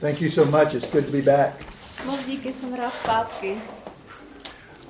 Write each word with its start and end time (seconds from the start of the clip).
Thank 0.00 0.20
you 0.20 0.30
so 0.30 0.44
much. 0.44 0.74
It's 0.74 0.90
good 0.90 1.06
to 1.06 1.12
be 1.12 1.22
back. 1.22 1.52
Moc 2.06 2.24
díky, 2.26 2.52
jsem 2.52 2.74
rád 2.74 2.92
zpátky. 2.94 3.56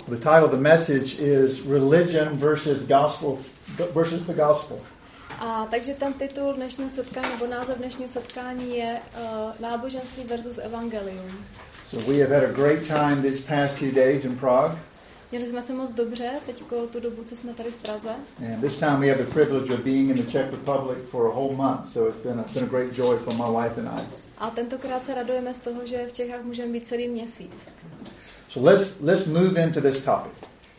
The 0.09 0.17
title 0.17 0.45
of 0.45 0.51
the 0.51 0.61
message 0.61 1.19
is 1.19 1.67
Religion 1.67 2.37
versus 2.37 2.87
Gospel 2.87 3.39
versus 3.95 4.23
the 4.27 4.35
Gospel. 4.35 4.79
A 5.41 5.67
takže 5.71 5.95
ten 5.95 6.13
titul 6.13 6.53
dnešního 6.53 6.91
setkání, 6.91 7.29
nebo 7.31 7.47
název 7.47 7.79
dnešního 7.79 8.09
setkání 8.09 8.77
je 8.77 8.99
uh, 9.15 9.53
Náboženství 9.61 10.25
versus 10.25 10.59
Evangelium. 10.59 11.45
So 11.91 12.13
we 12.13 12.19
have 12.21 12.35
had 12.35 12.45
a 12.45 12.53
great 12.53 12.87
time 12.89 13.23
these 13.23 13.43
past 13.43 13.79
few 13.79 13.93
days 13.93 14.25
in 14.25 14.37
Prague. 14.37 14.79
Měli 15.31 15.47
jsme 15.47 15.63
se 15.63 15.73
moc 15.73 15.93
dobře 15.93 16.31
teď 16.47 16.65
tu 16.93 17.01
dobu, 17.01 17.25
co 17.25 17.37
jsme 17.37 17.55
tady 17.55 17.71
v 17.71 17.77
Praze. 17.77 18.11
And 18.39 18.61
this 18.61 18.77
time 18.77 19.01
we 19.01 19.09
have 19.09 19.25
the 19.25 19.31
privilege 19.33 19.75
of 19.75 19.81
being 19.81 20.11
in 20.11 20.17
the 20.17 20.31
Czech 20.31 20.51
Republic 20.51 20.99
for 21.11 21.27
a 21.27 21.35
whole 21.35 21.57
month, 21.57 21.93
so 21.93 22.09
it's 22.09 22.27
been 22.27 22.41
a, 22.41 22.45
been 22.55 22.65
a 22.65 22.67
great 22.67 22.93
joy 22.93 23.17
for 23.17 23.35
my 23.35 23.65
wife 23.65 23.81
and 23.81 23.89
I. 23.89 24.03
A 24.43 24.51
tentokrát 24.51 25.05
se 25.05 25.15
radujeme 25.15 25.55
z 25.55 25.59
toho, 25.59 25.87
že 25.87 26.07
v 26.07 26.13
Čechách 26.13 26.45
můžeme 26.45 26.73
být 26.73 26.87
celý 26.89 27.09
měsíc. 27.09 27.69
So 28.49 28.71
let's 28.71 29.01
let's 29.01 29.27
move 29.27 29.63
into 29.63 29.81
this 29.81 29.99
topic. 29.99 30.33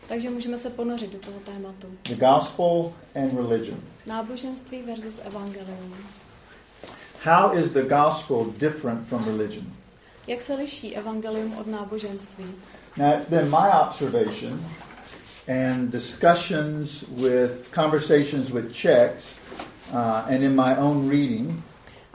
Takže 0.08 0.30
můžeme 0.30 0.58
se 0.58 0.70
ponořit 0.70 1.12
do 1.12 1.18
toho 1.18 1.40
tématu. 1.40 1.86
The 2.08 2.14
gospel 2.14 2.92
and 3.14 3.32
religion. 3.36 3.80
Náboženství 4.06 4.82
versus 4.82 5.20
evangelium. 5.24 5.96
How 7.22 7.58
is 7.58 7.68
the 7.68 7.82
gospel 7.82 8.46
different 8.58 9.08
from 9.08 9.24
religion? 9.24 9.66
Jak 10.26 10.42
se 10.42 10.54
liší 10.54 10.96
evangelium 10.96 11.58
od 11.58 11.66
náboženství? 11.66 12.44
Now, 12.96 13.14
it's 13.18 13.28
been 13.28 13.50
my 13.50 13.68
observation 13.88 14.64
and 15.48 15.90
discussions 15.90 17.04
with 17.08 17.74
conversations 17.74 18.50
with 18.50 18.72
Czechs 18.72 19.24
uh, 19.92 20.32
and 20.32 20.42
in 20.42 20.56
my 20.56 20.76
own 20.78 21.10
reading 21.10 21.64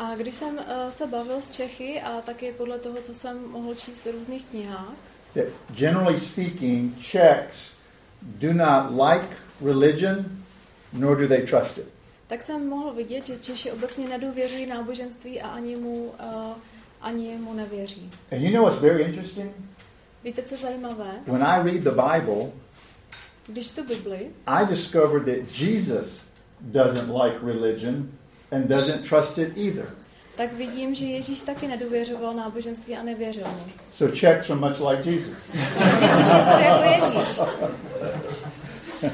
A 0.01 0.15
když 0.15 0.35
jsem 0.35 0.55
uh, 0.57 0.63
se 0.89 1.07
bavil 1.07 1.41
s 1.41 1.47
Čechy 1.47 2.01
a 2.01 2.21
taky 2.21 2.51
podle 2.51 2.79
toho, 2.79 3.01
co 3.01 3.13
jsem 3.13 3.47
mohl 3.51 3.75
číst 3.75 4.05
v 4.05 4.11
různých 4.11 4.45
knihách, 4.45 4.93
that 5.33 5.45
generally 5.75 6.19
speaking, 6.19 6.99
Czechs 7.01 7.71
do 8.21 8.53
not 8.53 8.91
like 9.09 9.27
religion, 9.65 10.25
nor 10.93 11.17
do 11.17 11.27
they 11.27 11.41
trust 11.47 11.77
it. 11.77 11.85
tak 12.27 12.43
jsem 12.43 12.69
mohl 12.69 12.93
vidět, 12.93 13.25
že 13.25 13.37
Češi 13.37 13.71
obecně 13.71 14.09
nedůvěřují 14.09 14.65
náboženství 14.65 15.41
a 15.41 15.47
ani 15.47 15.75
mu, 15.75 16.05
uh, 16.05 16.53
ani 17.01 17.35
mu 17.37 17.53
nevěří. 17.53 18.11
And 18.31 18.41
you 18.41 18.51
know 18.53 18.63
what's 18.65 18.81
very 18.81 19.03
interesting? 19.03 19.51
Víte, 20.23 20.41
co 20.43 20.57
zajímavé? 20.57 21.11
When 21.27 21.43
I 21.43 21.63
read 21.63 21.83
the 21.83 21.89
Bible, 21.89 22.51
Když 23.47 23.71
tu 23.71 23.83
Bibli, 23.83 24.29
I 24.47 24.65
discovered 24.65 25.25
that 25.25 25.59
Jesus 25.59 26.25
doesn't 26.61 27.09
like 27.23 27.35
religion 27.45 28.09
and 28.51 28.67
doesn't 28.67 29.03
trust 29.09 29.37
it 29.37 29.57
either. 29.57 29.85
tak 30.37 30.53
vidím, 30.53 30.95
že 30.95 31.05
Ježíš 31.05 31.41
taky 31.41 31.67
nedůvěřoval 31.67 32.33
náboženství 32.33 32.95
a 32.95 33.03
nevěřil 33.03 33.47
mu. 33.47 33.71
So 33.93 34.15
Czechs 34.15 34.49
are 34.49 34.59
much 34.59 34.79
like 34.79 35.09
Jesus. 35.11 35.37
Takže 35.77 36.07
Češi 36.07 36.41
jsou 36.41 36.59
jako 36.59 36.83
Ježíš. 36.83 37.39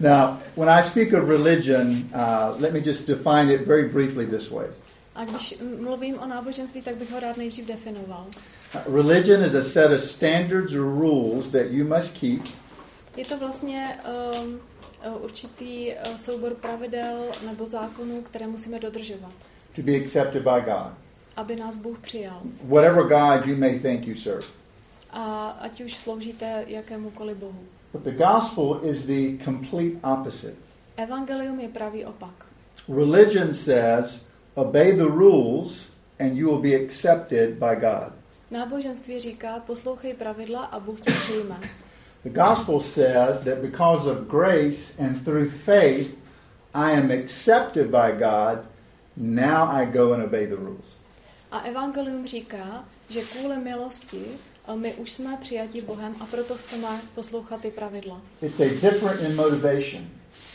Now, 0.00 0.38
when 0.56 0.68
I 0.68 0.82
speak 0.84 1.12
of 1.12 1.28
religion, 1.28 1.90
uh, 2.14 2.60
let 2.60 2.72
me 2.72 2.78
just 2.78 3.06
define 3.06 3.50
it 3.54 3.66
very 3.66 3.88
briefly 3.88 4.26
this 4.26 4.50
way. 4.50 4.66
A 5.14 5.24
když 5.24 5.54
mluvím 5.80 6.18
o 6.18 6.26
náboženství, 6.26 6.82
tak 6.82 6.94
bych 6.94 7.10
ho 7.10 7.20
rád 7.20 7.36
nejdřív 7.36 7.66
definoval. 7.66 8.26
Uh, 8.74 8.94
religion 8.94 9.44
is 9.44 9.54
a 9.54 9.62
set 9.62 9.90
of 9.90 10.00
standards 10.00 10.72
or 10.72 10.80
rules 10.80 11.48
that 11.48 11.66
you 11.70 11.84
must 11.84 12.12
keep 12.20 12.42
Je 13.16 13.24
to 13.24 13.38
vlastně 13.38 13.98
um, 14.42 14.60
určitý 15.20 15.92
uh, 15.92 16.16
soubor 16.16 16.54
pravidel 16.54 17.24
nebo 17.46 17.66
zákonů, 17.66 18.22
které 18.22 18.46
musíme 18.46 18.78
dodržovat, 18.78 19.32
to 19.76 19.82
be 19.82 19.96
accepted 19.96 20.42
by 20.42 20.60
God. 20.64 20.92
aby 21.36 21.56
nás 21.56 21.76
Bůh 21.76 21.98
přijal. 21.98 22.42
Whatever 22.64 23.02
God 23.02 23.46
you 23.46 23.56
may 23.56 23.78
think 23.78 24.06
you 24.06 24.16
serve. 24.16 24.46
A 25.10 25.48
ať 25.60 25.80
už 25.80 25.94
sloužíte 25.94 26.64
jakémukoliv 26.66 27.36
Bohu. 27.36 27.62
But 27.92 28.02
the 28.02 28.10
gospel 28.12 28.80
is 28.82 29.06
the 29.06 29.44
complete 29.44 29.98
opposite. 30.12 30.54
Evangelium 30.96 31.60
je 31.60 31.68
pravý 31.68 32.04
opak. 32.04 32.46
Religion 32.88 33.54
says, 33.54 34.22
obey 34.54 34.92
the 34.96 35.02
rules 35.06 35.86
and 36.18 36.36
you 36.36 36.48
will 36.48 36.60
be 36.62 36.84
accepted 36.84 37.50
by 37.50 37.76
God. 37.76 38.12
Náboženství 38.50 39.20
říká, 39.20 39.60
poslouchej 39.66 40.14
pravidla 40.14 40.64
a 40.64 40.80
Bůh 40.80 41.00
tě 41.00 41.10
přijme. 41.12 41.60
The 42.22 42.30
gospel 42.30 42.80
says 42.80 43.40
that 43.40 43.62
because 43.62 44.10
of 44.10 44.28
grace 44.28 44.94
and 44.98 45.24
through 45.24 45.50
faith, 45.50 46.16
I 46.74 46.92
am 46.92 47.10
accepted 47.10 47.90
by 47.90 48.12
God. 48.12 48.58
Now 49.16 49.66
I 49.66 49.86
go 49.86 50.12
and 50.12 50.22
obey 50.22 50.46
the 50.46 50.56
rules. 50.56 50.94
A 51.50 51.60
evangelium 51.60 52.26
říká, 52.26 52.84
že 53.08 53.20
kvůli 53.22 53.56
milosti 53.56 54.24
my 54.74 54.94
už 54.94 55.12
jsme 55.12 55.36
přijati 55.40 55.80
Bohem 55.80 56.14
a 56.20 56.26
proto 56.26 56.54
chceme 56.54 56.88
poslouchat 57.14 57.60
ty 57.60 57.70
pravidla. 57.70 58.20
It's 58.42 58.60
a 58.60 58.68
different 58.68 59.20
in 59.20 59.36
motivation. 59.36 60.08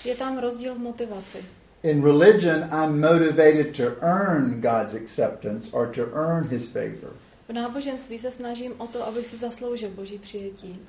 Je 0.06 0.16
tam 0.16 0.38
rozdíl 0.38 0.76
v 0.76 0.80
motivaci. 0.80 1.46
In 1.84 2.04
religion, 2.04 2.70
I'm 2.72 3.02
motivated 3.02 3.78
to 3.78 3.84
earn 4.02 4.62
God's 4.62 4.94
acceptance 4.94 5.70
or 5.72 5.88
to 5.88 6.02
earn 6.14 6.48
his 6.48 6.68
favor. 6.68 7.14
V 7.50 7.54
náboženství 7.54 8.20
se 8.20 8.32
snažím 8.32 8.74
o 8.78 8.88
to, 8.88 9.08
abych 9.08 9.28
si 9.28 9.38
zasloužil 9.38 9.90
Boží 9.90 10.20
přijetí. 10.20 10.80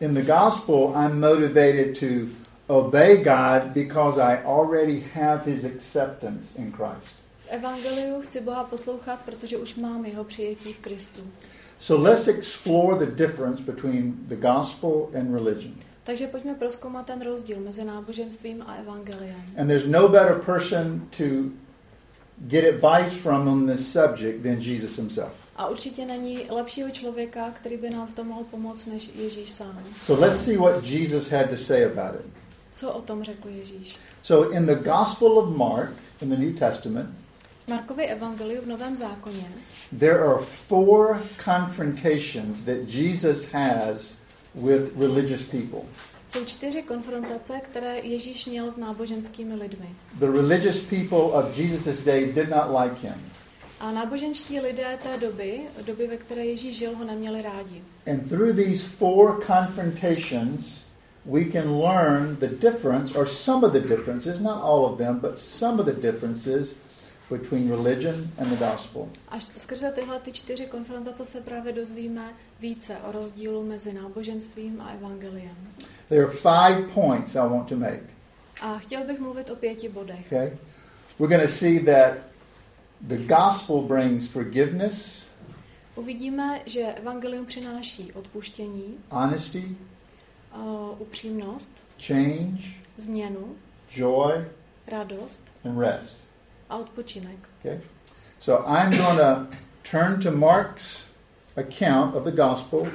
In 0.00 0.14
the 0.14 0.22
gospel, 0.22 0.94
I'm 0.96 1.20
motivated 1.20 1.94
to 1.96 2.30
obey 2.70 3.22
God 3.22 3.74
because 3.74 4.18
I 4.18 4.42
already 4.44 5.00
have 5.00 5.44
his 5.44 5.64
acceptance 5.64 6.56
in 6.56 6.72
Christ. 6.72 7.14
V 7.44 7.48
evangeliu 7.48 8.20
chci 8.20 8.40
Boha 8.40 8.64
poslouchat, 8.64 9.20
protože 9.24 9.56
už 9.58 9.74
mám 9.74 10.04
jeho 10.04 10.24
přijetí 10.24 10.72
v 10.72 10.78
Kristu. 10.78 11.20
So 11.78 12.10
let's 12.10 12.28
explore 12.28 13.06
the 13.06 13.12
difference 13.12 13.62
between 13.62 14.14
the 14.28 14.36
gospel 14.36 15.08
and 15.14 15.34
religion. 15.34 15.74
Takže 16.04 16.26
pojďme 16.26 16.54
proskoumat 16.54 17.06
ten 17.06 17.22
rozdíl 17.22 17.60
mezi 17.60 17.84
náboženstvím 17.84 18.62
a 18.66 18.74
evangeliem. 18.74 19.42
And 19.56 19.68
there's 19.68 19.86
no 19.86 20.08
better 20.08 20.34
person 20.34 21.08
to 21.10 21.24
get 22.48 22.64
advice 22.64 23.14
from 23.14 23.48
on 23.48 23.66
this 23.66 23.92
subject 23.92 24.42
than 24.42 24.60
Jesus 24.60 24.96
himself. 24.96 25.32
A 25.60 25.66
určitě 25.66 26.06
není 26.06 26.46
lepšího 26.50 26.90
člověka, 26.90 27.50
který 27.50 27.76
by 27.76 27.90
nám 27.90 28.06
v 28.06 28.12
tom 28.12 28.26
mohl 28.26 28.44
pomoct, 28.44 28.86
než 28.86 29.10
Ježíš 29.14 29.50
sám. 29.50 29.82
So 30.06 30.26
let's 30.26 30.44
see 30.44 30.56
what 30.56 30.84
Jesus 30.84 31.30
had 31.30 31.50
to 31.50 31.56
say 31.56 31.84
about 31.84 32.20
it. 32.20 32.26
Co 32.72 32.92
o 32.92 33.02
tom 33.02 33.24
řekl 33.24 33.48
Ježíš? 33.48 33.96
So 34.22 34.56
in 34.56 34.66
the 34.66 34.74
Gospel 34.74 35.38
of 35.38 35.56
Mark, 35.56 35.90
in 36.22 36.30
the 36.30 36.36
New 36.36 36.58
Testament, 36.58 37.10
V 37.66 37.68
Markově 37.68 38.06
evangeliu 38.06 38.62
v 38.62 38.66
Novém 38.66 38.96
zákoně 38.96 39.44
there 39.98 40.18
are 40.18 40.38
four 40.68 41.22
confrontations 41.44 42.60
that 42.60 42.88
Jesus 42.88 43.52
has 43.52 44.12
with 44.54 44.96
religious 44.98 45.42
people. 45.42 45.80
jsou 46.28 46.44
čtyři 46.44 46.82
konfrontace, 46.82 47.60
které 47.62 47.98
Ježíš 47.98 48.46
měl 48.46 48.70
s 48.70 48.76
náboženskými 48.76 49.54
lidmi. 49.54 49.88
The 50.18 50.26
religious 50.26 50.80
people 50.80 51.18
of 51.18 51.58
Jesus' 51.58 52.04
day 52.04 52.32
did 52.32 52.48
not 52.48 52.80
like 52.82 53.08
him. 53.08 53.29
A 53.80 53.90
náboženští 53.90 54.60
lidé 54.60 54.98
té 55.02 55.18
doby, 55.18 55.60
doby, 55.86 56.06
ve 56.06 56.16
které 56.16 56.44
Ježíš 56.44 56.76
žil, 56.76 56.96
ho 56.96 57.04
neměli 57.04 57.42
rádi. 57.42 57.82
And 58.12 58.28
through 58.28 58.56
these 58.56 58.88
four 58.88 59.44
confrontations, 59.46 60.84
we 61.24 61.44
can 61.44 61.80
learn 61.80 62.36
the 62.36 62.46
difference, 62.46 63.18
or 63.18 63.28
some 63.28 63.66
of 63.66 63.72
the 63.72 63.80
differences, 63.80 64.40
not 64.40 64.62
all 64.62 64.84
of 64.84 64.98
them, 64.98 65.18
but 65.18 65.38
some 65.38 65.80
of 65.80 65.86
the 65.86 66.12
differences 66.12 66.76
between 67.30 67.70
religion 67.70 68.30
and 68.38 68.50
the 68.50 68.56
gospel. 68.56 69.08
Až 69.28 69.44
skrze 69.56 69.92
tyhle 69.92 70.20
ty 70.20 70.32
čtyři 70.32 70.66
konfrontace 70.66 71.24
se 71.24 71.40
právě 71.40 71.72
dozvíme 71.72 72.34
více 72.60 72.96
o 73.08 73.12
rozdílu 73.12 73.64
mezi 73.66 73.92
náboženstvím 73.92 74.80
a 74.80 74.90
evangeliem. 74.90 75.56
There 76.08 76.24
are 76.24 76.32
five 76.32 76.94
points 76.94 77.34
I 77.34 77.48
want 77.48 77.68
to 77.68 77.76
make. 77.76 78.02
A 78.60 78.78
chtěl 78.78 79.04
bych 79.04 79.20
mluvit 79.20 79.50
o 79.50 79.56
pěti 79.56 79.88
bodech. 79.88 80.26
Okay? 80.26 80.52
We're 81.18 81.36
going 81.36 81.50
to 81.50 81.56
see 81.56 81.80
that 81.80 82.29
the 83.08 83.16
gospel 83.16 83.82
brings 83.82 84.28
forgiveness, 84.28 85.26
Uvidíme, 85.96 86.60
že 86.66 86.80
evangelium 86.80 87.46
přináší 87.46 88.12
odpuštění, 88.12 88.98
honesty, 89.10 89.76
uh, 90.56 91.00
upřímnost, 91.00 91.70
change, 92.06 92.62
změnu, 92.96 93.56
joy, 93.90 94.44
radost 94.88 95.40
and 95.64 95.78
rest. 95.78 96.16
a 96.70 96.76
odpočinek. 96.76 97.38
Okay? 97.60 97.80
So 98.40 98.64
I'm 98.66 98.90
going 98.90 99.18
to 99.18 99.46
turn 99.90 100.20
to 100.20 100.30
Mark's 100.30 101.04
account 101.56 102.14
of 102.14 102.24
the 102.24 102.32
gospel, 102.32 102.88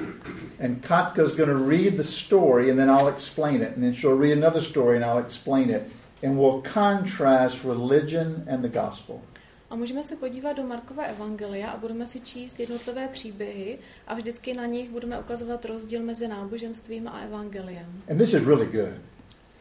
and 0.60 0.82
Katka's 0.82 1.36
going 1.36 1.50
to 1.50 1.68
read 1.68 1.98
the 1.98 2.04
story, 2.04 2.70
and 2.70 2.80
then 2.80 2.90
I'll 2.90 3.10
explain 3.10 3.62
it. 3.62 3.76
And 3.76 3.84
then 3.84 3.94
she'll 3.94 4.18
read 4.18 4.38
another 4.38 4.62
story, 4.62 4.96
and 4.96 5.06
I'll 5.06 5.26
explain 5.26 5.70
it. 5.70 5.84
And 6.24 6.40
we'll 6.40 6.62
contrast 6.62 7.64
religion 7.64 8.46
and 8.48 8.64
the 8.64 8.70
gospel. 8.70 9.22
A 9.70 9.76
můžeme 9.76 10.04
se 10.04 10.16
podívat 10.16 10.54
do 10.54 10.64
Markové 10.64 11.08
evangelia 11.08 11.70
a 11.70 11.78
budeme 11.78 12.06
si 12.08 12.20
číst 12.22 12.60
jednotlivé 12.60 13.08
příběhy 13.08 13.78
a 14.08 14.14
vždycky 14.14 14.54
na 14.54 14.66
nich 14.66 14.90
budeme 14.90 15.20
ukazovat 15.20 15.66
rozdíl 15.66 16.02
mezi 16.04 16.28
náboženstvím 16.28 17.08
a 17.08 17.20
evangeliem. 17.20 17.86
And 18.12 18.18
this 18.18 18.34
is 18.34 18.48
really 18.48 18.66
good. 18.66 18.94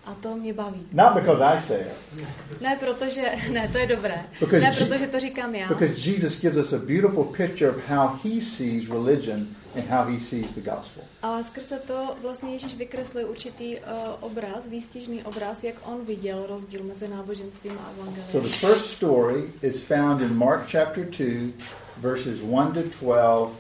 A 0.06 0.15
to 0.15 0.37
mě 0.37 0.53
baví. 0.55 0.87
Not 0.93 1.15
because 1.15 1.45
I 1.45 1.62
say 1.62 1.81
it, 1.81 2.61
Ne 2.61 2.77
protože, 2.81 3.23
ne, 3.53 3.69
to 3.73 3.79
je 3.79 3.87
dobré. 3.87 4.23
Because 4.41 4.61
Ne 4.61 4.73
protože 4.73 5.06
to 5.06 5.21
říkám 5.21 5.55
já. 5.55 5.69
because 5.69 6.11
Jesus 6.11 6.41
gives 6.41 6.59
us 6.67 6.73
a 6.73 6.79
beautiful 6.79 7.25
picture 7.25 7.71
of 7.71 7.77
how 7.89 8.09
he 8.25 8.41
sees 8.41 8.89
religion 8.91 9.47
and 9.76 9.91
how 9.91 10.12
he 10.12 10.21
sees 10.21 10.53
the 10.53 10.61
gospel. 10.61 11.05
Ale 11.23 11.44
skrze 11.44 11.79
to 11.79 12.17
vlastně 12.23 12.53
Ježíš 12.53 12.75
vykreslil 12.75 13.31
určitý 13.31 13.76
uh, 13.76 13.81
obraz, 14.21 14.67
výstižný 14.67 15.23
obraz, 15.25 15.65
jak 15.65 15.75
on 15.85 16.05
viděl 16.05 16.47
rozdíl 16.47 16.82
mezi 16.85 17.09
náboženstvím 17.09 17.73
a 17.79 17.91
So 17.91 18.00
evangeliem. 18.03 18.43
the 18.43 18.56
first 18.67 18.87
story 18.87 19.44
is 19.62 19.85
found 19.85 20.21
in 20.23 20.35
Mark 20.35 20.71
chapter 20.71 21.05
2, 21.05 21.53
verses 21.97 22.41
1 22.41 22.73
to 22.73 22.82
12. 23.00 23.53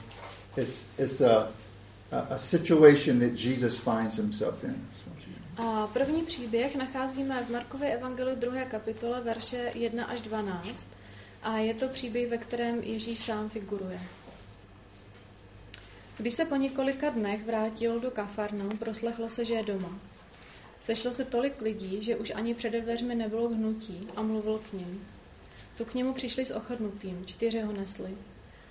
It's, 0.56 0.86
it's 0.98 1.20
a, 1.20 1.48
a, 2.12 2.18
a 2.18 2.38
situation 2.38 3.20
that 3.20 3.32
Jesus 3.40 3.78
finds 3.78 4.16
himself 4.16 4.64
in. 4.64 4.86
A 5.56 5.86
první 5.86 6.22
příběh 6.22 6.76
nacházíme 6.76 7.44
v 7.44 7.50
Markově 7.50 7.94
evangeliu 7.94 8.36
2. 8.36 8.64
kapitole, 8.64 9.20
verše 9.20 9.70
1 9.74 10.04
až 10.04 10.20
12. 10.20 10.86
A 11.42 11.58
je 11.58 11.74
to 11.74 11.88
příběh, 11.88 12.30
ve 12.30 12.38
kterém 12.38 12.82
Ježíš 12.82 13.18
sám 13.18 13.48
figuruje. 13.48 14.00
Když 16.18 16.34
se 16.34 16.44
po 16.44 16.56
několika 16.56 17.10
dnech 17.10 17.44
vrátil 17.44 18.00
do 18.00 18.10
Kafarnaum, 18.10 18.78
proslechlo 18.78 19.28
se, 19.28 19.44
že 19.44 19.54
je 19.54 19.62
doma. 19.62 19.98
Sešlo 20.80 21.12
se 21.12 21.24
tolik 21.24 21.60
lidí, 21.60 22.02
že 22.02 22.16
už 22.16 22.30
ani 22.30 22.54
přede 22.54 22.80
dveřmi 22.80 23.14
nebylo 23.14 23.48
hnutí 23.48 24.08
a 24.16 24.22
mluvil 24.22 24.58
k 24.58 24.72
ním. 24.72 25.06
Tu 25.78 25.84
k 25.84 25.94
němu 25.94 26.12
přišli 26.12 26.44
s 26.44 26.50
ochrnutým, 26.50 27.26
čtyři 27.26 27.60
ho 27.60 27.72
nesli. 27.72 28.10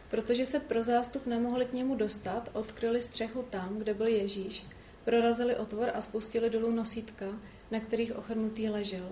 Protože 0.10 0.46
se 0.46 0.60
pro 0.60 0.84
zástup 0.84 1.26
nemohli 1.26 1.66
k 1.66 1.74
němu 1.74 1.96
dostat, 1.96 2.50
odkryli 2.54 3.02
střechu 3.02 3.46
tam, 3.50 3.78
kde 3.78 3.94
byl 3.94 4.08
Ježíš, 4.08 4.66
prorazili 5.06 5.56
otvor 5.56 5.92
a 5.94 6.02
spustili 6.02 6.50
dolů 6.50 6.72
nosítka, 6.72 7.26
na 7.72 7.80
kterých 7.80 8.16
ochrnutý 8.16 8.70
ležel. 8.70 9.10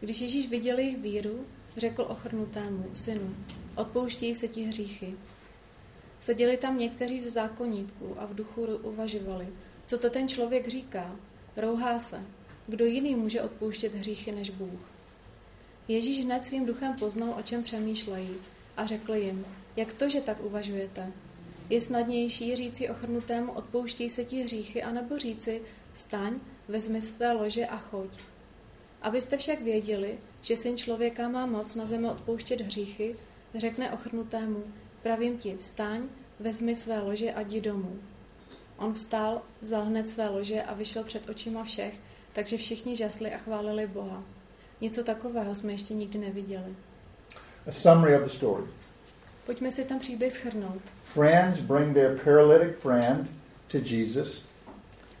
Když 0.00 0.20
Ježíš 0.20 0.48
viděl 0.48 0.78
jejich 0.78 0.98
víru, 0.98 1.46
řekl 1.76 2.02
ochrnutému, 2.08 2.90
synu, 2.94 3.34
odpouštějí 3.76 4.34
se 4.34 4.48
ti 4.48 4.64
hříchy. 4.64 5.14
Seděli 6.20 6.56
tam 6.56 6.78
někteří 6.78 7.20
z 7.20 7.32
zákonníků 7.32 8.14
a 8.18 8.26
v 8.26 8.34
duchu 8.34 8.62
uvažovali, 8.82 9.48
co 9.86 9.98
to 9.98 10.10
ten 10.10 10.28
člověk 10.28 10.68
říká. 10.68 11.16
Rouhá 11.56 12.00
se. 12.00 12.20
Kdo 12.66 12.84
jiný 12.84 13.14
může 13.14 13.42
odpouštět 13.42 13.94
hříchy 13.94 14.32
než 14.32 14.50
Bůh? 14.50 14.80
Ježíš 15.88 16.24
hned 16.24 16.44
svým 16.44 16.66
duchem 16.66 16.96
poznal, 16.96 17.34
o 17.38 17.42
čem 17.42 17.62
přemýšlejí 17.62 18.30
a 18.76 18.86
řekl 18.86 19.14
jim, 19.14 19.46
jak 19.76 19.92
to, 19.92 20.08
že 20.08 20.20
tak 20.20 20.44
uvažujete? 20.44 21.12
Je 21.70 21.80
snadnější 21.80 22.56
říci 22.56 22.88
ochrnutému 22.88 23.52
odpouštějí 23.52 24.10
se 24.10 24.24
ti 24.24 24.42
hříchy, 24.42 24.82
anebo 24.82 25.18
říci 25.18 25.62
staň, 25.94 26.40
vezmi 26.68 27.02
své 27.02 27.32
lože 27.32 27.66
a 27.66 27.76
choď. 27.76 28.10
Abyste 29.02 29.36
však 29.36 29.62
věděli, 29.62 30.18
že 30.42 30.56
syn 30.56 30.76
člověka 30.76 31.28
má 31.28 31.46
moc 31.46 31.74
na 31.74 31.86
zemi 31.86 32.08
odpouštět 32.08 32.60
hříchy, 32.60 33.16
řekne 33.54 33.92
ochrnutému, 33.92 34.64
pravím 35.02 35.38
ti, 35.38 35.56
vstaň, 35.56 36.02
vezmi 36.40 36.76
své 36.76 37.00
lože 37.00 37.32
a 37.32 37.40
jdi 37.40 37.60
domů. 37.60 37.98
On 38.78 38.92
vstal, 38.92 39.42
vzal 39.62 39.84
hned 39.84 40.08
své 40.08 40.28
lože 40.28 40.62
a 40.62 40.74
vyšel 40.74 41.04
před 41.04 41.28
očima 41.28 41.64
všech, 41.64 41.94
takže 42.32 42.56
všichni 42.56 42.96
žasli 42.96 43.34
a 43.34 43.38
chválili 43.38 43.86
Boha. 43.86 44.24
Něco 44.80 45.04
takového 45.04 45.54
jsme 45.54 45.72
ještě 45.72 45.94
nikdy 45.94 46.18
neviděli. 46.18 46.76
A 47.66 47.72
summary 47.72 48.16
of 48.16 48.22
the 48.22 48.28
story. 48.28 48.64
Pojďme 49.46 49.70
si 49.70 49.84
ten 49.84 49.98
příběh 49.98 50.32
schrnout. 50.32 50.82
Friends 51.04 51.60
bring 51.60 51.94
their 51.94 52.18
paralytic 52.24 52.76
friend 52.82 53.30
to 53.68 53.78
Jesus. 53.84 54.44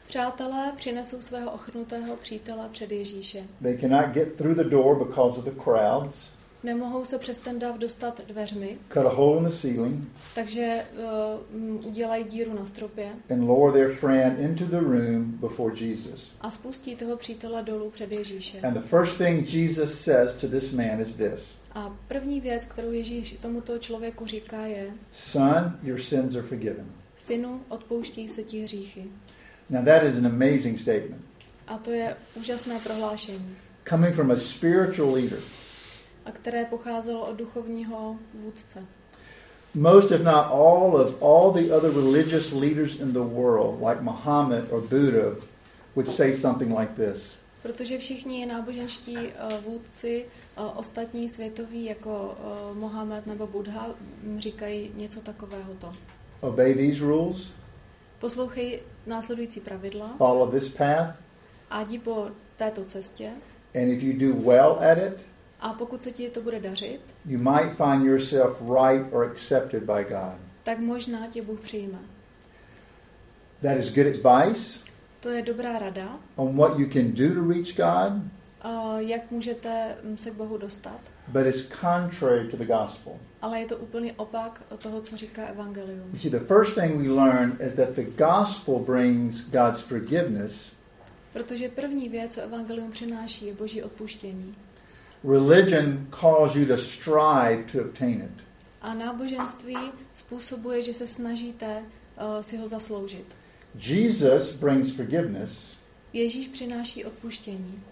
Přátelé 0.06 0.72
přinesou 0.76 1.20
svého 1.20 1.50
ochrnutého 1.50 2.16
přítele 2.16 2.68
před 2.72 2.92
Ježíše. 2.92 3.44
They 3.62 3.78
cannot 3.78 4.06
get 4.14 4.36
through 4.36 4.56
the 4.56 4.64
door 4.64 5.06
because 5.06 5.38
of 5.38 5.44
the 5.44 5.62
crowds. 5.62 6.30
Nemohou 6.62 7.04
se 7.04 7.18
přes 7.18 7.38
ten 7.38 7.58
dav 7.58 7.78
dostat 7.78 8.20
dveřmi, 8.28 8.78
Cut 8.92 9.06
a 9.06 9.08
hole 9.08 9.38
in 9.38 9.44
the 9.44 9.50
ceiling 9.50 10.08
takže 10.34 10.82
uh, 11.52 11.86
udělají 11.86 12.24
díru 12.24 12.54
na 12.54 12.66
stropě 12.66 13.08
and 13.30 13.40
lower 13.48 13.72
their 13.72 13.96
friend 13.96 14.38
into 14.38 14.64
the 14.64 14.80
room 14.80 15.24
before 15.24 15.74
Jesus. 15.84 16.32
a 16.40 16.50
spustí 16.50 16.96
toho 16.96 17.16
přítele 17.16 17.62
dolů 17.62 17.90
před 17.90 18.12
Ježíše. 18.12 18.60
And 18.60 18.74
the 18.74 18.88
first 18.88 19.18
thing 19.18 19.54
Jesus 19.54 20.00
says 20.00 20.34
to 20.34 20.48
this 20.48 20.72
man 20.72 21.00
is 21.00 21.14
this 21.16 21.54
A 21.74 21.96
první 22.08 22.40
věc, 22.40 22.64
kterou 22.64 22.90
Ježíš 22.92 23.36
tomuto 23.42 23.78
člověku 23.78 24.26
říká, 24.26 24.66
je 24.66 24.86
Son, 25.12 25.78
your 25.82 26.00
sins 26.00 26.34
are 26.36 26.46
forgiven. 26.46 26.86
Synu, 27.16 27.60
odpouští 27.68 28.28
se 28.28 28.42
ti 28.42 28.62
hříchy. 28.62 29.04
Now, 29.70 29.84
that 29.84 30.02
is 30.02 30.14
an 30.18 30.26
amazing 30.26 30.80
statement. 30.80 31.24
A 31.66 31.78
to 31.78 31.90
je 31.90 32.16
úžasné 32.34 32.78
prohlášení, 32.78 33.56
Coming 33.88 34.14
from 34.14 34.30
a 34.30 34.36
spiritual 34.36 35.14
leader. 35.14 35.38
A 36.30 36.32
které 36.32 36.64
pocházelo 36.64 37.26
od 37.26 37.36
duchovního 37.36 38.16
vůdce. 38.34 38.84
Most, 39.74 40.10
if 40.10 40.22
not 40.22 40.46
all, 40.50 40.96
of 40.96 41.22
all 41.22 41.52
the 41.52 41.72
other 41.72 41.92
religious 41.92 42.52
leaders 42.52 43.00
in 43.00 43.12
the 43.12 43.18
world, 43.18 43.82
like 43.88 44.00
Muhammad 44.00 44.64
or 44.70 44.80
Buddha, 44.80 45.36
would 45.96 46.08
say 46.08 46.36
something 46.36 46.78
like 46.78 46.92
this. 46.94 47.38
Protože 47.62 47.98
všichni 47.98 48.46
náboženští 48.46 49.16
eh, 49.18 49.60
vůdci, 49.66 50.24
eh, 50.56 50.60
ostatní 50.76 51.28
světoví, 51.28 51.84
jako 51.84 52.34
eh, 52.38 52.74
Mohamed 52.74 53.26
nebo 53.26 53.46
Buddha, 53.46 53.94
říkají 54.38 54.90
něco 54.96 55.20
takového 55.20 55.74
to. 55.78 55.92
Obey 56.40 56.74
these 56.74 57.04
rules, 57.04 57.36
Poslouchej 58.18 58.80
následující 59.06 59.60
pravidla. 59.60 60.14
Follow 60.18 60.50
this 60.50 60.68
path, 60.68 61.16
a 61.70 61.82
jdi 61.82 61.98
po 61.98 62.28
této 62.56 62.84
cestě. 62.84 63.30
And 63.74 63.88
if 63.88 64.02
you 64.02 64.32
do 64.32 64.50
well 64.50 64.78
at 64.92 64.98
it, 64.98 65.29
a 65.60 65.72
pokud 65.72 66.02
se 66.02 66.10
ti 66.12 66.30
to 66.30 66.40
bude 66.42 66.60
dařit, 66.60 67.00
you 67.26 67.38
might 67.38 67.76
find 67.76 68.04
yourself 68.06 68.60
right 68.60 69.06
or 69.12 69.24
accepted 69.24 69.82
by 69.82 70.04
God. 70.08 70.34
tak 70.62 70.78
možná 70.78 71.26
tě 71.26 71.42
Bůh 71.42 71.60
přijme. 71.60 71.98
That 73.62 73.76
is 73.78 73.94
good 73.94 74.06
advice 74.06 74.90
To 75.20 75.28
je 75.28 75.42
dobrá 75.42 75.78
rada, 75.78 76.18
on 76.36 76.56
what 76.56 76.78
you 76.78 76.86
can 76.92 77.12
do 77.12 77.34
to 77.34 77.48
reach 77.52 77.76
God, 77.76 78.22
eh, 78.64 79.02
jak 79.02 79.30
můžete 79.30 79.96
mm, 80.04 80.18
se 80.18 80.30
k 80.30 80.34
Bohu 80.34 80.58
dostat, 80.58 81.00
but 81.28 81.46
it's 81.46 81.68
contrary 81.80 82.48
to 82.48 82.56
the 82.56 82.64
gospel. 82.64 83.12
ale 83.42 83.60
je 83.60 83.66
to 83.66 83.76
úplný 83.76 84.12
opak 84.12 84.62
toho, 84.78 85.00
co 85.00 85.16
říká 85.16 85.46
Evangelium. 85.46 86.10
You 86.12 86.18
see, 86.18 86.30
the 86.30 86.38
first 86.46 86.74
thing 86.74 87.02
we 87.02 87.08
learn 87.08 87.56
is 87.66 87.74
that 87.74 87.88
the 87.90 88.04
gospel 88.04 88.78
brings 88.78 89.40
God's 89.50 89.80
forgiveness. 89.80 90.72
Protože 91.32 91.68
první 91.68 92.08
věc, 92.08 92.34
co 92.34 92.40
Evangelium 92.40 92.90
přináší, 92.90 93.46
je 93.46 93.54
boží 93.54 93.82
odpuštění. 93.82 94.54
Religion 95.24 96.06
calls 96.10 96.54
you 96.56 96.66
to 96.66 96.78
strive 96.78 97.64
to 97.72 97.80
obtain 97.80 98.20
it. 98.22 98.44
A 98.82 98.94
náboženství 98.94 99.76
způsobuje, 100.14 100.82
že 100.82 100.94
se 100.94 101.06
snažíte 101.06 101.78
uh, 101.78 102.40
si 102.40 102.56
ho 102.56 102.68
zasloužit. 102.68 103.24
Jesus 103.74 104.52
brings 104.52 104.92
forgiveness. 104.92 105.76
Ježíš 106.12 106.48
přináší 106.48 107.04
odpuštění. 107.04 107.82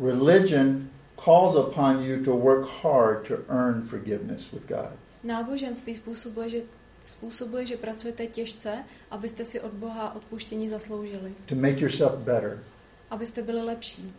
Religion 0.00 0.88
calls 1.24 1.56
upon 1.56 2.04
you 2.04 2.24
to 2.24 2.36
work 2.36 2.68
hard 2.82 3.28
to 3.28 3.34
earn 3.48 3.82
forgiveness 3.82 4.50
with 4.52 4.68
God. 4.68 4.90
Náboženství 5.24 5.94
způsobuje, 5.94 6.50
že, 6.50 6.58
způsobuje, 7.06 7.66
že 7.66 7.76
pracujete 7.76 8.26
těžce, 8.26 8.74
abyste 9.10 9.44
si 9.44 9.60
od 9.60 9.72
Boha 9.72 10.14
odpuštění 10.16 10.68
zasloužili. 10.68 11.34
to 11.46 11.54
make 11.54 11.80
yourself 11.80 12.14
better. 12.18 12.62
Abyste 13.10 13.42
byli 13.42 13.62
lepší. 13.62 14.12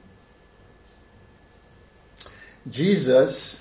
Jesus 2.71 3.57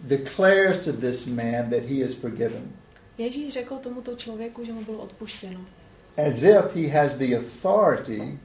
declares 0.00 0.84
to 0.84 0.92
this 0.92 1.26
man 1.26 1.70
that 1.70 1.82
he 1.82 2.00
is 2.00 2.14
forgiven, 2.14 2.72
Ježíš 3.18 3.52
řekl 3.54 3.76
tomuto 3.76 4.16
člověku, 4.16 4.64
že 4.64 4.72
mu 4.72 4.84
bylo 4.84 4.98
odpuštěno. 4.98 5.60
as 6.28 6.42
if 6.42 6.74
he 6.76 6.88
has 6.88 7.14
the 7.16 7.36
authority 7.36 8.38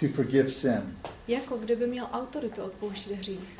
to 0.00 0.08
forgive 0.08 0.50
sin, 0.50 0.96
Jako 1.28 1.56
kdyby 1.56 1.86
měl 1.86 2.06
autoritu 2.12 2.62
odpouštět 2.62 3.12
hřích. 3.12 3.56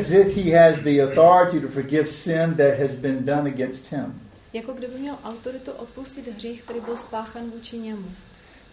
as 0.00 0.10
if 0.10 0.36
he 0.36 0.50
has 0.58 0.80
the 0.80 1.00
authority 1.02 1.60
to 1.60 1.68
forgive 1.68 2.06
sin 2.06 2.54
that 2.54 2.78
has 2.78 2.94
been 2.94 3.24
done 3.24 3.50
against 3.50 3.92
him. 3.92 4.20
Jako 4.52 4.72
kdyby 4.72 4.98
měl 4.98 5.18
autoritu 5.24 5.72
odpustit 5.72 6.28
hřích, 6.28 6.62
který 6.62 6.80
byl 6.80 6.96
spáchan 6.96 7.50
vůči 7.50 7.78
němu. 7.78 8.06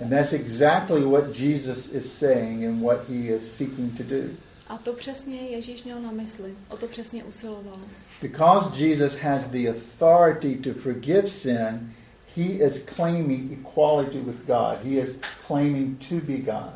And 0.01 0.09
that's 0.09 0.33
exactly 0.33 1.01
what 1.05 1.39
Jesus 1.39 1.89
is 1.93 2.13
saying 2.13 2.65
and 2.65 2.81
what 2.83 3.09
he 3.09 3.15
is 3.15 3.57
seeking 3.57 3.97
to 3.97 4.03
do. 4.03 4.21
A 4.69 4.77
to 4.77 4.93
přesně 4.93 5.41
Ježíš 5.41 5.83
měl 5.83 6.01
na 6.01 6.11
mysli. 6.11 6.53
O 6.69 6.77
to 6.77 6.87
přesně 6.87 7.23
usiloval. 7.23 7.79
Because 8.21 8.83
Jesus 8.83 9.15
has 9.15 9.43
the 9.43 9.69
authority 9.69 10.55
to 10.55 10.79
forgive 10.79 11.27
sin, 11.27 11.93
he 12.35 12.43
is 12.43 12.83
claiming 12.95 13.51
equality 13.51 14.17
with 14.19 14.45
God. 14.45 14.83
He 14.83 14.89
is 14.89 15.15
claiming 15.47 16.07
to 16.09 16.15
be 16.15 16.37
God. 16.37 16.73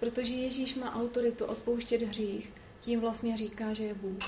Protože 0.00 0.34
Ježíš 0.34 0.74
má 0.74 0.94
autoritu 0.94 1.44
odpouštět 1.44 2.02
hřích, 2.02 2.52
tím 2.80 3.00
vlastně 3.00 3.36
říká, 3.36 3.72
že 3.72 3.84
je 3.84 3.94
Bůh. 3.94 4.18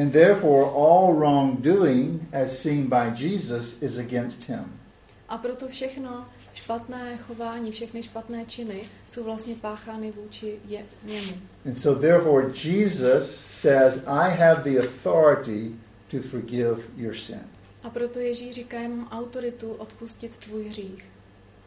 And 0.00 0.10
therefore, 0.10 0.64
all 0.64 1.14
wrongdoing, 1.14 2.34
as 2.34 2.58
seen 2.58 2.88
by 2.88 3.24
Jesus, 3.24 3.82
is 3.82 3.98
against 3.98 4.48
him. 4.48 4.80
A 5.28 5.38
proto 5.38 5.68
všechno, 5.68 6.28
špatné 6.54 7.16
chování, 7.16 7.72
všechny 7.72 8.02
špatné 8.02 8.44
činy 8.44 8.84
jsou 9.08 9.24
vlastně 9.24 9.54
páchány 9.56 10.10
vůči 10.12 10.58
je, 10.68 10.84
němu. 11.04 11.32
And 11.66 11.74
so 11.74 12.00
therefore 12.00 12.46
Jesus 12.64 13.36
says, 13.36 14.02
I 14.06 14.30
have 14.30 14.62
the 14.70 14.78
authority 14.80 15.70
to 16.10 16.16
forgive 16.30 16.76
your 16.96 17.14
sin. 17.14 17.40
A 17.82 17.90
proto 17.90 18.18
Ježíš 18.18 18.54
říká, 18.54 18.80
já 18.80 18.88
mám 18.88 19.08
autoritu 19.12 19.72
odpustit 19.72 20.36
tvůj 20.36 20.68
hřích. 20.68 21.04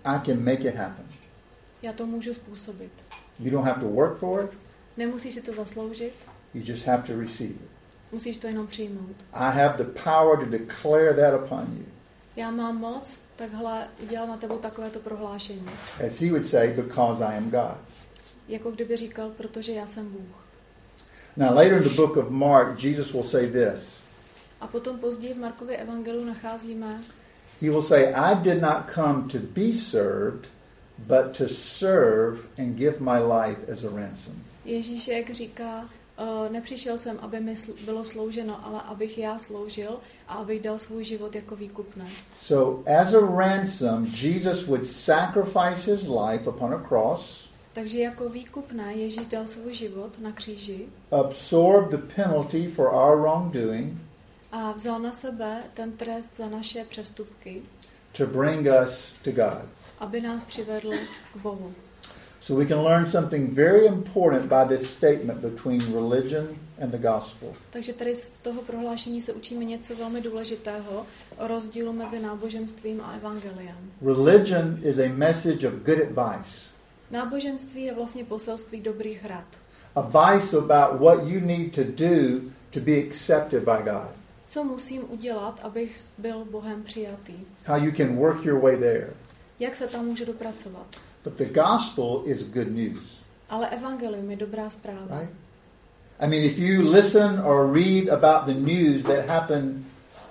I 0.04 0.20
can 0.26 0.40
make 0.44 0.70
it 0.70 0.76
happen. 0.76 1.06
Já 1.82 1.94
to 1.94 2.06
můžu 2.06 2.34
způsobit. 2.34 2.92
You 3.40 3.52
don't 3.52 3.68
have 3.68 3.82
to 3.82 3.88
work 3.88 4.18
for 4.18 4.44
it. 4.46 4.60
Nemusíš 4.98 5.34
si 5.34 5.42
to 5.42 5.54
zasloužit, 5.54 6.14
You 6.54 6.62
just 6.66 6.86
have 6.88 7.04
to 7.08 7.20
receive 7.22 7.54
it. 7.54 7.70
musíš 8.12 8.38
to 8.38 8.48
jenom 8.48 8.68
přijmout. 8.68 9.16
I 9.34 9.58
have 9.58 9.78
the 9.78 10.00
power 10.04 10.38
to 10.40 10.46
declare 10.46 11.14
that 11.14 11.44
upon 11.46 11.68
you. 11.78 11.86
Já 12.36 12.52
mám 12.52 12.78
moc 12.78 13.20
takhle 13.38 13.88
udělat 14.04 14.26
na 14.26 14.38
tebou 14.38 14.58
takovéto 14.58 15.00
prohlášení. 15.00 15.70
As 16.08 16.20
he 16.20 16.30
would 16.30 16.46
say, 16.46 16.68
because 16.74 17.26
I 17.26 17.38
am 17.38 17.50
God. 17.50 17.78
Jako 18.48 18.72
kdyby 18.72 18.98
říkal, 18.98 19.30
protože 19.30 19.72
já 19.72 19.88
jsem 19.88 20.10
Bůh. 20.10 20.48
Now, 21.38 21.56
later 21.56 21.74
in 21.74 21.84
the 21.84 21.96
book 21.96 22.18
of 22.18 22.30
Mark, 22.30 22.84
Jesus 22.84 23.14
will 23.14 23.24
say 23.24 23.48
this. 23.48 24.02
A 24.62 24.68
potom 24.68 25.00
později 25.00 25.34
v 25.34 25.38
Markově 25.38 25.78
evangelu 25.78 26.26
nacházíme, 26.26 27.02
He 27.62 27.70
will 27.70 27.84
say, 27.84 28.14
I 28.16 28.36
did 28.36 28.62
not 28.62 28.92
come 28.96 29.28
to 29.32 29.38
be 29.40 29.74
served, 29.74 30.48
but 30.98 31.38
to 31.38 31.48
serve 31.48 32.40
and 32.58 32.76
give 32.76 33.00
my 33.00 33.20
life 33.20 33.72
as 33.72 33.84
a 33.84 33.90
ransom. 33.90 34.36
Ježíš 34.66 35.08
jak 35.08 35.30
říká, 35.30 35.90
nepřišel 36.50 36.98
jsem, 36.98 37.20
aby 37.22 37.40
mi 37.40 37.56
bylo 37.86 38.06
slouženo, 38.06 38.66
ale 38.66 38.82
abych 38.82 39.18
já 39.18 39.40
sloužil 39.40 40.00
a 40.28 40.34
abych 40.34 40.62
dal 40.62 40.80
svůj 40.80 41.04
život 41.04 41.36
jako 41.36 41.56
výkupné. 41.56 42.06
So, 42.42 42.92
as 43.02 43.14
a 43.14 43.20
ransom, 43.38 44.06
Jesus 44.22 44.64
would 44.68 44.88
sacrifice 44.88 45.92
his 45.92 46.08
life 46.08 46.50
upon 46.50 46.74
a 46.74 46.80
cross, 46.88 47.48
Takže 47.74 48.00
jako 48.00 48.30
výkupné 48.30 48.94
Ježíš 48.94 49.28
dal 49.28 49.48
svůj 49.48 49.74
život 49.74 50.20
na 50.20 50.32
kříži 50.32 50.86
absorb 51.12 51.90
the 51.92 51.98
penalty 52.16 52.68
for 52.68 52.86
our 52.94 53.22
wrongdoing 53.22 53.98
a 54.52 54.72
vzal 54.72 55.00
na 55.00 55.12
sebe 55.14 55.64
ten 55.74 55.92
trest 55.92 56.38
za 56.38 56.50
naše 56.50 56.86
přestupky, 56.86 57.62
to 58.18 58.26
bring 58.28 58.68
us 58.86 59.06
to 59.24 59.32
God. 59.32 59.66
aby 60.00 60.22
nás 60.22 60.44
přivedl 60.44 60.92
k 61.34 61.38
Bohu. 61.42 61.74
So, 62.48 62.56
we 62.60 62.66
can 62.66 62.84
learn 62.84 63.12
something 63.12 63.56
very 63.56 63.86
important 63.88 64.50
by 64.50 64.78
this 64.78 64.90
statement 64.90 65.42
between 65.42 65.82
religion 65.94 66.48
and 66.82 66.92
the 66.92 66.98
gospel. 66.98 67.50
Takže 67.70 67.94
tady 67.94 68.16
z 68.16 68.32
toho 68.42 68.62
prohlášení 68.62 69.22
se 69.22 69.34
učíme 69.34 69.66
něco 69.66 69.96
velmi 69.96 70.22
důležitého 70.22 71.06
o 71.38 71.48
rozdílu 71.48 71.94
mezi 71.94 72.20
náboženstvím 72.20 73.02
a 73.02 73.14
evangeliem. 73.16 73.76
Religion 74.06 74.80
is 74.84 74.98
a 75.00 75.10
message 75.14 75.68
of 75.68 75.74
good 75.74 75.98
advice, 76.00 76.68
Náboženství 77.12 77.84
je 77.84 77.94
vlastně 77.94 78.24
poselství 78.24 78.82
dobrých 78.82 79.26
rad. 79.26 79.46
advice 79.96 80.58
about 80.58 81.00
what 81.02 81.28
you 81.28 81.40
need 81.40 81.76
to 81.76 81.84
do 81.84 82.42
to 82.72 82.80
be 82.80 82.92
accepted 83.08 83.64
by 83.64 83.84
God, 83.92 84.10
Co 84.48 84.64
musím 84.64 85.02
udělat, 85.10 85.60
abych 85.64 86.02
byl 86.18 86.46
Bohem 86.52 86.84
přijatý? 86.84 87.34
how 87.66 87.78
you 87.84 87.92
can 87.92 88.16
work 88.16 88.46
your 88.46 88.62
way 88.62 88.78
there. 88.78 89.10
Jak 89.60 89.76
se 89.76 89.88
tam 89.88 90.06
můžu 90.06 90.26
dopracovat? 90.26 90.88
But 91.28 91.38
the 91.38 91.46
gospel 91.54 92.24
is 92.26 92.44
good 92.44 92.72
news, 92.72 93.00
Ale 93.50 93.70
evangelium 93.70 94.32
je 94.32 94.38
dobrá 94.38 94.70
zpráva. 94.70 95.20
right? 95.20 95.30
I 96.20 96.28
mean, 96.28 96.44
if 96.44 96.58
you 96.58 96.90
listen 96.90 97.40
or 97.40 97.68
read 97.74 98.10
about 98.10 98.46
the 98.46 98.54
news 98.54 99.04
that 99.04 99.30
happened, 99.30 99.84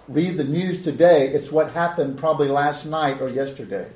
read 0.08 0.36
the 0.36 0.44
news 0.44 0.80
today, 0.80 1.26
it's 1.34 1.52
what 1.52 1.70
happened 1.74 2.16
probably 2.18 2.48
last 2.48 2.84
night 2.86 3.20
or 3.20 3.28
yesterday. 3.28 3.86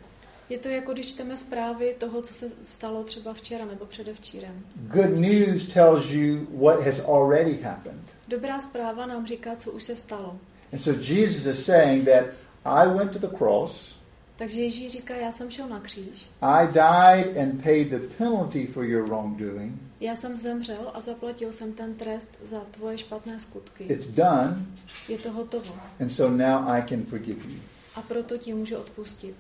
Je 0.49 0.59
to 0.59 0.69
jako 0.69 0.93
když 0.93 1.07
čteme 1.07 1.37
zprávy 1.37 1.95
toho, 1.99 2.23
co 2.23 2.35
se 2.35 2.47
stalo 2.63 3.05
třeba 3.05 3.35
včera 3.35 3.65
nebo 3.65 3.87
předevčírem. 3.87 4.65
Good 4.93 5.17
news 5.19 5.69
tells 5.73 6.11
you 6.11 6.47
what 6.59 6.83
has 6.87 7.01
already 7.01 7.63
happened. 7.63 8.03
Dobrá 8.29 8.61
zpráva 8.61 9.07
nám 9.07 9.27
říká, 9.27 9.57
co 9.57 9.71
už 9.73 9.83
se 9.83 9.97
stalo. 9.97 10.39
And 10.73 10.79
so 10.79 11.01
Jesus 11.03 11.47
is 11.47 11.65
saying 11.65 12.05
that 12.05 12.25
I 12.65 12.87
went 12.89 13.13
to 13.13 13.19
the 13.19 13.37
cross, 13.37 13.95
Takže 14.41 14.61
Ježíš 14.61 14.93
říká, 14.93 15.15
já 15.15 15.33
jsem 15.33 15.51
šel 15.51 15.69
na 15.69 15.81
kříž, 15.81 16.27
I 16.43 16.67
died 16.67 17.37
and 17.37 17.63
paid 17.63 17.89
the 17.89 17.99
penalty 18.19 18.67
for 18.67 18.85
your 18.85 19.07
wrongdoing. 19.09 19.73
já 20.01 20.17
jsem 20.17 20.37
zemřel 20.37 20.91
a 20.95 21.01
zaplatil 21.01 21.53
jsem 21.53 21.73
ten 21.73 21.95
trest 21.95 22.29
za 22.43 22.61
tvoje 22.71 22.99
špatné 22.99 23.41
skutky. 23.41 23.85
It's 23.85 24.07
done, 24.07 24.67
Je 25.09 25.19
to 25.19 25.33
hotovo. 25.33 25.75
and 26.01 26.11
so 26.11 26.37
now 26.37 26.69
I 26.69 26.83
can 26.89 27.03
forgive 27.05 27.45
you. 27.49 27.59
A 27.95 28.03
proto 28.03 28.39
ti 28.39 28.55
můžu 28.55 28.77
odpustit. 28.77 29.35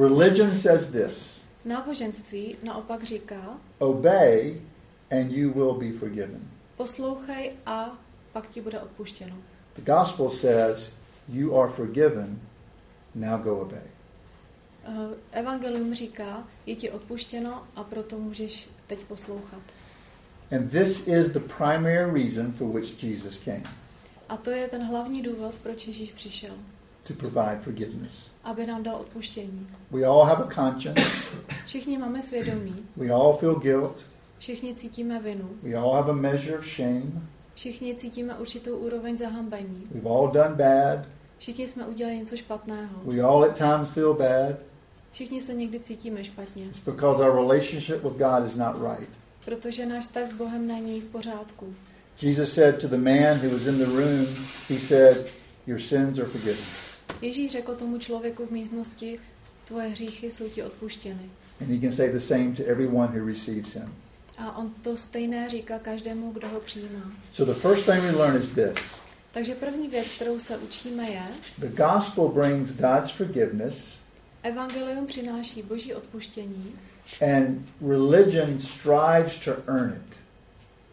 Religion 0.00 0.50
says 0.50 0.86
this 0.90 1.42
Náboženství 1.64 2.56
naopak 2.62 3.02
říká, 3.04 3.58
obey, 3.78 4.60
and 5.10 5.30
you 5.32 5.52
will 5.52 5.74
be 5.74 5.98
forgiven. 5.98 6.40
poslouchej 6.76 7.52
a 7.66 7.98
pak 8.32 8.48
ti 8.48 8.60
bude 8.60 8.80
odpuštěno. 8.80 9.36
The 9.76 9.92
gospel 9.92 10.30
says, 10.30 10.90
You 11.28 11.56
are 11.60 11.72
forgiven, 11.72 12.38
now 13.14 13.40
go 13.42 13.58
obey. 13.58 13.82
Eh, 14.84 15.38
Evangelium 15.40 15.94
říká, 15.94 16.44
je 16.66 16.76
ti 16.76 16.90
odpuštěno 16.90 17.62
a 17.76 17.84
proto 17.84 18.18
můžeš 18.18 18.68
teď 18.86 18.98
poslouchat. 18.98 19.60
And 20.56 20.70
this 20.70 21.06
is 21.08 21.32
the 21.32 21.40
primary 21.40 22.24
reason 22.24 22.52
for 22.52 22.68
which 22.68 23.04
Jesus 23.04 23.38
came 23.44 23.62
A 24.28 24.36
to 24.36 24.50
je 24.50 24.68
ten 24.68 24.82
hlavní 24.86 25.22
důvod, 25.22 25.54
proč 25.62 25.86
Ježíš 25.86 26.10
přišel. 26.12 26.54
to 27.06 27.14
provide 27.14 27.60
forgiveness. 27.64 28.12
Aby 28.44 28.66
nám 28.66 28.82
dal 28.82 28.96
odpuštění. 28.96 29.66
We 29.90 30.04
all 30.04 30.24
have 30.24 30.44
a 30.44 30.54
conscience, 30.54 31.02
Všichni 31.66 31.98
máme 31.98 32.22
svědomí, 32.22 32.74
we 32.96 33.10
all 33.10 33.36
feel 33.36 33.54
guilt, 33.54 33.96
všichni 34.38 34.74
cítíme 34.74 35.20
vinu, 35.20 35.48
we 35.62 35.74
all 35.74 35.92
have 35.94 36.10
a 36.10 36.14
measure 36.14 36.58
of 36.58 36.64
shame, 36.66 37.02
všichni 37.54 37.94
cítíme 37.94 38.34
určitou 38.34 38.76
úroveň 38.76 39.18
zahambení. 39.18 39.84
we've 39.94 40.08
all 40.10 40.28
done 40.28 40.54
bad, 40.54 41.06
Všichni 41.38 41.68
jsme 41.68 41.86
udělali 41.86 42.16
něco 42.16 42.36
špatného. 42.36 43.00
we 43.04 43.20
all 43.22 43.44
at 43.44 43.58
times 43.58 43.88
feel 43.88 44.14
bad. 44.14 44.56
Všichni 45.12 45.40
se 45.40 45.54
někdy 45.54 45.80
cítíme 45.80 46.24
špatně, 46.24 46.64
It's 46.64 46.78
because 46.84 47.22
our 47.24 47.34
relationship 47.36 48.02
with 48.04 48.12
God 48.12 48.46
is 48.46 48.54
not 48.54 48.76
right. 48.90 49.08
protože 49.44 49.86
náš 49.86 50.04
vztah 50.04 50.28
s 50.28 50.32
Bohem 50.32 50.66
není 50.66 51.00
v 51.00 51.04
pořádku. 51.04 51.74
Jesus 52.22 52.52
said 52.54 52.80
to 52.80 52.88
the 52.88 52.96
man 52.96 53.38
who 53.42 53.50
was 53.50 53.66
in 53.66 53.78
the 53.78 53.84
room, 53.84 54.26
He 54.68 54.78
said, 54.80 55.26
Your 55.66 55.80
sins 55.80 56.18
are 56.18 56.28
forgiven. 56.28 56.64
Ježíš 57.22 57.52
řekl 57.52 57.74
tomu 57.74 57.98
člověku 57.98 58.46
v 58.46 58.50
místnosti, 58.50 59.20
tvoje 59.68 59.88
hříchy 59.88 60.30
jsou 60.30 60.48
ti 60.48 60.62
odpuštěny. 60.62 61.30
And 61.60 61.70
He 61.70 61.80
can 61.80 61.92
say 61.92 62.12
the 62.12 62.18
same 62.20 62.52
to 62.56 62.62
everyone 62.66 63.18
who 63.20 63.26
receives 63.26 63.74
Him. 63.74 63.94
A 64.38 64.56
on 64.58 64.70
to 64.82 64.96
stejné 64.96 65.48
říká 65.48 65.78
každému, 65.78 66.32
kdo 66.32 66.48
ho 66.48 66.60
přijímá. 66.60 67.12
So 67.32 67.54
the 67.54 67.60
first 67.60 67.86
thing 67.86 68.02
we 68.02 68.10
learn 68.10 68.36
is 68.42 68.48
this 68.50 69.02
Takže 69.32 69.54
první 69.54 69.88
věc, 69.88 70.06
kterou 70.16 70.40
se 70.40 70.58
učíme, 70.58 71.10
je, 71.10 71.22
the 71.58 71.68
gospel 71.68 72.28
brings 72.28 72.70
God's 72.72 73.10
forgiveness, 73.10 73.98
evangelium 74.42 75.06
přináší 75.06 75.62
boží 75.62 75.94
odpuštění 75.94 76.72
and 77.36 77.58
religion 77.88 78.58
strives 78.58 79.38
to 79.44 79.50
earn 79.66 79.92
it. 79.92 80.16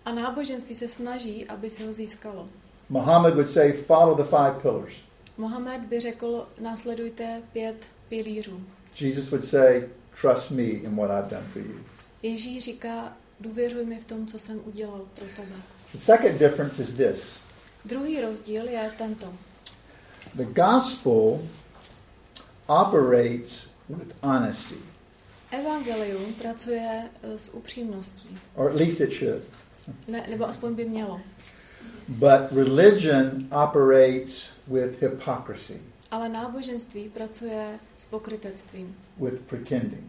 a 0.05 0.11
náboženství 0.11 0.75
se 0.75 0.87
snaží, 0.87 1.45
aby 1.45 1.69
si 1.69 1.83
ho 1.85 1.93
získalo. 1.93 2.49
Muhammad 2.89 3.33
would 3.33 3.49
say, 3.49 3.71
Follow 3.73 4.17
the 4.17 4.23
five 4.23 4.53
pillars. 4.61 4.93
Mohamed 5.37 5.81
by 5.81 5.99
řekl, 5.99 6.47
následujte 6.61 7.41
pět 7.53 7.85
pilířů. 8.09 8.61
Jesus 8.99 9.29
would 9.31 9.45
say, 9.45 9.83
Trust 10.21 10.51
me 10.51 10.63
in 10.63 10.95
what 10.95 11.09
I've 11.11 11.29
done 11.35 11.47
for 11.53 11.61
you. 11.61 11.79
Ježíš 12.23 12.63
říká, 12.63 13.13
důvěřuj 13.39 13.85
mi 13.85 13.99
v 13.99 14.05
tom, 14.05 14.27
co 14.27 14.39
jsem 14.39 14.61
udělal 14.65 15.01
pro 15.15 15.25
tebe. 15.35 15.55
The 15.93 15.97
second 15.99 16.39
difference 16.39 16.81
is 16.83 16.89
this 16.93 17.39
Druhý 17.85 18.21
rozdíl 18.21 18.63
je 18.69 18.91
tento. 18.97 19.33
the 20.35 20.45
gospel 20.45 21.39
operates 22.69 23.67
with 23.89 24.13
honesty, 24.23 24.75
Evangelium 25.51 26.33
pracuje 26.33 27.03
eh, 27.23 27.39
s 27.39 27.53
upřímností, 27.53 28.37
or 28.55 28.69
at 28.69 28.75
least 28.75 29.01
it 29.01 29.11
should. 29.13 29.41
ne, 30.07 30.25
nebo 30.29 30.49
aspoň 30.49 30.73
by 30.75 30.85
mělo. 30.85 31.21
But 32.07 32.51
religion 32.51 33.47
operates 33.51 34.49
with 34.67 35.01
hypocrisy, 35.01 35.81
Ale 36.11 36.29
náboženství 36.29 37.09
pracuje 37.09 37.79
s 37.99 38.05
pokrytectvím, 38.05 38.95
with 39.17 39.41
pretending. 39.41 40.03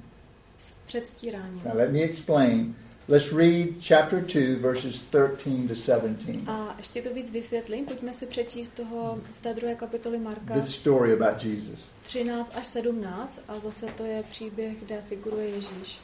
s 0.59 0.73
předstíráním. 0.87 1.63
Now, 1.65 1.75
let 1.77 1.93
me 1.93 2.01
explain. 2.01 2.75
Let's 3.11 3.33
read 3.33 3.83
chapter 3.83 4.21
2, 4.21 4.55
verses 4.61 5.03
13 5.03 5.69
to 5.69 5.75
17. 5.75 6.49
A 6.49 6.75
ještě 6.79 7.03
to 7.03 7.15
víc 7.15 7.31
vysvětlím. 7.31 7.85
Pojďme 7.85 8.13
si 8.13 8.27
přečíst 8.27 8.69
toho 8.69 9.19
z 9.31 9.39
té 9.39 9.55
druhé 9.55 9.75
kapitoly 9.75 10.19
Marka 10.19 10.61
This 10.61 10.75
story 10.75 11.13
about 11.13 11.45
Jesus. 11.45 11.81
13 12.03 12.57
až 12.57 12.67
17 12.67 13.41
a 13.49 13.59
zase 13.59 13.87
to 13.87 14.05
je 14.05 14.23
příběh, 14.31 14.79
kde 14.79 15.03
figuruje 15.09 15.49
Ježíš. 15.49 15.99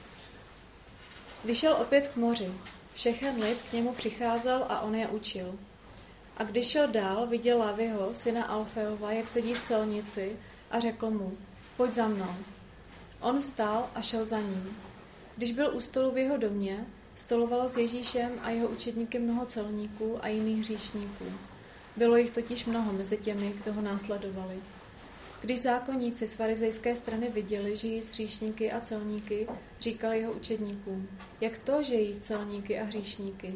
Vyšel 1.45 1.73
opět 1.73 2.09
k 2.15 2.17
moři. 2.17 2.53
Všechen 2.95 3.43
lid 3.43 3.59
k 3.71 3.73
němu 3.73 3.93
přicházel 3.93 4.67
a 4.69 4.81
on 4.81 4.95
je 4.95 5.09
učil. 5.09 5.55
A 6.37 6.45
když 6.45 6.67
šel 6.67 6.89
dál, 6.89 7.27
viděl 7.27 7.59
Laviho, 7.59 8.09
syna 8.13 8.45
Alfeova, 8.45 9.13
jak 9.13 9.29
sedí 9.29 9.55
v 9.55 9.65
celnici 9.65 10.33
a 10.71 10.81
řekl 10.81 11.11
mu, 11.11 11.33
pojď 11.77 11.93
za 11.93 12.09
mnou. 12.09 12.35
On 13.21 13.43
stál 13.43 13.91
a 13.95 14.03
šel 14.03 14.25
za 14.25 14.41
ním. 14.41 14.77
Když 15.37 15.53
byl 15.53 15.77
u 15.77 15.81
stolu 15.81 16.11
v 16.11 16.19
jeho 16.19 16.37
domě, 16.37 16.87
stolovalo 17.17 17.69
s 17.69 17.77
Ježíšem 17.77 18.33
a 18.43 18.51
jeho 18.51 18.69
učedníky 18.69 19.19
mnoho 19.19 19.47
celníků 19.47 20.19
a 20.21 20.29
jiných 20.29 20.59
hříšníků. 20.59 21.25
Bylo 21.97 22.17
jich 22.17 22.31
totiž 22.31 22.65
mnoho 22.67 22.93
mezi 22.93 23.17
těmi, 23.17 23.53
kdo 23.63 23.73
ho 23.73 23.83
následovali. 23.83 24.55
Když 25.41 25.63
zákonníci 25.63 26.29
z 26.29 26.35
farizejské 26.35 26.97
strany 26.97 27.29
viděli, 27.31 27.77
že 27.77 27.89
jí 27.89 28.01
hříšníky 28.01 28.73
a 28.73 28.81
celníky, 28.81 29.49
říkali 29.81 30.19
jeho 30.19 30.33
učedníkům, 30.33 31.09
jak 31.41 31.59
to, 31.59 31.83
že 31.83 31.95
jí 31.95 32.21
celníky 32.21 32.81
a 32.81 32.85
hříšníky. 32.85 33.55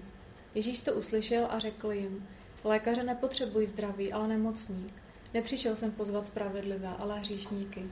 Ježíš 0.54 0.80
to 0.80 0.94
uslyšel 0.94 1.46
a 1.50 1.58
řekl 1.58 1.92
jim, 1.92 2.28
lékaře 2.64 3.02
nepotřebují 3.02 3.66
zdraví, 3.66 4.12
ale 4.12 4.28
nemocní. 4.28 4.86
Nepřišel 5.34 5.76
jsem 5.76 5.90
pozvat 5.90 6.26
spravedlivé, 6.26 6.88
ale 6.98 7.18
hříšníky. 7.18 7.82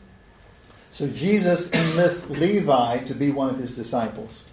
So 0.93 1.19
Jesus 1.21 1.71
enlists 1.73 2.29
Levi 2.29 2.65
to 3.09 3.15
be 3.15 3.33
one 3.33 3.53
of 3.53 3.59
his 3.59 3.77
disciples. 3.77 4.48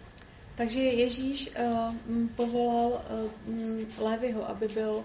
Takže 0.55 0.79
Ježíš 0.79 1.51
uh, 1.59 1.95
povolal 2.35 3.01
uh, 3.47 4.03
Lévyho, 4.03 4.49
aby 4.49 4.67
byl 4.67 4.91
uh, 4.91 5.03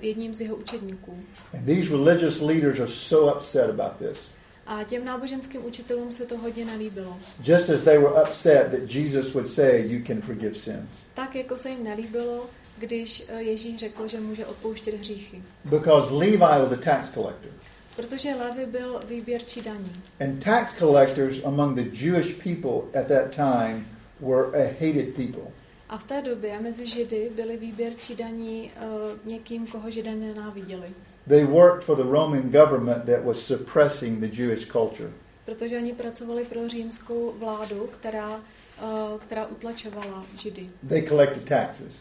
jedním 0.00 0.34
z 0.34 0.40
jeho 0.40 0.56
učedníků. 0.56 1.18
And 1.54 1.66
these 1.66 1.90
religious 1.90 2.40
leaders 2.40 2.80
are 2.80 2.90
so 2.90 3.36
upset 3.36 3.70
about 3.70 3.92
this. 3.98 4.28
A 4.66 4.84
těm 4.84 5.04
náboženským 5.04 5.66
učitelům 5.66 6.12
se 6.12 6.26
to 6.26 6.38
hodně 6.38 6.64
nelíbilo. 6.64 7.18
Just 7.44 7.70
as 7.70 7.82
they 7.82 7.98
were 7.98 8.22
upset 8.22 8.70
that 8.70 8.94
Jesus 8.94 9.34
would 9.34 9.48
say, 9.48 9.86
You 9.86 10.04
can 10.06 10.20
forgive 10.20 10.54
sins. 10.54 10.88
Tak 11.14 11.34
jako 11.34 11.56
se 11.56 11.70
jim 11.70 11.84
nelíbilo, 11.84 12.46
když 12.78 13.24
Ježíš 13.38 13.76
řekl, 13.76 14.08
že 14.08 14.20
může 14.20 14.46
odpouštět 14.46 14.94
hříchy. 14.94 15.42
Because 15.64 16.14
Levi 16.14 16.36
was 16.36 16.72
a 16.72 16.76
tax 16.76 17.10
collector. 17.10 17.50
Protože 17.96 18.34
Levi 18.34 18.66
byl 18.66 19.02
výběrčí 19.08 19.60
daní. 19.60 19.92
And 20.20 20.44
tax 20.44 20.78
collectors 20.78 21.44
among 21.44 21.76
the 21.76 22.04
Jewish 22.04 22.34
people 22.34 23.00
at 23.00 23.08
that 23.08 23.36
time 23.36 23.91
were 24.22 24.46
a 24.54 24.72
hated 24.80 25.14
people. 25.14 25.52
A 25.88 25.98
v 25.98 26.04
té 26.04 26.22
době 26.22 26.60
mezi 26.60 26.86
Židy 26.86 27.30
byli 27.36 27.56
výběrčí 27.56 28.14
daní 28.14 28.70
uh, 28.76 29.30
někým, 29.30 29.66
koho 29.66 29.90
Židé 29.90 30.14
nenáviděli. 30.14 30.88
They 31.28 31.44
worked 31.44 31.84
for 31.84 31.96
the 31.96 32.10
Roman 32.10 32.42
government 32.42 33.04
that 33.04 33.24
was 33.24 33.38
suppressing 33.38 34.20
the 34.20 34.42
Jewish 34.42 34.66
culture. 34.66 35.10
Protože 35.44 35.76
oni 35.76 35.92
pracovali 35.92 36.44
pro 36.44 36.68
římskou 36.68 37.34
vládu, 37.38 37.88
která, 37.92 38.36
uh, 38.36 39.18
která 39.18 39.46
utlačovala 39.46 40.24
Židy. 40.38 40.70
They 40.88 41.02
collected 41.02 41.44
taxes. 41.44 41.92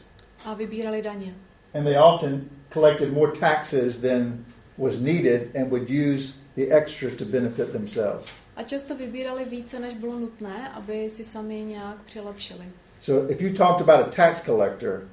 A 0.45 0.53
vybírali 0.53 1.01
daně. 1.01 1.33
And 1.73 1.83
they 1.83 1.97
often 1.97 2.49
collected 2.73 3.13
more 3.13 3.31
taxes 3.39 3.97
than 3.97 4.45
was 4.77 4.99
needed 4.99 5.55
and 5.55 5.69
would 5.69 5.89
use 5.89 6.33
the 6.55 6.71
extras 6.71 7.15
to 7.15 7.25
benefit 7.25 7.71
themselves. 7.71 8.40
A 8.55 8.63
často 8.63 8.96
vybírali 8.96 9.46
více, 9.46 9.79
než 9.79 9.93
bylo 9.93 10.20
nutné, 10.20 10.70
aby 10.70 11.10
si 11.10 11.24
sami 11.24 11.62
nějak 11.62 12.03
přilepšili. 12.03 12.65
So 13.01 13.31
if 13.34 13.41
you 13.41 13.53
talked 13.53 13.89
about 13.89 14.08
a 14.08 14.10
tax 14.15 14.41
collector, 14.43 15.08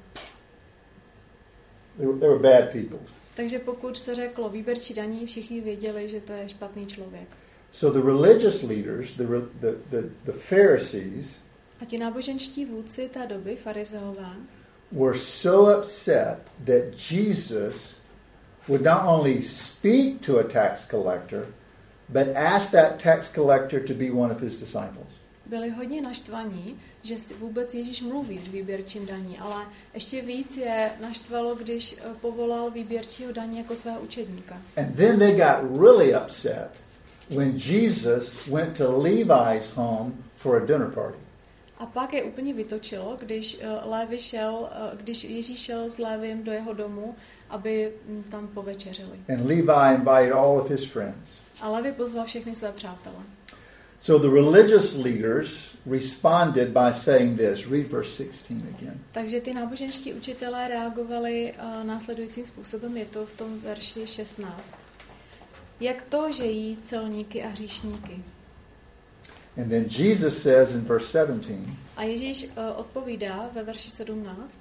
they 1.97 2.07
were, 2.07 2.19
they 2.19 2.29
were 2.29 2.39
bad 2.39 2.71
people. 2.71 2.99
Takže 3.35 3.59
pokud 3.59 3.97
se 3.97 4.15
řeklo 4.15 4.49
výběrčí 4.49 4.93
daní, 4.93 5.25
všichni 5.25 5.61
věděli, 5.61 6.09
že 6.09 6.21
to 6.21 6.33
je 6.33 6.49
špatný 6.49 6.85
člověk. 6.85 7.27
So 7.71 7.99
the 7.99 8.05
religious 8.05 8.63
leaders, 8.63 9.15
the, 9.15 9.23
the, 9.59 9.71
the, 9.89 10.09
the 10.25 10.31
Pharisees, 10.31 11.25
a 11.81 11.85
ti 11.85 11.97
náboženští 11.97 12.65
vůdci 12.65 13.09
té 13.13 13.27
doby, 13.27 13.55
farizeové, 13.55 14.29
were 14.91 15.19
so 15.19 15.79
upset 15.79 16.37
that 16.65 17.11
Jesus 17.11 17.99
would 18.67 18.81
not 18.81 19.01
only 19.05 19.41
speak 19.41 20.21
to 20.25 20.39
a 20.39 20.43
tax 20.43 20.87
collector, 20.87 21.47
but 22.09 22.35
ask 22.35 22.71
that 22.71 23.03
tax 23.03 23.31
collector 23.33 23.79
to 23.79 23.93
be 23.93 24.11
one 24.11 24.31
of 24.31 24.41
his 24.41 24.59
disciples. 24.59 25.07
Byli 25.45 25.69
hodně 25.69 26.01
naštvaní, 26.01 26.79
že 27.01 27.19
si 27.19 27.33
vůbec 27.33 27.73
Ježíš 27.73 28.01
mluví 28.01 28.37
s 28.37 28.47
výběrčím 28.47 29.05
daní, 29.05 29.39
ale 29.39 29.65
ještě 29.93 30.21
víc 30.21 30.57
je 30.57 30.91
naštvalo, 31.01 31.55
když 31.55 31.95
eh, 31.97 32.13
povolal 32.21 32.71
výběrčího 32.71 33.33
daní 33.33 33.57
jako 33.57 33.75
svého 33.75 33.99
učedníka. 33.99 34.57
And 34.77 34.95
then 34.95 35.19
they 35.19 35.31
got 35.31 35.81
really 35.81 36.15
upset 36.15 36.69
when 37.29 37.57
Jesus 37.57 38.47
went 38.47 38.77
to 38.77 38.97
Levi's 38.97 39.71
home 39.75 40.13
for 40.35 40.63
a 40.63 40.65
dinner 40.65 40.91
party. 40.91 41.17
A 41.77 41.85
pak 41.85 42.13
je 42.13 42.23
úplně 42.23 42.53
vytočilo, 42.53 43.17
když 43.19 43.57
uh, 43.57 43.91
Lévi 43.91 44.19
šel, 44.19 44.53
uh, 44.53 44.99
když 44.99 45.23
Ježíš 45.23 45.59
šel 45.59 45.89
s 45.89 45.97
Lévim 45.97 46.43
do 46.43 46.51
jeho 46.51 46.73
domu, 46.73 47.15
aby 47.49 47.91
hm, 48.07 48.23
tam 48.31 48.47
povečeřili. 48.47 49.19
And 49.29 49.45
Levi 49.45 49.95
invited 49.95 50.31
all 50.33 50.59
of 50.59 50.69
his 50.69 50.85
friends. 50.85 51.29
A 51.61 51.69
Lévi 51.69 51.91
pozval 51.91 52.25
všechny 52.25 52.55
své 52.55 52.71
přátele. 52.71 53.15
So 54.01 54.29
the 54.29 54.33
religious 54.33 54.95
leaders 54.95 55.75
responded 55.85 56.69
by 56.69 56.93
saying 56.93 57.37
this. 57.37 57.67
Read 57.67 57.87
verse 57.87 58.09
16 58.09 58.63
again. 58.77 58.99
Takže 59.11 59.41
ty 59.41 59.53
náboženští 59.53 60.13
učitelé 60.13 60.67
reagovali 60.67 61.53
uh, 61.53 61.83
následujícím 61.83 62.45
způsobem, 62.45 62.97
je 62.97 63.05
to 63.05 63.25
v 63.25 63.33
tom 63.33 63.59
verši 63.59 64.07
16. 64.07 64.73
Jak 65.79 66.01
to, 66.01 66.31
že 66.31 66.45
jí 66.45 66.77
celníky 66.77 67.43
a 67.43 67.47
hříšníky? 67.47 68.23
And 69.57 69.69
then 69.69 69.85
Jesus 69.89 70.41
says 70.41 70.71
in 70.71 70.81
verse 70.81 71.07
17. 71.07 71.49
A 71.97 72.03
Ježíš 72.03 72.43
uh, 72.43 72.79
odpovídá 72.79 73.49
ve 73.53 73.63
verši 73.63 73.89
17. 73.89 74.59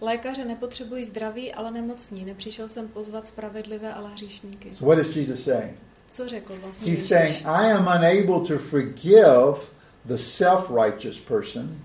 Lékaře 0.00 0.44
nepotřebují 0.44 1.04
zdraví, 1.04 1.52
ale 1.52 1.70
nemocní. 1.70 2.24
Nepřišel 2.24 2.68
jsem 2.68 2.88
pozvat 2.88 3.26
spravedlivé, 3.26 3.94
ale 3.94 4.10
hříšníky. 4.10 4.70
So 4.74 4.96
what 4.96 5.06
is 5.06 5.16
Jesus 5.16 5.44
saying? 5.44 5.76
Co 6.10 6.28
řekl 6.28 6.56
vlastně 6.62 6.92
He's 6.92 7.08
saying, 7.08 7.36
I 7.44 7.72
am 7.72 7.82
unable 7.82 8.48
to 8.48 8.58
forgive 8.58 9.56
the 10.04 10.16
self-righteous 10.16 11.20
person. 11.20 11.78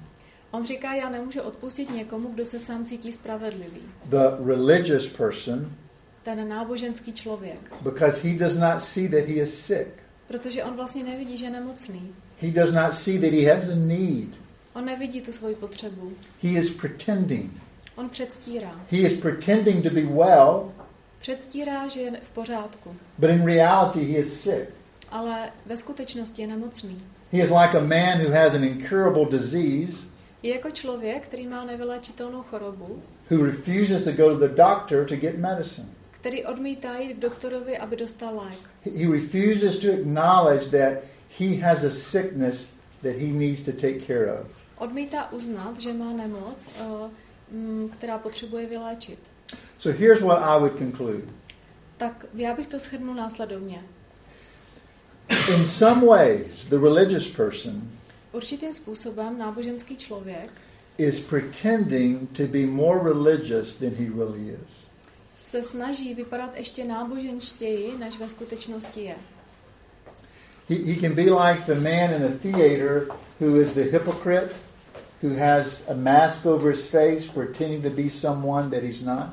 On 0.51 0.65
říká, 0.65 0.93
já 0.93 1.09
nemůžu 1.09 1.41
odpustit 1.41 1.89
někomu, 1.89 2.29
kdo 2.29 2.45
se 2.45 2.59
sám 2.59 2.85
cítí 2.85 3.11
spravedlivý. 3.11 3.81
The 4.05 4.45
religious 4.45 5.07
person. 5.07 5.71
Ten 6.23 6.49
náboženský 6.49 7.13
člověk. 7.13 7.73
Because 7.81 8.27
he 8.27 8.39
does 8.39 8.57
not 8.57 8.83
see 8.83 9.09
that 9.09 9.29
he 9.29 9.33
is 9.33 9.65
sick. 9.65 9.87
Protože 10.27 10.63
on 10.63 10.75
vlastně 10.75 11.03
nevidí, 11.03 11.37
že 11.37 11.45
je 11.45 11.51
nemocný. 11.51 12.11
He 12.41 12.51
does 12.51 12.73
not 12.73 12.95
see 12.95 13.19
that 13.19 13.31
he 13.31 13.55
has 13.55 13.69
a 13.69 13.75
need. 13.75 14.29
On 14.73 14.85
nevidí 14.85 15.21
tu 15.21 15.31
svoji 15.31 15.55
potřebu. 15.55 16.11
He 16.43 16.49
is 16.49 16.69
pretending. 16.69 17.51
On 18.01 18.09
předstírá. 18.09 18.71
He 18.91 18.97
is 18.97 19.13
pretending 19.13 19.83
to 19.83 19.89
be 19.89 20.01
well. 20.01 20.71
Předstírá, 21.19 21.87
že 21.87 22.01
je 22.01 22.11
v 22.23 22.29
pořádku. 22.31 22.95
But 23.17 23.29
in 23.29 23.45
reality 23.45 23.99
he 23.99 24.19
is 24.19 24.41
sick. 24.41 24.69
Ale 25.11 25.49
ve 25.65 25.77
skutečnosti 25.77 26.41
je 26.41 26.47
nemocný. 26.47 27.01
He 27.31 27.39
is 27.39 27.49
like 27.49 27.77
a 27.77 27.81
man 27.81 28.25
who 28.25 28.31
has 28.33 28.53
an 28.53 28.63
incurable 28.63 29.25
disease. 29.25 30.07
Je 30.43 30.53
jako 30.53 30.71
člověk, 30.71 31.23
který 31.23 31.47
má 31.47 31.65
nevyléčitelnou 31.65 32.43
chorobu. 32.43 33.03
Who 33.31 33.45
refuses 33.45 34.03
to 34.03 34.11
go 34.11 34.29
to 34.29 34.47
the 34.47 34.55
doctor 34.55 35.05
to 35.05 35.15
get 35.15 35.37
medicine. 35.37 35.87
Který 36.11 36.45
odmítá 36.45 36.97
jít 36.97 37.13
k 37.13 37.19
doktorovi, 37.19 37.77
aby 37.77 37.95
dostal 37.95 38.35
lék. 38.35 38.59
He 38.97 39.11
refuses 39.11 39.79
to 39.79 39.87
acknowledge 39.87 40.65
that 40.65 41.03
he 41.39 41.61
has 41.61 41.83
a 41.83 41.91
sickness 41.91 42.67
that 43.03 43.15
he 43.15 43.27
needs 43.27 43.63
to 43.63 43.71
take 43.71 43.99
care 44.07 44.33
of. 44.33 44.47
Odmítá 44.77 45.31
uznat, 45.31 45.79
že 45.79 45.93
má 45.93 46.13
nemoc, 46.13 46.69
uh, 46.79 47.11
která 47.91 48.17
potřebuje 48.17 48.67
vyléčit. 48.67 49.19
So 49.79 49.99
here's 49.99 50.21
what 50.21 50.43
I 50.43 50.59
would 50.59 50.77
conclude. 50.77 51.23
Tak 51.97 52.25
já 52.33 52.55
bych 52.55 52.67
to 52.67 52.79
shrnul 52.79 53.15
následovně. 53.15 53.83
In 55.55 55.65
some 55.65 56.05
ways, 56.05 56.65
the 56.69 56.77
religious 56.77 57.27
person 57.27 57.91
Určitým 58.31 58.73
způsobem 58.73 59.37
náboženský 59.37 59.97
člověk 59.97 60.49
is 60.97 61.19
pretending 61.19 62.29
to 62.37 62.43
be 62.43 62.65
more 62.65 63.03
religious 63.03 63.75
than 63.75 63.89
he 63.89 64.09
really 64.17 64.49
is. 64.49 64.71
Se 65.37 65.63
snaží 65.63 66.13
vypadat 66.13 66.49
ještě 66.55 66.85
náboženštěji, 66.85 67.97
než 67.97 68.19
ve 68.19 68.29
skutečnosti 68.29 69.01
je. 69.01 69.15
He, 70.69 70.75
he 70.75 71.01
can 71.01 71.15
be 71.15 71.21
like 71.21 71.61
the 71.65 71.79
man 71.79 72.13
in 72.13 72.23
a 72.23 72.37
theater 72.41 73.07
who 73.39 73.55
is 73.55 73.71
the 73.71 73.81
hypocrite, 73.81 74.49
who 75.23 75.37
has 75.37 75.83
a 75.89 75.93
mask 75.93 76.45
over 76.45 76.71
his 76.71 76.85
face, 76.85 77.27
pretending 77.33 77.83
to 77.83 77.89
be 77.89 78.09
someone 78.09 78.69
that 78.69 78.83
he's 78.83 79.01
not. 79.01 79.29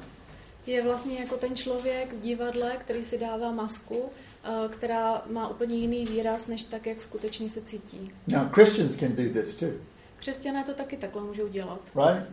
Je 0.67 0.83
vlastně 0.83 1.19
jako 1.19 1.37
ten 1.37 1.57
člověk 1.57 2.13
v 2.13 2.21
divadle, 2.21 2.77
který 2.79 3.03
si 3.03 3.19
dává 3.19 3.53
masku, 3.53 3.99
uh, 3.99 4.71
která 4.71 5.23
má 5.31 5.49
úplně 5.49 5.77
jiný 5.77 6.07
výraz, 6.07 6.47
než 6.47 6.65
tak, 6.65 6.87
jak 6.87 7.03
skutečně 7.03 7.51
se 7.51 7.61
cítí. 7.63 8.11
Now 8.33 8.49
Christians 8.49 8.97
can 8.97 9.17
do 9.17 9.43
this 9.43 9.55
too. 9.55 9.69
Křesťané 10.17 10.65
to 10.65 10.75
taky 10.75 10.97
takhle 10.97 11.23
můžou 11.23 11.49
dělat. 11.49 11.81
Right? 11.97 12.27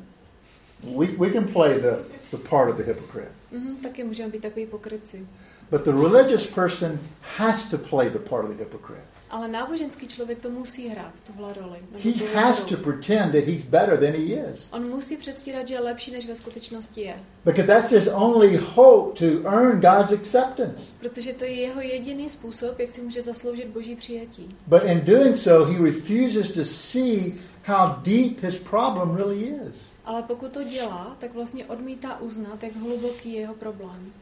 We, 0.97 1.07
we 1.27 1.33
can 1.33 1.47
play 1.47 1.81
the, 1.81 1.97
the 2.31 2.37
part 2.49 2.69
of 2.69 2.77
the 2.77 2.83
hypocrite. 2.83 3.31
Mm-hmm, 3.53 3.75
taky 3.83 4.03
můžeme 4.03 4.29
být 4.29 4.41
takový 4.41 4.65
pokryci. 4.65 5.27
But 5.71 5.85
the 5.85 5.91
religious 5.91 6.47
person 6.47 6.99
has 7.37 7.69
to 7.69 7.77
play 7.77 8.09
the 8.09 8.19
part 8.19 8.45
of 8.45 8.51
the 8.51 8.63
hypocrite. 8.63 9.14
Ale 9.29 9.47
náboženský 9.47 10.07
člověk 10.07 10.39
to 10.39 10.49
musí 10.49 10.87
hrát, 10.87 11.13
tuhle 11.27 11.53
roli. 11.53 11.79
He 11.97 12.41
has 12.41 12.59
to 12.59 12.77
pretend 12.77 13.31
that 13.31 13.43
he's 13.43 13.63
better 13.63 13.97
than 13.97 14.11
he 14.11 14.51
is. 14.53 14.67
On 14.71 14.89
musí 14.89 15.17
předstírat, 15.17 15.67
že 15.67 15.73
je 15.73 15.79
lepší, 15.79 16.11
než 16.11 16.27
ve 16.27 16.35
skutečnosti 16.35 17.01
je. 17.01 17.15
Because 17.45 17.67
that's 17.67 17.91
his 17.91 18.07
only 18.13 18.57
hope 18.57 19.19
to 19.19 19.49
earn 19.49 19.81
God's 19.81 20.11
acceptance. 20.11 20.83
Protože 20.99 21.33
to 21.33 21.43
je 21.43 21.53
jeho 21.53 21.81
jediný 21.81 22.29
způsob, 22.29 22.79
jak 22.79 22.91
si 22.91 23.01
může 23.01 23.21
zasloužit 23.21 23.67
boží 23.67 23.95
přijetí. 23.95 24.49
But 24.67 24.83
in 24.83 25.01
doing 25.01 25.37
so, 25.37 25.71
he 25.71 25.83
refuses 25.83 26.51
to 26.51 26.65
see 26.65 27.33
how 27.63 27.95
deep 28.03 28.43
his 28.43 28.55
problem 28.55 29.15
really 29.15 29.43
is. 29.43 29.91
Ale 30.05 30.23
pokud 30.23 30.51
to 30.51 30.63
dělá, 30.63 31.15
tak 31.19 31.33
vlastně 31.33 31.65
odmítá 31.65 32.19
uznat, 32.19 32.63
jak 32.63 32.75
hluboký 32.75 33.33
je 33.33 33.39
jeho 33.39 33.53
problém. 33.53 34.13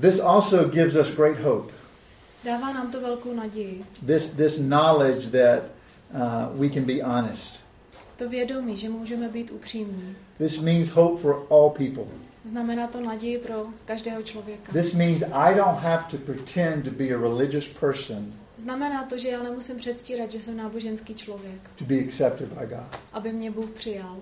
This 0.00 0.20
also 0.20 0.68
gives 0.68 0.96
us 0.96 1.10
great 1.16 1.38
hope. 1.38 1.72
Dává 2.44 2.72
nám 2.72 2.92
to 2.92 3.00
velkou 3.00 3.34
naději. 3.34 3.84
This, 4.06 4.28
this 4.28 4.58
knowledge 4.58 5.30
that 5.30 5.62
uh, 6.14 6.60
we 6.60 6.68
can 6.68 6.84
be 6.84 7.02
honest. 7.02 7.60
To 8.16 8.28
vědomí, 8.28 8.76
že 8.76 8.88
můžeme 8.88 9.28
být 9.28 9.50
upřímní. 9.50 10.16
This 10.38 10.60
means 10.60 10.88
hope 10.88 11.22
for 11.22 11.46
all 11.50 11.70
people. 11.70 12.04
Znamená 12.44 12.86
to 12.86 13.00
naději 13.00 13.38
pro 13.38 13.66
každého 13.84 14.22
člověka. 14.22 14.72
This 14.72 14.94
means 14.94 15.22
I 15.32 15.54
don't 15.54 15.78
have 15.78 16.04
to 16.10 16.16
pretend 16.16 16.84
to 16.84 16.90
be 16.90 17.04
a 17.04 17.18
religious 17.18 17.68
person 17.68 18.32
Znamená 18.62 19.04
to, 19.04 19.18
že 19.18 19.28
já 19.28 19.42
nemusím 19.42 19.76
předstírat, 19.76 20.32
že 20.32 20.40
jsem 20.40 20.56
náboženský 20.56 21.14
člověk, 21.14 21.70
to 21.78 21.84
be 21.84 21.94
accepted 21.94 22.48
by 22.48 22.66
God. 22.66 23.00
aby 23.12 23.32
mě 23.32 23.50
Bůh 23.50 23.70
přijal. 23.70 24.16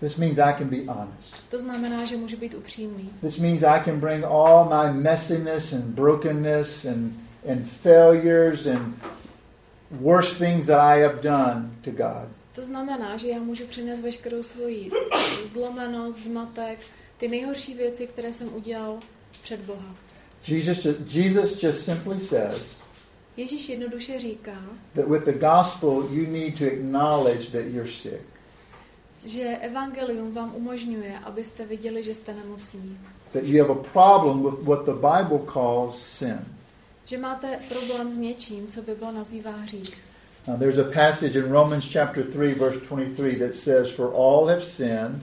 This 0.00 0.16
means 0.16 0.38
I 0.38 0.52
can 0.58 0.68
be 0.68 0.76
honest. 0.86 1.42
To 1.50 1.58
znamená, 1.58 2.04
že 2.04 2.16
můžu 2.16 2.36
být 2.36 2.54
upřímný. 2.54 3.10
This 3.20 3.38
means 3.38 3.62
I 3.62 3.80
can 3.84 4.00
bring 4.00 4.24
all 4.24 4.64
my 4.68 5.00
messiness 5.02 5.72
and 5.72 5.82
brokenness 5.84 6.84
and, 6.84 7.12
and 7.52 7.66
failures 7.82 8.66
and 8.66 8.94
worse 9.90 10.34
things 10.46 10.66
that 10.66 10.80
I 10.80 11.00
have 11.02 11.22
done 11.22 11.70
to 11.82 11.90
God. 11.90 12.28
To 12.54 12.66
znamená, 12.66 13.16
že 13.16 13.28
já 13.28 13.38
můžu 13.38 13.66
přinést 13.66 14.00
veškerou 14.00 14.42
svoji 14.42 14.90
zlomenost, 15.52 16.18
zmatek, 16.24 16.78
ty 17.18 17.28
nejhorší 17.28 17.74
věci, 17.74 18.06
které 18.06 18.32
jsem 18.32 18.54
udělal 18.54 18.98
před 19.42 19.60
Boha. 19.60 19.94
Jesus, 20.48 20.84
ju- 20.84 20.96
Jesus 21.10 21.62
just 21.62 21.84
simply 21.84 22.20
says 22.20 22.76
Ježíš 23.36 23.68
jednoduše 23.68 24.18
říká, 24.18 24.52
that 24.94 25.08
with 25.08 25.24
the 25.24 25.32
gospel 25.38 26.08
you 26.10 26.26
need 26.30 26.58
to 26.58 26.64
acknowledge 26.66 27.50
that 27.50 27.64
you're 27.74 27.90
sick. 27.90 28.20
Že 29.24 29.56
evangelium 29.60 30.32
vám 30.32 30.52
umožňuje, 30.54 31.18
abyste 31.24 31.66
viděli, 31.66 32.04
že 32.04 32.14
jste 32.14 32.34
nemocní. 32.34 32.98
That 33.32 33.44
you 33.44 33.64
have 33.64 33.80
a 33.80 33.82
problem 33.92 34.42
with 34.42 34.66
what 34.66 34.84
the 34.84 34.92
Bible 34.92 35.52
calls 35.52 36.02
sin. 36.02 36.38
Že 37.04 37.18
máte 37.18 37.58
problém 37.68 38.10
s 38.10 38.18
něčím, 38.18 38.68
co 38.68 38.82
Bible 38.82 39.12
nazývá 39.12 39.50
hřích. 39.50 40.10
Now, 40.48 40.56
there's 40.56 40.78
a 40.78 40.84
passage 40.84 41.38
in 41.38 41.52
Romans 41.52 41.92
chapter 41.92 42.24
3, 42.24 42.54
verse 42.54 42.80
23 42.80 43.36
that 43.36 43.54
says, 43.54 43.90
For 43.90 44.14
all 44.14 44.48
have 44.48 44.64
sinned 44.64 45.22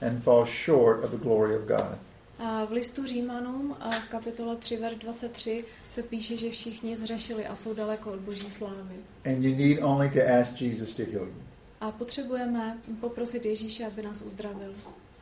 and 0.00 0.22
fall 0.22 0.46
short 0.46 1.04
of 1.04 1.10
the 1.10 1.18
glory 1.18 1.56
of 1.56 1.66
God. 1.66 1.98
A 2.38 2.64
v 2.64 2.72
listu 2.72 3.06
Římanům 3.06 3.76
a 3.80 3.90
v 3.90 4.08
kapitole 4.08 4.56
3, 4.56 4.76
verš 4.76 4.96
23 4.96 5.64
se 5.90 6.02
píše, 6.02 6.36
že 6.36 6.50
všichni 6.50 6.96
zřešili 6.96 7.46
a 7.46 7.56
jsou 7.56 7.74
daleko 7.74 8.12
od 8.12 8.18
boží 8.18 8.50
slávy. 8.50 8.94
And 9.24 9.44
you 9.44 9.56
need 9.56 9.78
only 9.82 10.10
to 10.10 10.20
ask 10.40 10.60
Jesus 10.60 10.94
to 10.94 11.02
heal 11.02 11.24
you. 11.24 11.53
A 11.84 11.90
potřebujeme 11.90 12.78
poprosit 13.00 13.44
Ježíše, 13.44 13.86
aby 13.86 14.02
nás 14.02 14.22
uzdravil. 14.22 14.74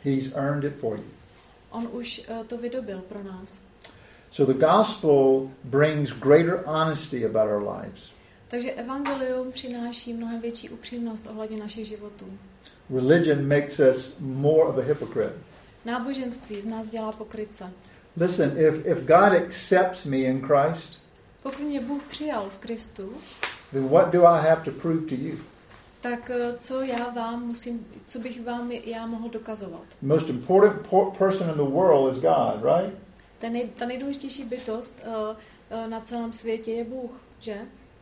He's 0.04 0.32
earned 0.34 0.64
it 0.64 0.76
for 0.80 0.96
you. 0.96 1.04
On 1.70 1.88
už 1.92 2.22
eh, 2.28 2.44
to 2.44 2.58
vydobil 2.58 2.98
pro 2.98 3.22
nás. 3.22 3.60
So 4.30 4.52
the 4.52 4.66
gospel 4.66 5.50
brings 5.64 6.10
greater 6.10 6.62
honesty 6.66 7.26
about 7.26 7.50
our 7.50 7.76
lives. 7.76 8.02
Takže 8.48 8.72
evangelium 8.72 9.52
přináší 9.52 10.12
mnohem 10.12 10.40
větší 10.40 10.70
upřímnost 10.70 11.26
ohledně 11.26 11.58
našich 11.58 11.86
životů. 11.86 12.26
Religion 12.94 13.48
makes 13.48 13.80
us 13.80 14.16
more 14.20 14.62
of 14.64 14.78
a 14.78 14.80
hypocrite. 14.80 15.34
Náboženství 15.84 16.60
z 16.60 16.64
nás 16.64 16.86
dělá 16.86 17.12
pokrytce. 17.12 17.70
Listen, 18.16 18.52
if, 18.58 18.86
if 18.86 18.98
God 18.98 19.32
accepts 19.46 20.04
me 20.04 20.16
in 20.16 20.46
Christ, 20.46 21.02
Pokud 21.42 21.60
mě 21.60 21.80
Bůh 21.80 22.02
přijal 22.02 22.50
v 22.50 22.58
Kristu, 22.58 23.12
then 23.72 23.88
what 23.88 24.10
do 24.12 24.26
I 24.26 24.48
have 24.48 24.64
to 24.64 24.70
prove 24.70 25.00
to 25.00 25.14
you? 25.14 25.36
Tak 26.02 26.30
eh, 26.30 26.54
co 26.58 26.82
já 26.82 27.08
vám 27.10 27.46
musím, 27.46 27.86
co 28.06 28.18
bych 28.18 28.44
vám 28.44 28.72
já 28.72 29.06
mohl 29.06 29.28
dokazovat? 29.28 29.82
The 30.02 30.08
most 30.14 30.28
important 30.28 30.86
por- 30.86 31.10
person 31.18 31.48
in 31.50 31.54
the 31.54 31.70
world 31.70 32.16
is 32.16 32.22
God, 32.22 32.64
right? 32.76 32.94
Ten 33.38 33.52
nej, 33.52 33.68
ta 33.78 33.86
nejdůležitější 33.86 34.44
bytost 34.44 35.02
uh, 35.06 35.12
uh, 35.12 35.90
na 35.90 36.00
celém 36.00 36.32
světě 36.32 36.72
je 36.72 36.84
Bůh, 36.84 37.10
že? 37.40 37.54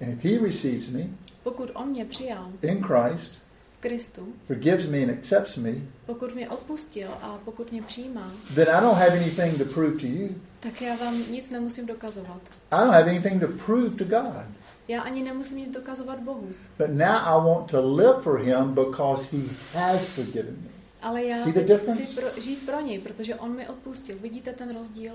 And 0.03 0.09
if 0.09 0.25
He 0.25 0.47
receives 0.47 0.89
me 0.89 1.01
Pokud 1.43 1.71
On 1.75 1.89
mě 1.89 2.05
přijal 2.05 2.49
in 2.63 2.83
Christ, 2.83 3.33
v 3.79 3.81
Kristu, 3.81 4.29
forgives 4.47 4.87
me 4.87 4.99
and 4.99 5.11
accepts 5.11 5.57
me, 5.57 5.73
pokud 6.07 6.35
mě 6.35 6.49
odpustil 6.49 7.09
a 7.23 7.39
pokud 7.45 7.73
mě 7.73 7.83
přijímá, 7.83 8.33
then 8.55 8.69
I 8.69 8.81
don't 8.81 8.99
have 8.99 9.11
anything 9.21 9.59
to 9.59 9.65
prove 9.75 9.93
to 9.99 10.07
you. 10.07 10.29
tak 10.61 10.83
já 10.83 10.97
vám 10.97 11.15
nic 11.33 11.51
nemusím 11.51 11.87
dokazovat. 11.87 12.41
I 12.71 12.77
don't 12.81 12.93
have 12.95 13.11
anything 13.11 13.41
to 13.41 13.49
prove 13.67 13.91
to 13.91 14.05
God. 14.05 14.45
Já 14.91 15.03
ani 15.03 15.23
nemusím 15.23 15.59
nic 15.59 15.71
dokazovat 15.71 16.21
Bohu. 16.21 16.49
But 16.79 16.89
now 16.91 17.17
I 17.25 17.47
want 17.47 17.71
to 17.71 17.95
live 17.97 18.23
for 18.23 18.41
Him 18.41 18.75
because 18.75 19.37
He 19.37 19.43
has 19.75 20.09
forgiven 20.09 20.57
me. 20.63 20.71
Ale 21.03 21.25
já 21.25 21.45
See 21.45 21.53
the 21.53 21.61
difference? 21.61 22.05
chci 22.05 22.15
pro, 22.15 22.41
žít 22.41 22.67
pro 22.67 22.81
něj, 22.81 22.99
protože 22.99 23.35
on 23.35 23.57
mi 23.57 23.69
odpustil. 23.69 24.17
Vidíte 24.23 24.53
ten 24.53 24.77
rozdíl? 24.77 25.13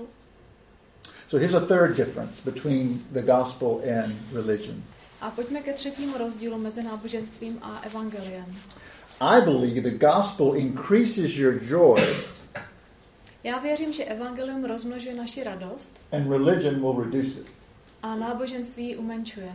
So 1.28 1.46
here's 1.46 1.54
a 1.54 1.66
third 1.66 1.96
difference 1.96 2.42
between 2.44 3.00
the 3.12 3.22
gospel 3.22 3.80
and 4.04 4.14
religion. 4.32 4.82
A 5.20 5.30
pojďme 5.30 5.60
ke 5.60 5.72
třetímu 5.72 6.18
rozdílu 6.18 6.58
mezi 6.58 6.82
náboženstvím 6.82 7.58
a 7.62 7.80
evangeliem. 7.82 8.56
I 9.20 9.40
believe 9.40 9.90
the 9.90 10.06
gospel 10.06 10.52
increases 10.56 11.36
your 11.36 11.54
joy 11.62 12.02
Já 13.44 13.58
věřím, 13.58 13.92
že 13.92 14.04
evangelium 14.04 14.64
rozmnožuje 14.64 15.14
naši 15.14 15.44
radost 15.44 15.92
and 16.12 16.30
religion 16.30 16.80
will 16.80 17.04
reduce 17.04 17.40
it. 17.40 17.46
A 18.06 18.16
náboženství 18.16 18.96
umenšuje. 18.96 19.52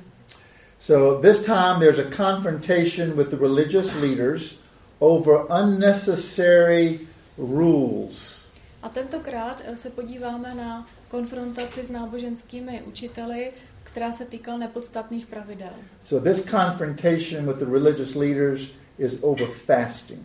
So 0.79 1.21
this 1.21 1.45
time 1.45 1.79
there's 1.79 1.99
a 1.99 2.09
confrontation 2.15 3.17
with 3.17 3.29
the 3.29 3.37
religious 3.37 3.95
leaders 3.95 4.57
over 4.99 5.45
unnecessary 5.49 6.99
rules. 7.37 8.41
A 8.83 8.89
tentokrát 8.89 9.61
eh, 9.65 9.75
se 9.75 9.89
podíváme 9.89 10.55
na 10.55 10.87
konfrontaci 11.09 11.83
s 11.83 11.89
náboženskými 11.89 12.81
učiteli, 12.85 13.51
která 13.83 14.11
se 14.11 14.25
týkala 14.25 14.57
nepodstatných 14.57 15.25
pravidel. 15.25 15.73
So 16.03 16.29
this 16.29 16.45
confrontation 16.45 17.45
with 17.45 17.57
the 17.57 17.65
religious 17.65 18.15
leaders 18.15 18.71
is 18.97 19.17
over 19.21 19.47
fasting. 19.65 20.21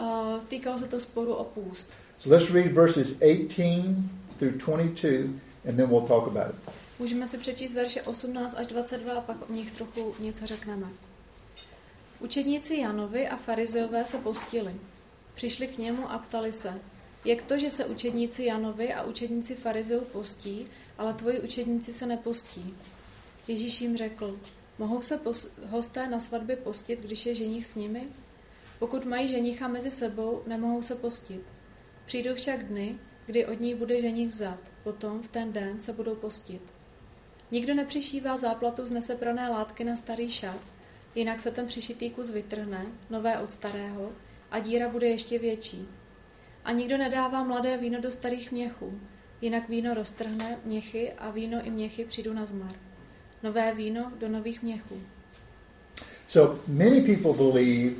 Uh, 0.00 0.44
týkalo 0.48 0.78
se 0.78 0.88
to 0.88 1.00
sporu 1.00 1.34
o 1.34 1.44
půst. 1.44 1.90
So 2.18 2.30
let's 2.30 2.50
read 2.50 2.72
verses 2.72 3.22
18 3.22 4.10
through 4.38 4.58
22 4.58 5.40
and 5.68 5.76
then 5.76 5.90
we'll 5.90 6.06
talk 6.06 6.26
about 6.26 6.50
it. 6.50 6.85
Můžeme 6.98 7.26
si 7.26 7.38
přečíst 7.38 7.72
verše 7.72 8.02
18 8.02 8.54
až 8.54 8.66
22 8.66 9.12
a 9.12 9.20
pak 9.20 9.50
o 9.50 9.52
nich 9.52 9.72
trochu 9.72 10.14
něco 10.18 10.46
řekneme. 10.46 10.86
Učedníci 12.20 12.76
Janovi 12.76 13.28
a 13.28 13.36
farizeové 13.36 14.04
se 14.04 14.18
postili. 14.18 14.74
Přišli 15.34 15.68
k 15.68 15.78
němu 15.78 16.10
a 16.10 16.18
ptali 16.18 16.52
se, 16.52 16.80
jak 17.24 17.42
to, 17.42 17.58
že 17.58 17.70
se 17.70 17.84
učedníci 17.84 18.44
Janovi 18.44 18.94
a 18.94 19.02
učedníci 19.02 19.54
farizeů 19.54 20.00
postí, 20.00 20.66
ale 20.98 21.14
tvoji 21.14 21.40
učedníci 21.40 21.92
se 21.92 22.06
nepostí? 22.06 22.74
Ježíš 23.48 23.80
jim 23.80 23.96
řekl, 23.96 24.40
mohou 24.78 25.02
se 25.02 25.20
hosté 25.66 26.08
na 26.08 26.20
svatbě 26.20 26.56
postit, 26.56 27.00
když 27.00 27.26
je 27.26 27.34
ženich 27.34 27.66
s 27.66 27.74
nimi? 27.74 28.02
Pokud 28.78 29.04
mají 29.04 29.28
ženicha 29.28 29.68
mezi 29.68 29.90
sebou, 29.90 30.42
nemohou 30.46 30.82
se 30.82 30.94
postit. 30.94 31.42
Přijdou 32.06 32.34
však 32.34 32.66
dny, 32.66 32.98
kdy 33.26 33.46
od 33.46 33.60
ní 33.60 33.74
bude 33.74 34.00
ženich 34.00 34.28
vzat, 34.28 34.58
potom 34.84 35.22
v 35.22 35.28
ten 35.28 35.52
den 35.52 35.80
se 35.80 35.92
budou 35.92 36.14
postit. 36.14 36.75
Nikdo 37.50 37.74
nepřišívá 37.74 38.36
záplatu 38.36 38.86
z 38.86 38.90
neseprané 38.90 39.48
látky 39.48 39.84
na 39.84 39.96
starý 39.96 40.30
šat, 40.30 40.60
jinak 41.14 41.40
se 41.40 41.50
ten 41.50 41.66
přišitý 41.66 42.10
kus 42.10 42.30
vytrhne, 42.30 42.86
nové 43.10 43.38
od 43.38 43.52
starého, 43.52 44.12
a 44.50 44.58
díra 44.58 44.88
bude 44.88 45.06
ještě 45.06 45.38
větší. 45.38 45.88
A 46.64 46.72
nikdo 46.72 46.98
nedává 46.98 47.44
mladé 47.44 47.76
víno 47.76 48.00
do 48.00 48.10
starých 48.10 48.52
měchů, 48.52 49.00
jinak 49.40 49.68
víno 49.68 49.94
roztrhne 49.94 50.58
měchy 50.64 51.12
a 51.12 51.30
víno 51.30 51.60
i 51.64 51.70
měchy 51.70 52.04
přijdou 52.04 52.32
na 52.32 52.46
zmar. 52.46 52.72
Nové 53.42 53.74
víno 53.74 54.12
do 54.18 54.28
nových 54.28 54.62
měchů. 54.62 55.00
So 56.28 56.60
many 56.66 57.00
people 57.00 57.32
believe 57.32 57.94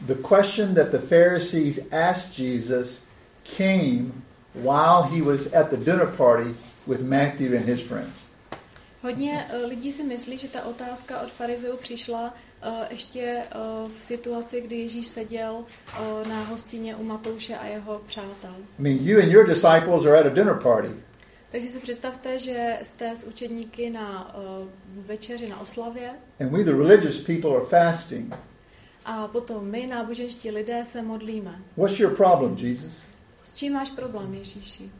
the 0.00 0.14
question 0.14 0.74
that 0.74 0.90
the 0.90 0.98
Pharisees 0.98 1.80
asked 1.92 2.38
Jesus 2.38 3.02
came 3.56 4.12
while 4.54 5.02
he 5.02 5.22
was 5.22 5.52
at 5.52 5.70
the 5.70 5.76
dinner 5.76 6.06
party 6.16 6.54
with 6.86 7.00
Matthew 7.00 7.56
and 7.56 7.66
his 7.66 7.80
friends. 7.80 8.27
Hodně 9.02 9.46
eh, 9.50 9.66
lidí 9.66 9.92
si 9.92 10.02
myslí, 10.02 10.38
že 10.38 10.48
ta 10.48 10.62
otázka 10.62 11.20
od 11.20 11.32
farizeů 11.32 11.76
přišla 11.76 12.34
eh, 12.62 12.70
ještě 12.90 13.20
eh, 13.20 13.54
v 14.00 14.04
situaci, 14.04 14.60
kdy 14.60 14.76
Ježíš 14.76 15.06
seděl 15.06 15.64
na 16.28 16.44
hostině 16.44 16.96
u 16.96 17.04
Matouše 17.04 17.56
a 17.56 17.66
jeho 17.66 18.00
přátel. 18.06 18.54
I 18.78 18.82
mean, 18.82 18.98
you 19.00 19.18
and 19.18 19.30
your 19.30 19.46
disciples 19.46 20.06
are 20.06 20.20
at 20.20 20.26
a 20.26 20.28
dinner 20.28 20.54
party. 20.62 20.88
Takže 21.50 21.70
si 21.70 21.78
představte, 21.78 22.38
že 22.38 22.78
jste 22.82 23.16
s 23.16 23.24
učedníky 23.24 23.90
na 23.90 24.34
uh, 24.36 24.68
večeři 25.06 25.48
na 25.48 25.60
oslavě 25.60 26.10
and 26.40 26.50
we, 26.50 26.64
the 26.64 26.70
religious 26.70 27.18
people, 27.18 27.56
are 27.56 27.66
fasting. 27.66 28.34
a 29.04 29.28
potom 29.28 29.64
my, 29.64 29.86
náboženští 29.86 30.50
lidé, 30.50 30.84
se 30.84 31.02
modlíme. 31.02 31.62
What's 31.76 32.00
your 32.00 32.16
problem, 32.16 32.56
Jesus? 32.58 32.92
S 33.44 33.54
čím 33.54 33.72
máš 33.72 33.90
problém, 33.90 34.34
Ježíši? 34.34 34.90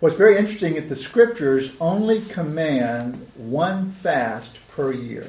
What's 0.00 0.18
very 0.18 0.36
interesting 0.36 0.76
is 0.76 0.90
the 0.90 0.96
scriptures 0.96 1.72
only 1.80 2.20
command 2.20 3.26
one 3.38 3.92
fast 4.02 4.58
per 4.76 4.92
year. 4.92 5.26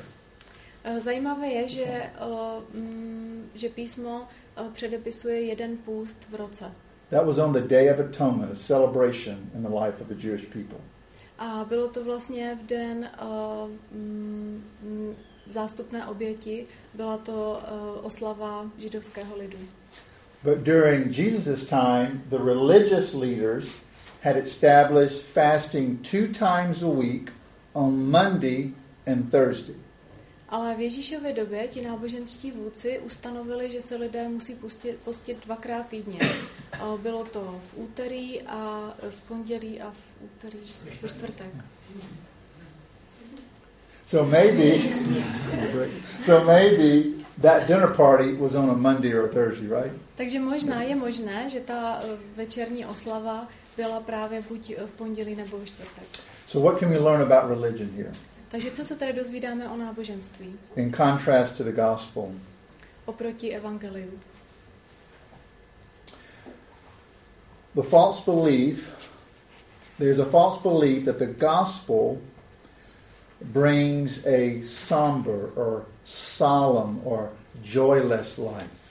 Eh, 0.84 1.00
Zajímavé 1.00 1.48
je, 1.48 1.68
že, 1.68 2.04
mm, 2.74 3.50
že 3.56 3.70
písmo 3.70 4.28
předepisuje 4.74 5.42
jeden 5.42 5.78
půst 5.78 6.18
v 6.30 6.36
roce. 6.36 6.72
That 7.10 7.26
was 7.26 7.38
on 7.38 7.54
the 7.54 7.62
Day 7.62 7.90
of 7.90 8.00
Atonement, 8.00 8.52
a 8.52 8.56
celebration 8.56 9.38
in 9.56 9.64
the 9.64 9.70
life 9.70 10.02
of 10.02 10.08
the 10.08 10.28
Jewish 10.28 10.46
people. 10.46 10.80
A 11.40 11.66
bylo 11.70 11.88
to 11.88 12.04
vlastně 12.04 12.58
v 12.64 12.66
den 12.66 13.10
mm, 13.92 15.16
zástupné 15.48 16.06
oběti, 16.08 16.68
byla 16.94 17.18
to 17.18 17.62
oslava 18.04 18.72
židovského 18.78 19.38
lidu. 19.38 19.58
But 20.44 20.58
during 20.58 21.18
Jesus' 21.18 21.66
time, 21.66 22.24
the 22.30 22.38
religious 22.38 23.14
leaders 23.14 23.70
had 24.24 24.36
established 24.36 25.22
fasting 25.22 25.98
two 26.04 26.28
times 26.28 26.84
a 26.84 26.90
week 26.90 27.32
on 27.74 28.12
Monday 28.12 28.74
and 29.06 29.32
Thursday. 29.32 29.76
Ale 30.50 30.76
v 30.76 30.80
Ježíšově 30.80 31.34
době 31.34 31.68
ti 31.68 31.82
náboženští 31.82 32.52
vůdci 32.52 33.00
ustanovili, 33.00 33.72
že 33.72 33.82
se 33.82 33.96
lidé 33.96 34.30
musí 34.30 34.56
pustit, 34.56 34.98
postit 35.04 35.46
dvakrát 35.46 35.88
týdně. 35.88 36.20
Bylo 37.02 37.24
to 37.24 37.62
v 37.72 37.78
úterý 37.78 38.42
a 38.42 38.94
v 39.10 39.28
pondělí 39.28 39.82
a 39.82 39.92
v 39.92 40.24
úterý 40.24 40.60
ve 41.02 41.10
čtvrtek. 41.10 41.52
So 44.08 44.32
maybe, 44.32 44.80
so 46.24 46.46
maybe 46.46 47.04
that 47.42 47.68
dinner 47.68 47.88
party 47.88 48.34
was 48.34 48.56
on 48.56 48.70
a 48.70 48.74
Monday 48.74 49.14
or 49.14 49.26
a 49.26 49.28
Thursday, 49.28 49.68
right? 49.68 49.92
Takže 50.16 50.40
možná 50.40 50.82
je 50.82 50.96
možné, 50.96 51.50
že 51.50 51.60
ta 51.60 52.00
eh, 52.04 52.08
večerní 52.36 52.86
oslava 52.86 53.48
byla 53.78 54.00
právě 54.00 54.42
buď 54.42 54.74
v 54.86 54.92
pondělí 54.92 55.36
nebo 55.36 55.58
ve 55.60 55.66
čtvrtek. 55.66 56.04
So 56.48 56.72
what 56.72 56.80
can 56.80 56.90
we 56.90 56.98
learn 57.00 57.22
about 57.22 57.50
religion 57.62 57.90
here 57.96 58.12
Takže 58.50 58.72
co 58.72 58.86
se 58.86 58.96
tady 58.96 59.14
dozvídáme 59.14 59.70
o 59.70 59.78
náboženství 59.78 60.56
in 60.76 60.94
contrast 60.94 61.58
to 61.58 61.64
the 61.64 61.72
gospel? 61.72 62.32
oproti 63.06 63.56
evangeliu? 63.56 64.12
The 67.76 67.84
false 67.84 68.22
belief, 68.26 68.90
there's 70.00 70.20
a 70.20 70.26
false 70.26 70.62
belief 70.64 71.06
that 71.06 71.18
the 71.20 71.28
gospel 71.28 72.18
brings 73.42 74.26
a 74.26 74.62
somber 74.64 75.52
or 75.56 75.86
solemn 76.06 77.02
or 77.04 77.30
joyless 77.62 78.38
life. 78.38 78.87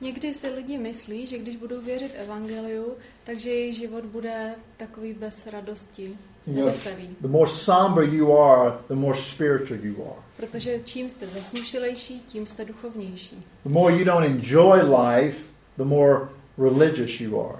Někdy 0.00 0.34
si 0.34 0.50
lidi 0.50 0.78
myslí, 0.78 1.26
že 1.26 1.38
když 1.38 1.56
budou 1.56 1.80
věřit 1.80 2.12
evangeliu, 2.16 2.94
takže 3.24 3.50
jejich 3.50 3.76
život 3.76 4.04
bude 4.04 4.54
takový 4.76 5.12
bez 5.14 5.46
radosti, 5.46 6.16
You 6.46 6.54
know, 6.54 6.64
neveselý. 6.64 7.16
the 7.20 7.28
more 7.28 7.50
somber 7.50 8.04
you 8.14 8.38
are, 8.38 8.72
the 8.88 8.94
more 8.94 9.18
spiritual 9.18 9.80
you 9.84 10.04
are. 10.04 10.20
Protože 10.36 10.80
čím 10.84 11.10
jste 11.10 11.26
zasmušilejší, 11.26 12.20
tím 12.20 12.46
jste 12.46 12.64
duchovnější. 12.64 13.36
The 13.64 13.68
more 13.70 13.94
you 13.96 14.04
don't 14.04 14.26
enjoy 14.26 14.80
life, 14.82 15.38
the 15.76 15.84
more 15.84 16.28
religious 16.58 17.20
you 17.20 17.40
are. 17.50 17.58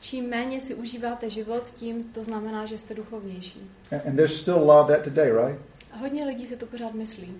Čím 0.00 0.28
méně 0.28 0.60
si 0.60 0.74
užíváte 0.74 1.30
život, 1.30 1.62
tím 1.76 2.04
to 2.04 2.24
znamená, 2.24 2.66
že 2.66 2.78
jste 2.78 2.94
duchovnější. 2.94 3.60
And 3.92 4.06
and 4.06 4.16
there's 4.16 4.40
still 4.40 4.54
a 4.54 4.76
lot 4.76 4.80
of 4.84 4.96
that 4.96 5.04
today, 5.04 5.32
right? 5.32 5.60
A 5.92 5.96
hodně 5.96 6.24
lidí 6.24 6.46
se 6.46 6.56
to 6.56 6.66
pořád 6.66 6.94
myslí. 6.94 7.34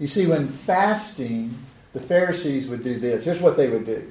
You 0.00 0.08
see, 0.08 0.26
when 0.26 0.48
fasting, 0.48 1.52
the 1.94 2.00
Pharisees 2.00 2.68
would 2.68 2.82
do 2.84 2.94
this. 3.00 3.24
Here's 3.24 3.40
what 3.40 3.56
they 3.56 3.68
would 3.70 3.86
do 3.86 4.02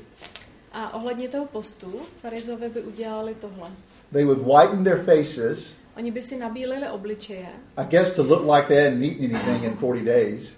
A 0.71 0.93
ohledně 0.93 1.27
toho 1.29 1.45
postu, 1.45 2.01
farizové 2.21 2.69
by 2.69 2.81
udělali 2.81 3.35
tohle. 3.35 3.69
they 4.13 4.25
would 4.25 4.39
whiten 4.39 4.83
their 4.83 5.03
faces, 5.03 5.73
Oni 5.97 6.11
by 6.11 6.21
si 6.21 6.37
nabílili 6.37 6.87
obličeje 6.89 7.45
I 7.77 7.85
guess 7.89 8.09
to 8.15 8.23
look 8.23 8.41
like 8.55 8.67
they 8.67 8.83
hadn't 8.83 9.03
eaten 9.03 9.35
anything 9.35 9.63
in 9.63 9.77
40 9.77 10.05
days. 10.05 10.53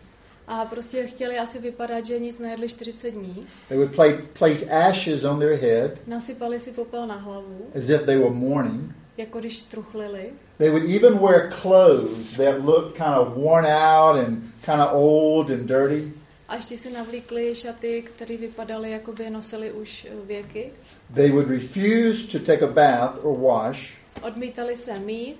a 0.47 0.65
prostě 0.65 1.07
chtěli 1.07 1.37
asi 1.39 1.59
vypadat, 1.59 2.05
že 2.05 2.19
nic 2.19 2.39
nejedli 2.39 2.69
40 2.69 3.11
dní. 3.11 3.41
They 3.69 3.77
would 3.77 3.91
pla- 3.95 4.21
place 4.39 4.65
ashes 4.69 5.23
on 5.23 5.39
their 5.39 5.55
head 5.59 5.91
Nasypali 6.07 6.59
si 6.59 6.71
popel 6.71 7.07
na 7.07 7.15
hlavu, 7.15 7.65
as 7.77 7.89
if 7.89 8.01
they 8.05 8.17
were 8.17 8.29
mourning. 8.33 8.91
jako 9.17 9.39
když 9.39 9.63
truchlili. 9.63 10.29
They 10.57 10.69
would 10.69 10.83
even 10.95 11.19
wear 11.19 11.49
clothes 11.61 12.31
that 12.37 12.65
looked 12.65 12.97
kind 12.97 13.15
of 13.17 13.27
worn 13.35 13.65
out 13.65 14.15
and 14.25 14.37
kind 14.65 14.81
of 14.81 14.89
old 14.93 15.49
and 15.51 15.67
dirty. 15.67 16.11
A 16.55 16.57
ještě 16.57 16.77
si 16.77 16.91
navlíkli 16.91 17.55
šaty, 17.55 18.01
které 18.01 18.37
vypadaly, 18.37 18.91
jako 18.91 19.13
by 19.13 19.23
je 19.23 19.29
nosili 19.29 19.71
už 19.71 20.07
eh, 20.09 20.25
věky. 20.25 20.71
They 21.13 21.31
would 21.31 21.47
refuse 21.47 22.27
to 22.27 22.45
take 22.45 22.65
a 22.65 22.67
bath 22.67 23.19
or 23.23 23.39
wash. 23.39 23.93
Odmítali 24.21 24.75
se 24.75 24.99
mít. 24.99 25.37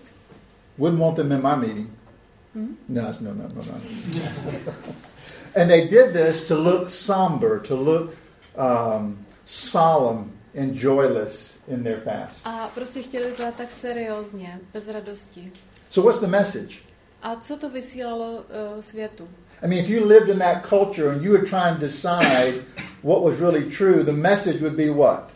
Wouldn't 0.78 1.02
want 1.02 1.16
them 1.16 1.32
in 1.32 1.42
my 1.42 1.68
meeting. 1.68 1.90
Hm? 2.56 2.78
No, 2.90 3.02
no, 3.22 3.34
no, 3.34 3.48
no, 3.56 3.64
no. 3.64 3.82
and 5.56 5.70
they 5.70 5.88
did 5.88 6.14
this 6.14 6.48
to 6.48 6.56
look 6.56 6.90
somber, 6.90 7.60
to 7.60 7.76
look 7.76 8.14
um, 8.58 9.26
solemn 9.46 10.32
and 10.62 10.74
joyless 10.74 11.54
in 11.68 11.84
their 11.84 12.00
fast. 12.00 12.48
A 12.48 12.68
prostě 12.68 13.02
chtěli 13.02 13.26
vypadat 13.26 13.56
tak 13.56 13.72
seriózně, 13.72 14.60
bez 14.74 14.88
radosti. 14.88 15.52
So, 15.90 16.12
what's 16.12 16.20
the 16.20 16.38
message? 16.38 16.76
A 17.22 17.36
co 17.36 17.58
to 17.58 17.70
vysílalo 17.70 18.32
uh, 18.34 18.82
světu? 18.82 19.28
I 19.64 19.68
mean, 19.68 19.80
if 19.84 19.90
you 19.90 20.06
lived 20.06 20.30
in 20.30 20.40
that 20.40 20.64
culture 20.70 21.10
and 21.12 21.24
you 21.24 21.32
were 21.32 21.46
trying 21.46 21.76
to 21.76 21.82
decide 21.82 22.54
what 23.04 23.24
was 23.24 23.40
really 23.40 23.64
true, 23.70 24.04
the 24.04 24.12
message 24.12 24.62
would 24.62 24.76
be 24.76 24.90
what? 24.90 25.32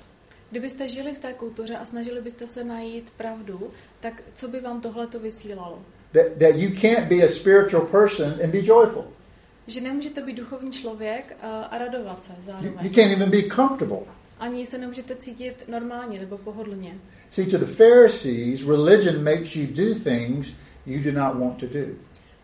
Kdybyste 0.51 0.89
žili 0.89 1.13
v 1.13 1.19
té 1.19 1.33
kultuře 1.33 1.75
a 1.77 1.85
snažili 1.85 2.21
byste 2.21 2.47
se 2.47 2.63
najít 2.63 3.09
pravdu, 3.17 3.71
tak 3.99 4.21
co 4.33 4.47
by 4.47 4.59
vám 4.59 4.81
tohle 4.81 5.07
to 5.07 5.19
vysílalo? 5.19 5.79
That, 6.11 6.25
that 6.39 6.55
you 6.55 6.69
can't 6.81 7.07
be 7.07 7.15
a 7.15 7.27
spiritual 7.27 7.85
person 7.85 8.27
and 8.43 8.51
be 8.51 8.61
joyful. 8.65 9.05
Že 9.67 9.81
nemůžete 9.81 10.21
být 10.21 10.37
duchovní 10.37 10.71
člověk 10.71 11.37
uh, 11.43 11.49
a 11.71 11.77
radovat 11.77 12.23
se 12.23 12.31
You, 12.31 12.37
you 12.37 12.43
zároveň. 12.43 12.93
can't 12.93 13.11
even 13.11 13.29
be 13.29 13.41
comfortable. 13.55 13.99
Ani 14.39 14.65
se 14.65 14.77
nemůžete 14.77 15.15
cítit 15.15 15.63
normálně 15.67 16.19
nebo 16.19 16.37
pohodlně. 16.37 16.95
See, 17.31 17.45
to 17.45 17.57
the 17.57 17.65
Pharisees, 17.65 18.67
religion 18.67 19.23
makes 19.23 19.55
you 19.55 19.67
do 19.67 19.99
things 20.03 20.47
you 20.85 21.11
do 21.11 21.19
not 21.19 21.35
want 21.35 21.57
to 21.59 21.65
do. 21.67 21.85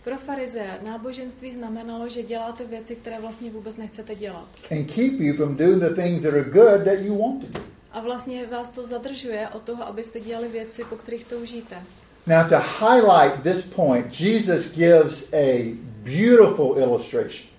Pro 0.06 0.18
farizeje 0.18 0.80
náboženství 0.86 1.52
znamenalo, 1.52 2.10
že 2.10 2.24
děláte 2.24 2.64
věci, 2.64 2.96
které 2.96 3.20
vlastně 3.20 3.50
vůbec 3.52 3.78
nechcete 3.78 4.16
dělat. 4.16 4.48
and 4.72 4.86
keep 4.92 5.14
you 5.20 5.34
from 5.34 5.56
doing 5.56 5.80
the 5.84 6.02
things 6.02 6.24
that 6.24 6.34
are 6.34 6.44
good 6.44 6.84
that 6.86 7.00
you 7.00 7.18
want 7.18 7.42
to 7.42 7.48
do. 7.60 7.66
A 7.92 8.02
vlastně 8.02 8.46
vás 8.46 8.70
to 8.70 8.86
zadržuje 8.86 9.48
od 9.54 9.62
toho, 9.62 9.88
abyste 9.88 10.20
dělali 10.20 10.48
věci, 10.48 10.84
po 10.84 10.96
kterých 10.96 11.26
toužíte. 11.26 11.76
Now, 12.28 12.50
to 12.50 12.56
highlight 12.86 13.44
this 13.44 13.62
point, 13.76 14.20
Jesus 14.20 14.72
gives 14.76 15.34
a 15.34 15.76
beautiful 16.04 16.76
illustration. 16.78 17.55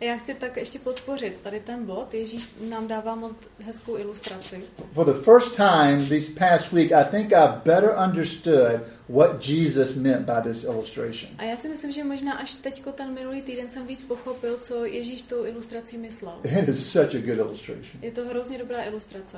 A 0.00 0.04
já 0.04 0.16
chci 0.16 0.34
tak 0.34 0.56
ještě 0.56 0.78
podpořit 0.78 1.40
tady 1.42 1.60
ten 1.60 1.86
bod. 1.86 2.14
Ježíš 2.14 2.48
nám 2.68 2.88
dává 2.88 3.14
moc 3.14 3.36
hezkou 3.64 3.98
ilustraci. 3.98 4.64
For 4.92 5.06
the 5.06 5.22
first 5.22 5.56
time 5.56 6.08
this 6.08 6.28
past 6.28 6.72
week, 6.72 6.92
I 6.92 7.04
think 7.10 7.32
I 7.32 7.48
better 7.64 7.94
understood 8.06 8.80
what 9.08 9.48
Jesus 9.48 9.94
meant 9.94 10.26
by 10.26 10.50
this 10.52 10.64
illustration. 10.64 11.30
A 11.38 11.44
já 11.44 11.56
si 11.56 11.68
myslím, 11.68 11.92
že 11.92 12.04
možná 12.04 12.32
až 12.32 12.54
teďko 12.54 12.92
ten 12.92 13.14
minulý 13.14 13.42
týden 13.42 13.70
jsem 13.70 13.86
víc 13.86 14.02
pochopil, 14.02 14.56
co 14.56 14.84
Ježíš 14.84 15.22
tou 15.22 15.44
ilustrací 15.44 15.98
myslel. 15.98 16.40
It 16.44 16.68
is 16.68 16.92
such 16.92 17.14
a 17.14 17.20
good 17.20 17.38
illustration. 17.38 18.00
Je 18.02 18.10
to 18.10 18.26
hrozně 18.28 18.58
dobrá 18.58 18.82
ilustrace. 18.82 19.36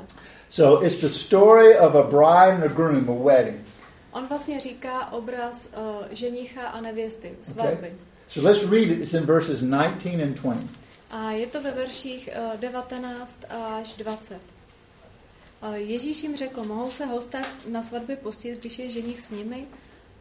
So, 0.51 0.87
it's 0.87 1.01
the 1.01 1.09
story 1.09 1.79
of 1.79 1.94
a 1.94 2.03
bride 2.03 2.55
and 2.55 2.64
a 2.64 2.75
groom, 2.75 3.11
a 3.11 3.25
wedding. 3.25 3.61
On 4.12 4.27
vlastně 4.27 4.61
říká 4.61 5.12
obraz 5.12 5.68
uh, 5.77 6.07
ženicha 6.11 6.66
a 6.66 6.81
nevěsty, 6.81 7.33
svatby. 7.42 7.92
So, 8.31 8.43
let's 8.43 8.62
read 8.64 8.88
it. 8.90 9.01
It's 9.03 9.14
in 9.14 9.25
verses 9.27 9.61
19 9.62 10.21
and 10.21 10.35
20. 10.37 10.69
A 11.11 11.31
je 11.33 11.47
to 11.47 11.62
ve 11.62 11.71
verších 11.71 12.29
uh, 12.55 12.61
19 12.61 13.45
až 13.51 13.93
20. 13.97 14.38
Uh, 15.62 15.75
Ježíš 15.75 16.23
jim 16.23 16.37
řekl, 16.37 16.64
mohou 16.64 16.90
se 16.90 17.07
hosté 17.07 17.43
na 17.69 17.83
svatbě 17.83 18.16
postit, 18.16 18.61
když 18.61 18.79
je 18.79 18.90
ženich 18.90 19.21
s 19.21 19.31
nimi? 19.31 19.64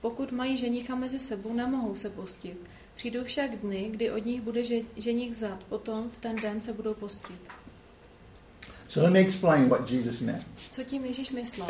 Pokud 0.02 0.32
mají 0.32 0.58
ženicha 0.58 0.96
mezi 0.96 1.20
sebou, 1.20 1.54
nemohou 1.54 1.96
se 1.96 2.10
postit. 2.10 2.58
Přijdou 2.96 3.24
však 3.24 3.56
dny, 3.56 3.88
kdy 3.92 4.12
od 4.12 4.26
nich 4.26 4.42
bude 4.42 4.64
že- 4.64 4.82
ženich 4.98 5.32
vzat, 5.32 5.60
potom 5.70 6.10
v 6.10 6.18
ten 6.18 6.36
den 6.36 6.62
se 6.62 6.74
budou 6.74 6.94
postit. 6.94 7.40
So, 8.90 9.04
let 9.06 9.14
me 9.14 9.20
explain 9.20 9.70
what 9.70 9.92
Jesus 9.92 10.20
meant. 10.20 10.46
Co 10.72 10.84
tím 10.84 11.06
Ježíš 11.06 11.30
myslel? 11.32 11.68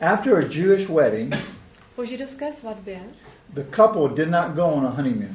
After 0.00 0.34
a 0.36 0.40
Jewish 0.40 0.88
wedding, 0.88 1.36
Po 1.96 2.04
židovské 2.04 2.52
svatbě 2.52 3.00
the 3.54 3.62
couple 3.76 4.08
did 4.24 4.30
not 4.30 4.48
go 4.54 4.66
on 4.66 4.86
a 4.86 4.90
honeymoon. 4.90 5.34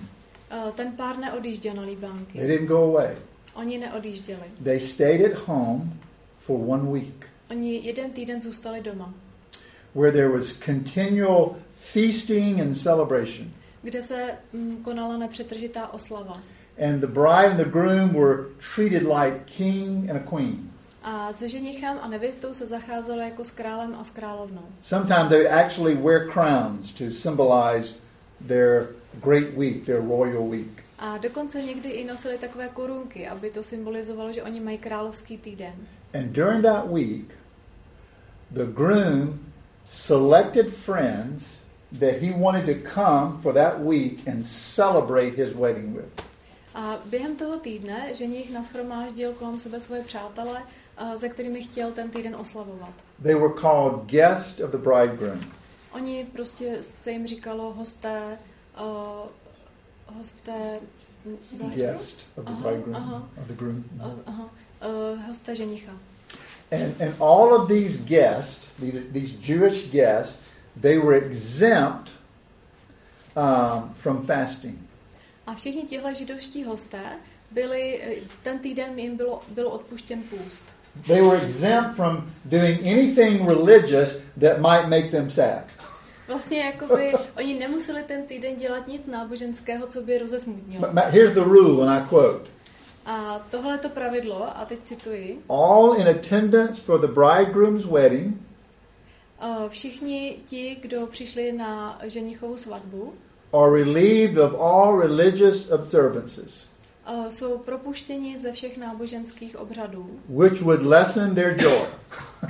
Uh, 0.51 0.71
ten 0.71 0.91
pár 0.91 1.17
neodjížděl 1.17 1.73
na 1.73 1.81
líbánky. 1.83 2.37
They 2.37 2.47
didn't 2.47 2.67
go 2.67 2.77
away. 2.77 3.15
Oni 3.53 3.77
neodjížděli. 3.77 4.43
They 4.63 4.79
stayed 4.79 5.33
at 5.33 5.39
home 5.39 5.93
for 6.39 6.59
one 6.69 6.91
week. 6.91 7.25
Oni 7.51 7.85
jeden 7.85 8.11
týden 8.11 8.41
zůstali 8.41 8.81
doma. 8.81 9.13
where 9.95 10.11
there 10.11 10.29
was 10.29 10.53
continual 10.53 11.55
feasting 11.93 12.61
and 12.61 12.75
celebration. 12.77 13.51
kde 13.81 14.01
se 14.01 14.31
mm, 14.53 14.83
konala 14.83 15.17
nepřetržitá 15.17 15.93
oslava. 15.93 16.37
And 16.87 16.99
the 17.01 17.07
bride 17.07 17.45
and 17.51 17.57
the 17.57 17.69
groom 17.69 18.13
were 18.13 18.43
treated 18.75 19.03
like 19.03 19.45
king 19.45 20.09
and 20.09 20.17
a 20.17 20.23
queen. 20.29 20.71
A 21.03 21.33
se 21.33 21.49
ženichem 21.49 21.97
a 22.01 22.07
nevěstou 22.07 22.53
se 22.53 22.65
zacházelo 22.65 23.21
jako 23.21 23.43
s 23.43 23.51
králem 23.51 23.95
a 23.99 24.03
s 24.03 24.09
královnou. 24.09 24.65
Sometimes 24.83 25.29
they 25.29 25.37
would 25.43 25.51
actually 25.59 25.95
wear 25.95 26.27
crowns 26.27 26.91
to 26.93 27.03
symbolize 27.11 27.95
their 28.47 28.87
great 29.21 29.57
week, 29.57 29.85
their 29.85 30.01
royal 30.01 30.49
week. 30.49 30.83
A 30.99 31.17
dokonce 31.17 31.61
někdy 31.61 31.89
i 31.89 32.05
nosili 32.05 32.37
takové 32.37 32.69
korunky, 32.69 33.27
aby 33.27 33.49
to 33.49 33.63
symbolizovalo, 33.63 34.33
že 34.33 34.43
oni 34.43 34.59
mají 34.59 34.77
královský 34.77 35.37
týden. 35.37 35.73
And 36.13 36.31
during 36.31 36.63
that 36.63 36.87
week, 36.87 37.35
the 38.51 38.65
groom 38.65 39.39
selected 39.89 40.73
friends 40.73 41.59
that 41.99 42.21
he 42.21 42.31
wanted 42.31 42.65
to 42.65 42.89
come 42.89 43.41
for 43.41 43.53
that 43.53 43.79
week 43.79 44.27
and 44.27 44.47
celebrate 44.47 45.35
his 45.35 45.53
wedding 45.53 45.95
with. 45.95 46.23
A 46.75 46.97
během 47.05 47.35
toho 47.35 47.59
týdne 47.59 48.15
ženich 48.15 48.51
naschromáždil 48.51 49.33
kolem 49.33 49.59
sebe 49.59 49.79
svoje 49.79 50.03
přátele, 50.03 50.61
se 51.15 51.29
kterými 51.29 51.61
chtěl 51.61 51.91
ten 51.91 52.09
týden 52.09 52.35
oslavovat. 52.35 52.93
They 53.23 53.35
were 53.35 53.53
called 53.61 54.05
guests 54.05 54.59
of 54.59 54.71
the 54.71 54.77
bridegroom. 54.77 55.39
Oni 55.91 56.27
prostě 56.33 56.77
se 56.81 57.11
jim 57.11 57.27
říkalo 57.27 57.73
hosté, 57.73 58.37
uh, 58.79 59.27
hosté... 60.17 60.79
Guest 61.75 62.25
of 62.37 62.45
the 62.45 62.51
Aha, 62.51 62.61
bridegroom, 62.61 62.95
aha. 62.95 63.23
of 63.37 63.47
the 63.47 63.53
groom. 63.53 63.83
Uh, 63.99 64.11
aha, 64.25 64.49
uh, 64.81 65.27
hosté 65.27 65.55
ženicha. 65.55 65.91
And, 66.71 66.95
and 67.01 67.13
all 67.19 67.53
of 67.53 67.67
these 67.67 67.97
guests, 67.97 68.71
these, 68.79 69.01
these 69.11 69.31
Jewish 69.33 69.91
guests, 69.91 70.39
they 70.81 70.97
were 70.97 71.15
exempt 71.15 72.11
um, 73.35 73.93
from 73.99 74.25
fasting. 74.25 74.79
A 75.47 75.55
všichni 75.55 75.83
tihle 75.87 76.15
židovští 76.15 76.63
hosté 76.63 77.19
byli, 77.51 78.01
ten 78.43 78.59
týden 78.59 78.99
jim 78.99 79.17
bylo, 79.17 79.41
bylo 79.49 79.69
odpuštěn 79.69 80.23
půst. 80.23 80.63
They 81.07 81.21
were 81.21 81.41
exempt 81.41 81.95
from 81.95 82.31
doing 82.45 82.79
anything 82.81 83.47
religious 83.47 84.21
that 84.39 84.59
might 84.59 84.87
make 84.87 85.11
them 85.11 85.29
sad. 85.29 85.63
Vlastně 86.29 86.59
jakoby 86.59 87.11
oni 87.37 87.59
nemuseli 87.59 88.03
ten 88.03 88.23
týden 88.25 88.55
dělat 88.55 88.87
nic 88.87 89.07
náboženského, 89.07 89.87
co 89.87 90.01
by 90.01 90.11
je 90.13 90.19
rozesmutnilo. 90.19 90.81
But 90.81 90.93
ma- 90.95 91.09
here's 91.09 91.33
the 91.33 91.43
rule, 91.43 91.87
and 91.87 92.03
I 92.03 92.07
quote. 92.09 92.49
A 93.05 93.39
tohle 93.51 93.73
je 93.73 93.77
to 93.77 93.89
pravidlo, 93.89 94.57
a 94.57 94.65
teď 94.65 94.79
cituji, 94.81 95.39
All 95.49 95.93
in 95.93 96.07
attendance 96.07 96.81
for 96.81 96.99
the 97.01 97.07
bridegroom's 97.07 97.85
wedding. 97.85 98.37
Všichni 99.69 100.39
ti, 100.45 100.77
kdo 100.81 101.07
přišli 101.07 101.51
na 101.51 101.99
ženichovu 102.03 102.57
svatbu, 102.57 103.13
are 103.53 103.71
relieved 103.83 104.37
of 104.37 104.53
all 104.61 104.99
religious 105.01 105.71
observances, 105.71 106.67
jsou 107.29 107.57
propuštěni 107.57 108.37
ze 108.37 108.51
všech 108.51 108.77
náboženských 108.77 109.59
obřadů, 109.59 110.19
which 110.29 110.61
would 110.61 110.81
lessen 110.81 111.35
their 111.35 111.61
joy. 111.61 111.81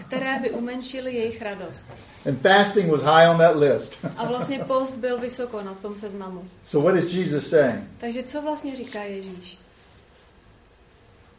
které 0.07 0.39
by 0.39 0.51
umenšily 0.51 1.13
jejich 1.15 1.41
radost. 1.41 1.85
And 2.27 2.41
fasting 2.41 2.91
was 2.91 3.01
high 3.01 3.29
on 3.29 3.37
that 3.37 3.55
list. 3.55 4.05
A 4.17 4.25
vlastně 4.25 4.59
post 4.59 4.93
byl 4.95 5.17
vysoko 5.17 5.61
na 5.61 5.73
tom 5.73 5.95
seznamu. 5.95 6.43
so, 6.63 6.91
what 6.91 7.03
is 7.03 7.13
Jesus 7.13 7.49
saying? 7.49 7.83
Takže 7.97 8.23
co 8.23 8.41
vlastně 8.41 8.75
říká 8.75 9.03
Ježíš? 9.03 9.57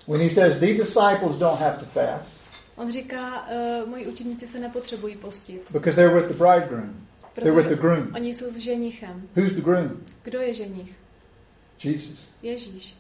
When 0.09 0.21
he 0.21 0.31
says 0.31 0.59
these 0.59 0.75
disciples 0.75 1.37
don't 1.39 1.61
have 1.61 1.79
to 1.79 1.85
fast 1.85 2.41
On 2.77 2.93
říká, 2.93 3.49
uh, 3.83 3.89
moji 3.89 4.07
učeníci 4.07 4.47
se 4.47 4.61
nepotřebují 4.61 5.17
postit, 5.17 5.63
because 5.71 5.97
they're 5.97 6.21
with 6.21 6.29
the 6.29 6.45
bridegroom, 6.45 7.07
they're 7.35 7.63
with 7.63 7.69
the 7.69 7.77
groom. 7.77 8.09
oni 8.15 8.35
jsou 8.35 8.51
s 8.51 8.57
ženichem. 8.57 9.29
Who's 9.37 9.53
the 9.53 9.61
groom? 9.61 9.91
Kdo 10.23 10.41
je 10.41 10.55
ženich? 10.55 10.97
Jesus. 11.85 12.19
Ježíš. 12.43 12.97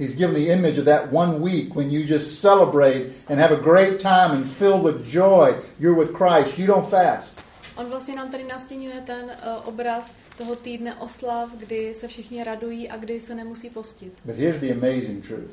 He's 0.00 0.14
given 0.14 0.34
the 0.34 0.48
image 0.52 0.78
of 0.78 0.84
that 0.84 1.12
one 1.12 1.40
week 1.40 1.76
when 1.76 1.90
you 1.90 2.06
just 2.06 2.40
celebrate 2.40 3.06
and 3.28 3.38
have 3.40 3.52
a 3.52 3.60
great 3.62 4.00
time 4.00 4.30
and 4.30 4.44
filled 4.46 4.82
with 4.82 5.04
joy. 5.04 5.54
You're 5.78 5.98
with 5.98 6.12
Christ. 6.14 6.58
You 6.58 6.66
don't 6.66 6.88
fast. 6.88 7.40
On 7.76 7.86
vlastně 7.86 8.16
nám 8.16 8.30
tady 8.30 8.44
nastínuje 8.44 9.00
ten 9.00 9.24
uh, 9.24 9.68
obraz 9.68 10.14
toho 10.38 10.56
týdne 10.56 10.94
oslav, 10.94 11.50
kdy 11.56 11.94
se 11.94 12.08
všichni 12.08 12.44
radují 12.44 12.88
a 12.88 12.96
kdy 12.96 13.20
se 13.20 13.34
nemusí 13.34 13.70
postit. 13.70 14.12
But 14.24 14.36
here's 14.36 14.60
the 14.60 14.72
amazing 14.72 15.26
truth 15.26 15.50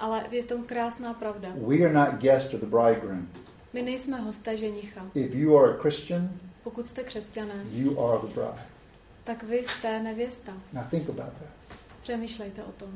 Ale 0.00 0.24
je 0.30 0.44
to 0.44 0.58
krásná 0.58 1.14
pravda. 1.14 1.48
we 1.66 1.76
are 1.84 1.92
not 1.92 2.08
guests 2.20 2.54
of 2.54 2.60
the 2.60 2.66
bridegroom. 2.66 3.28
My 3.72 3.82
nejsme 3.82 4.20
hosté 4.20 4.56
ženicha. 4.56 5.06
If 5.14 5.34
you 5.34 5.58
are 5.58 5.74
a 5.74 5.76
Christian, 5.82 6.30
Pokud 6.64 6.86
jste 6.86 7.02
křesťané, 7.02 7.54
you 7.72 8.00
are 8.06 8.18
the 8.28 8.34
bride. 8.34 8.62
tak 9.24 9.42
vy 9.42 9.56
jste 9.58 10.00
nevěsta. 10.02 10.52
Now 10.72 10.84
think 10.90 11.08
about 11.08 11.32
that. 11.38 11.78
Přemýšlejte 12.02 12.62
o 12.62 12.72
tom. 12.72 12.88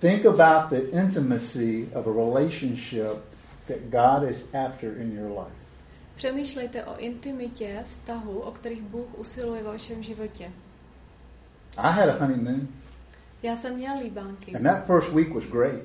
Think 0.00 0.24
about 0.26 0.68
the 0.70 0.80
intimacy 1.00 1.88
of 1.94 2.06
a 2.06 2.12
relationship 2.12 3.16
that 3.68 3.78
God 3.90 4.30
is 4.30 4.44
after 4.54 4.88
in 5.00 5.12
your 5.18 5.30
life. 5.30 5.56
Přemýšlejte 6.16 6.84
o 6.84 6.96
intimitě 6.98 7.84
vztahu, 7.86 8.38
o 8.38 8.50
kterých 8.50 8.82
Bůh 8.82 9.06
usiluje 9.18 9.62
ve 9.62 9.68
vašem 9.68 10.02
životě. 10.02 10.50
I 11.76 11.92
had 11.92 12.08
a 12.08 12.18
honeymoon, 12.24 12.68
Já 13.42 13.56
jsem 13.56 13.74
měl 13.74 13.98
líbánky 14.02 14.54
and 14.54 14.62
that 14.62 14.86
first 14.86 15.12
week 15.12 15.34
was 15.34 15.44
great. 15.44 15.84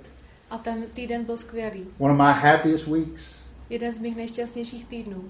a 0.50 0.58
ten 0.58 0.84
týden 0.94 1.24
byl 1.24 1.38
skvělý. 1.38 1.88
One 1.98 2.14
of 2.14 2.18
my 2.20 2.34
happiest 2.50 2.88
weeks. 2.88 3.32
Jeden 3.70 3.94
z 3.94 3.98
mých 4.00 4.16
nejšťastnějších 4.16 4.86
týdnů. 4.86 5.24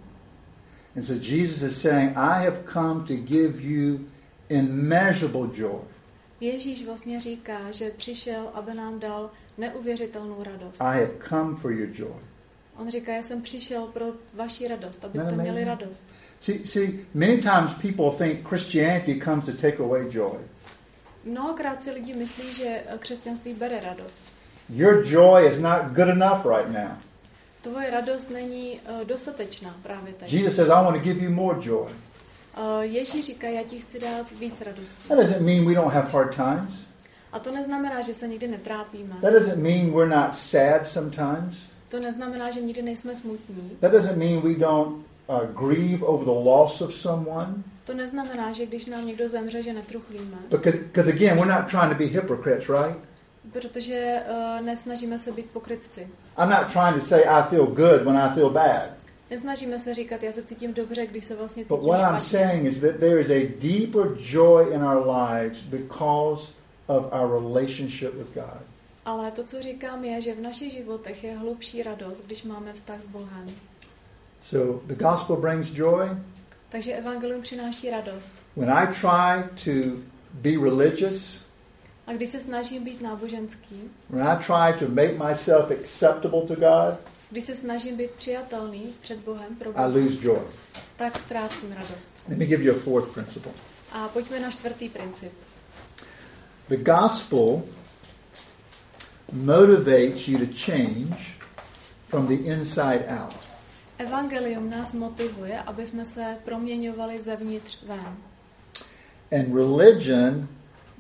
And 0.96 1.04
so 1.04 1.26
Jesus 1.26 1.62
is 1.62 1.82
saying, 1.82 2.12
I 2.18 2.46
have 2.46 2.58
come 2.74 3.00
to 3.08 3.14
give 3.16 3.62
you 3.62 4.00
immeasurable 4.50 5.50
joy. 5.54 5.80
Ježíš 6.42 6.86
vlastně 6.86 7.20
říká, 7.20 7.72
že 7.72 7.90
přišel, 7.90 8.50
aby 8.54 8.74
nám 8.74 9.00
dal 9.00 9.32
neuvěřitelnou 9.58 10.44
radost. 10.44 10.82
I 10.82 11.00
have 11.00 11.12
come 11.30 11.56
for 11.56 11.72
your 11.72 11.90
joy. 11.94 12.20
On 12.78 12.90
říká, 12.90 13.14
já 13.14 13.24
jsem 13.24 13.42
přišel 13.42 13.86
pro 13.86 14.06
vaši 14.34 14.68
radost, 14.68 15.06
abyste 15.06 15.32
měli 15.32 15.64
radost. 15.64 16.06
See, 16.42 16.68
see, 16.68 16.88
many 17.14 17.38
times 17.38 17.72
people 17.82 18.12
think 18.18 18.48
Christianity 18.48 19.22
comes 19.24 19.46
to 19.46 19.52
take 19.52 19.84
away 19.84 20.06
joy. 20.10 20.38
Mnohokrát 21.24 21.84
si 21.84 21.92
lidi 21.92 22.14
myslí, 22.14 22.54
že 22.54 22.84
křesťanství 23.00 23.54
bere 23.54 23.80
radost. 23.80 24.22
Your 24.70 25.06
joy 25.06 25.48
is 25.48 25.60
not 25.60 25.82
good 25.84 26.10
enough 26.10 26.46
right 26.46 26.70
now. 26.70 26.98
Tvoje 27.62 27.92
radost 27.92 28.30
není 28.30 28.80
uh, 28.80 29.06
dostatečná 29.06 29.76
právě 29.84 30.14
teď. 30.14 30.34
Jesus 30.34 30.56
says, 30.56 30.70
I 30.70 30.84
want 30.84 30.98
to 30.98 31.04
give 31.04 31.26
you 31.26 31.32
more 31.32 31.60
joy. 31.62 31.92
Uh, 32.58 32.82
Ježíš 32.82 33.26
říká, 33.26 33.48
já 33.48 33.64
ti 33.64 33.80
chci 33.80 34.00
dát 34.00 34.32
víc 34.40 34.62
radosti. 34.62 35.08
That 35.08 35.18
doesn't 35.18 35.42
mean 35.42 35.66
we 35.66 35.74
don't 35.76 35.94
have 35.94 36.10
hard 36.12 36.36
times. 36.36 36.86
A 37.32 37.40
to 37.40 37.52
neznamená, 37.52 38.02
že 38.02 38.14
se 38.14 38.28
nikdy 38.28 38.48
netrápíme. 38.48 39.16
That 39.22 39.34
doesn't 39.34 39.64
mean 39.64 39.92
we're 39.94 40.16
not 40.16 40.36
sad 40.36 40.88
sometimes. 40.88 41.58
To 41.90 42.00
neznamená, 42.00 42.52
že 42.52 42.62
nikdy 42.62 42.82
nejsme 42.82 43.16
smutní. 43.16 43.78
That 43.80 43.92
doesn't 43.92 44.18
mean 44.18 44.42
we 44.42 44.56
don't 44.56 45.06
uh, 45.28 45.68
grieve 45.68 46.06
over 46.06 46.26
the 46.26 46.50
loss 46.50 46.82
of 46.82 46.94
someone. 46.96 47.54
To 47.84 47.94
neznamená, 47.94 48.52
že 48.52 48.66
když 48.66 48.86
nám 48.86 49.08
někdo 49.08 49.30
zemře, 49.30 49.64
že 49.64 49.74
netruchlíme. 49.74 50.38
Because, 50.50 50.78
because 50.78 51.10
again, 51.12 51.38
we're 51.38 51.54
not 51.54 51.68
trying 51.72 51.90
to 51.90 51.98
be 51.98 52.06
hypocrites, 52.06 52.70
right? 52.70 52.98
Protože 53.54 54.24
uh, 54.30 54.66
nesnažíme 54.66 55.20
se 55.20 55.32
být 55.32 55.46
pokrytci. 55.46 56.08
I'm 56.38 56.50
not 56.50 56.72
trying 56.74 56.96
to 56.96 57.06
say 57.06 57.22
I 57.22 57.44
feel 57.50 57.66
good 57.66 58.02
when 58.06 58.18
I 58.18 58.36
feel 58.36 58.50
bad. 58.50 59.01
Nesnažíme 59.32 59.80
se 59.80 59.94
říkat, 59.94 60.24
já 60.24 60.32
se 60.32 60.44
cítím 60.44 60.74
dobře, 60.74 61.06
když 61.08 61.24
se 61.26 61.36
vlastně 61.36 61.64
But 61.66 61.80
cítím 61.80 61.90
what 61.94 62.00
I'm 62.02 62.20
špatně. 62.20 62.40
saying 62.40 62.66
is 62.66 62.82
that 62.82 62.96
there 62.96 63.22
is 63.22 63.30
a 63.30 63.52
deeper 63.62 64.08
joy 64.18 64.74
in 64.74 64.84
our 64.84 65.08
lives 65.08 65.62
because 65.62 66.48
of 66.88 67.06
our 67.14 67.44
relationship 67.44 68.14
with 68.14 68.34
God. 68.34 68.62
Ale 69.06 69.32
to, 69.32 69.44
co 69.44 69.62
říkám, 69.62 70.04
je, 70.06 70.22
že 70.22 70.36
v 70.36 70.40
našich 70.42 70.72
životech 70.74 71.24
je 71.24 71.38
hlubší 71.38 71.84
radost, 71.84 72.26
když 72.26 72.44
máme 72.44 72.74
vztah 72.74 73.02
s 73.02 73.06
Bohem. 73.06 73.46
So 74.44 74.82
the 74.86 75.04
gospel 75.04 75.36
brings 75.36 75.74
joy. 75.74 76.10
Takže 76.70 76.94
evangelium 76.94 77.42
přináší 77.42 77.90
radost. 77.90 78.32
When 78.56 78.70
I 78.72 78.88
try 78.88 79.44
to 79.64 79.90
be 80.34 80.50
religious, 80.50 81.42
A 82.08 82.14
když 82.14 82.30
se 82.30 82.40
snažím 82.40 82.84
být 82.84 83.02
náboženský, 83.02 83.76
when 84.10 84.28
I 84.28 84.38
try 84.38 84.86
to 84.86 84.92
make 84.94 85.30
myself 85.30 85.72
acceptable 85.72 86.42
to 86.42 86.56
God, 86.56 87.00
když 87.32 87.44
se 87.46 87.56
snažím 87.56 87.98
být 87.98 88.12
přijatelný 88.12 88.94
před 89.02 89.20
Bohem 89.20 89.56
pro 89.56 89.70
I 89.70 89.74
Boha, 89.74 89.86
lose 89.86 90.18
joy. 90.28 90.40
tak 90.96 91.20
ztrácím 91.20 91.72
radost. 91.72 92.12
Let 92.30 92.38
me 92.38 92.46
give 92.46 92.64
you 92.64 92.76
a 92.76 92.80
fourth 92.80 93.14
principle. 93.14 93.52
A 93.92 94.08
pojďme 94.08 94.40
na 94.40 94.52
čtvrtý 94.52 94.90
princip. 94.90 95.34
The 96.70 96.78
gospel 96.78 97.62
motivates 99.34 100.28
you 100.28 100.38
to 100.40 100.54
change 100.66 101.16
from 102.08 102.28
the 102.28 102.34
inside 102.34 103.06
out. 103.08 103.36
Evangelium 103.98 104.70
nás 104.70 104.94
motivuje, 104.94 105.60
aby 105.62 105.86
jsme 105.86 106.06
se 106.06 106.38
proměňovali 106.46 107.22
zevnitř 107.22 107.84
ven. 107.88 108.18
And 109.32 109.56
religion 109.56 110.48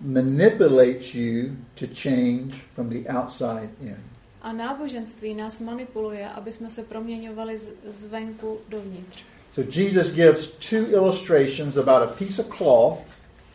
manipulates 0.01 1.15
you 1.15 1.55
to 1.79 1.86
change 2.03 2.55
from 2.75 2.89
the 2.89 3.09
outside 3.09 3.69
in. 3.82 3.97
A 4.41 4.51
náboženství 4.53 5.35
nás 5.35 5.59
manipuluje, 5.59 6.29
aby 6.29 6.51
jsme 6.51 6.69
se 6.69 6.83
proměňovali 6.83 7.57
z, 7.57 7.71
zvenku 7.87 8.57
dovnitř. 8.69 9.23
So 9.55 9.79
Jesus 9.79 10.11
gives 10.13 10.47
two 10.47 10.77
illustrations 10.91 11.77
about 11.77 12.01
a 12.03 12.07
piece 12.07 12.41
of 12.41 12.57
cloth, 12.57 12.99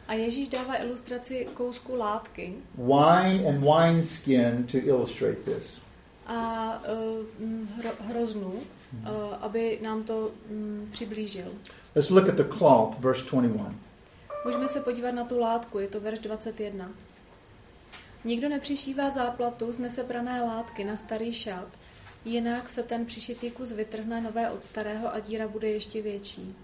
A 0.08 0.14
Ježíš 0.14 0.48
dává 0.48 0.82
ilustraci 0.82 1.48
kousku 1.54 1.94
látky 1.96 2.54
wine 2.74 3.44
and 3.48 3.60
wineskin 3.60 4.66
to 4.72 4.76
illustrate 4.78 5.36
this. 5.36 5.64
a 6.26 6.72
uh, 6.88 7.26
hro, 7.78 7.90
hroznu, 8.00 8.52
uh, 8.52 9.08
aby 9.40 9.78
nám 9.82 10.02
to 10.02 10.30
um, 10.50 10.88
přiblížil. 10.90 11.46
Let's 11.94 12.10
look 12.10 12.28
at 12.28 12.34
the 12.34 12.44
cloth, 12.58 12.98
verse 12.98 13.22
21. 13.30 13.74
Můžeme 14.46 14.68
se 14.68 14.80
podívat 14.80 15.10
na 15.10 15.24
tu 15.24 15.38
látku, 15.38 15.78
je 15.78 15.88
to 15.88 16.00
verš 16.00 16.18
21. 16.18 16.90
Nikdo 18.26 18.48
nepřišívá 18.48 19.10
záplatu 19.10 19.72
z 19.72 19.78
nesebrané 19.78 20.42
látky 20.42 20.84
na 20.84 20.96
starý 20.96 21.32
šat, 21.32 21.68
jinak 22.24 22.68
se 22.68 22.82
ten 22.82 23.06
přišitý 23.06 23.50
kus 23.50 23.72
vytrhne 23.72 24.20
nové 24.20 24.50
od 24.50 24.62
starého 24.62 25.14
a 25.14 25.20
díra 25.20 25.48
bude 25.48 25.68
ještě 25.68 26.02
větší. 26.02 26.54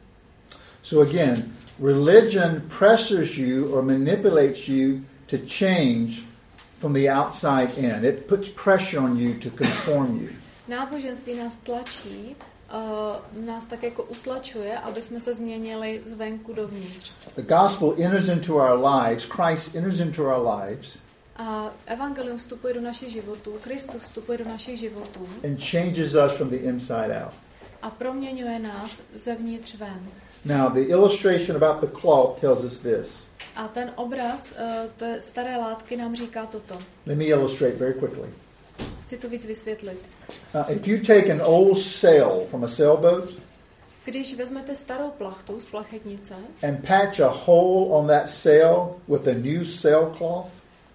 So 0.82 1.10
again, 1.10 1.52
religion 1.82 2.62
pressures 2.78 3.36
you 3.38 3.72
or 3.72 3.82
manipulates 3.82 4.68
you 4.68 5.00
to 5.26 5.36
change 5.58 6.12
from 6.78 6.92
the 6.92 7.08
outside 7.10 7.72
in. 7.76 8.04
It 8.04 8.26
puts 8.26 8.48
pressure 8.64 9.00
on 9.00 9.18
you 9.18 9.34
to 9.34 9.64
conform 9.64 10.20
you. 10.22 10.28
Náboženství 10.68 11.34
nás 11.34 11.56
tlačí, 11.56 12.36
uh, 13.36 13.46
nás 13.46 13.64
tak 13.64 13.82
jako 13.82 14.02
utlačuje, 14.02 14.78
aby 14.78 15.02
jsme 15.02 15.20
se 15.20 15.34
změnili 15.34 16.00
zvenku 16.04 16.52
dovnitř. 16.52 17.10
The 17.36 17.42
gospel 17.42 17.94
enters 18.04 18.28
into 18.28 18.54
our 18.54 18.86
lives, 18.86 19.24
Christ 19.24 19.76
enters 19.76 20.00
into 20.00 20.22
our 20.24 20.58
lives 20.58 21.01
A 21.36 21.70
evangelium 21.86 22.38
vstupuje 22.38 22.74
do 22.74 22.80
našich 22.80 23.10
životů, 23.10 23.58
Kristus 23.62 24.02
vstupuje 24.02 24.38
do 24.38 24.44
našich 24.44 24.78
životů 24.78 25.28
and 25.44 25.60
changes 25.70 26.14
us 26.14 26.32
from 26.36 26.48
the 26.50 26.56
inside 26.56 27.24
out. 27.24 27.34
a 27.82 27.90
proměňuje 27.90 28.58
nás 28.58 29.00
zevnitř 29.14 29.74
ven. 29.74 30.08
Now, 30.44 30.72
the 30.72 30.80
illustration 30.80 31.56
about 31.62 31.80
the 31.80 32.00
cloth 32.00 32.40
tells 32.40 32.64
us 32.64 32.78
this. 32.78 33.22
A 33.56 33.68
ten 33.68 33.92
obraz 33.96 34.52
uh, 34.52 34.90
té 34.96 35.20
staré 35.20 35.56
látky 35.56 35.96
nám 35.96 36.14
říká 36.14 36.46
toto. 36.46 36.74
Let 37.06 37.18
me 37.18 37.24
illustrate 37.24 37.76
very 37.76 37.94
quickly. 37.94 38.28
Chci 39.02 39.16
to 39.18 39.28
víc 39.28 39.44
vysvětlit. 39.44 39.98
Uh, 40.54 40.76
if 40.76 40.86
you 40.86 40.98
take 40.98 41.32
an 41.32 41.40
old 41.44 41.78
sail 41.78 42.46
from 42.50 42.64
a 42.64 42.68
sailboat 42.68 43.24
Když 44.04 44.36
vezmete 44.36 44.74
starou 44.74 45.10
plachtu 45.10 45.60
z 45.60 45.64
plachetnice 45.64 46.34
and 46.68 46.86
patch 46.86 47.20
a 47.20 47.28
hole 47.28 47.98
on 47.98 48.06
that 48.06 48.30
sail 48.30 48.96
with 49.08 49.28
a 49.28 49.34
new 49.34 49.64
sailcloth, 49.64 50.46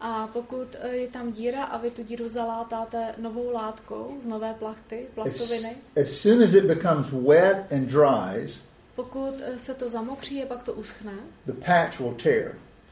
a 0.02 0.28
pokud 0.34 0.76
eh, 0.80 0.90
je 0.90 1.08
tam 1.08 1.32
díra 1.32 1.64
a 1.64 1.78
vy 1.78 1.92
tu 1.92 2.04
díru 2.04 2.30
zalátáte 2.30 3.16
novou 3.18 3.52
látkou 3.54 4.18
z 4.22 4.26
nové 4.26 4.54
plachty, 4.54 5.06
as, 5.08 5.14
plachtoviny, 5.14 5.76
as 6.02 6.08
soon 6.12 6.44
as 6.44 6.54
it 6.54 6.66
becomes 6.66 7.08
wet 7.28 7.72
and 7.72 7.86
dries, 7.86 8.62
pokud 8.96 9.34
eh, 9.42 9.60
se 9.60 9.74
to 9.74 9.90
zamokří 9.90 10.44
a 10.44 10.46
pak 10.46 10.64
to 10.64 10.74
uschne, 10.74 11.14
the 11.46 11.54
patch 11.66 12.00
will 12.00 12.16
tear 12.24 12.52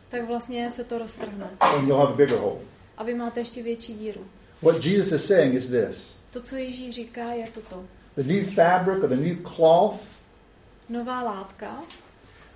tak 0.10 0.28
vlastně 0.28 0.72
se 0.72 0.84
to 0.84 0.98
roztrhne. 0.98 1.50
and 1.60 1.88
you'll 1.88 2.00
have 2.00 2.14
a 2.14 2.18
bigger 2.18 2.38
hole. 2.38 2.60
A 2.98 3.04
vy 3.04 3.14
máte 3.14 3.40
ještě 3.40 3.64
větší 3.64 3.94
díru. 3.94 4.26
What 4.62 4.86
Jesus 4.86 5.12
is 5.22 5.28
saying 5.28 5.54
is 5.56 5.70
this 5.70 6.16
To, 6.32 6.42
co 6.42 6.56
Ježíš 6.56 6.96
říká, 6.96 7.34
je 7.34 7.48
toto. 7.54 7.84
the 8.16 8.24
new 8.24 8.46
fabric 8.46 9.04
or 9.04 9.10
the 9.10 9.16
new 9.16 9.38
cloth 9.56 10.00
Nová 10.90 11.22
látka, 11.22 11.84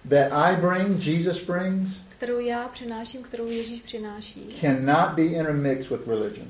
that 0.10 0.32
I 0.32 0.56
bring, 0.56 1.00
Jesus 1.06 1.46
brings, 1.46 1.90
kterou 2.20 2.40
já 2.40 2.68
přináším, 2.68 3.24
kterou 3.24 3.48
Ježíš 3.48 3.82
přináší, 3.82 4.56
cannot 4.62 5.10
be 5.16 5.22
intermixed 5.24 5.90
with 5.90 6.08
religion. 6.08 6.48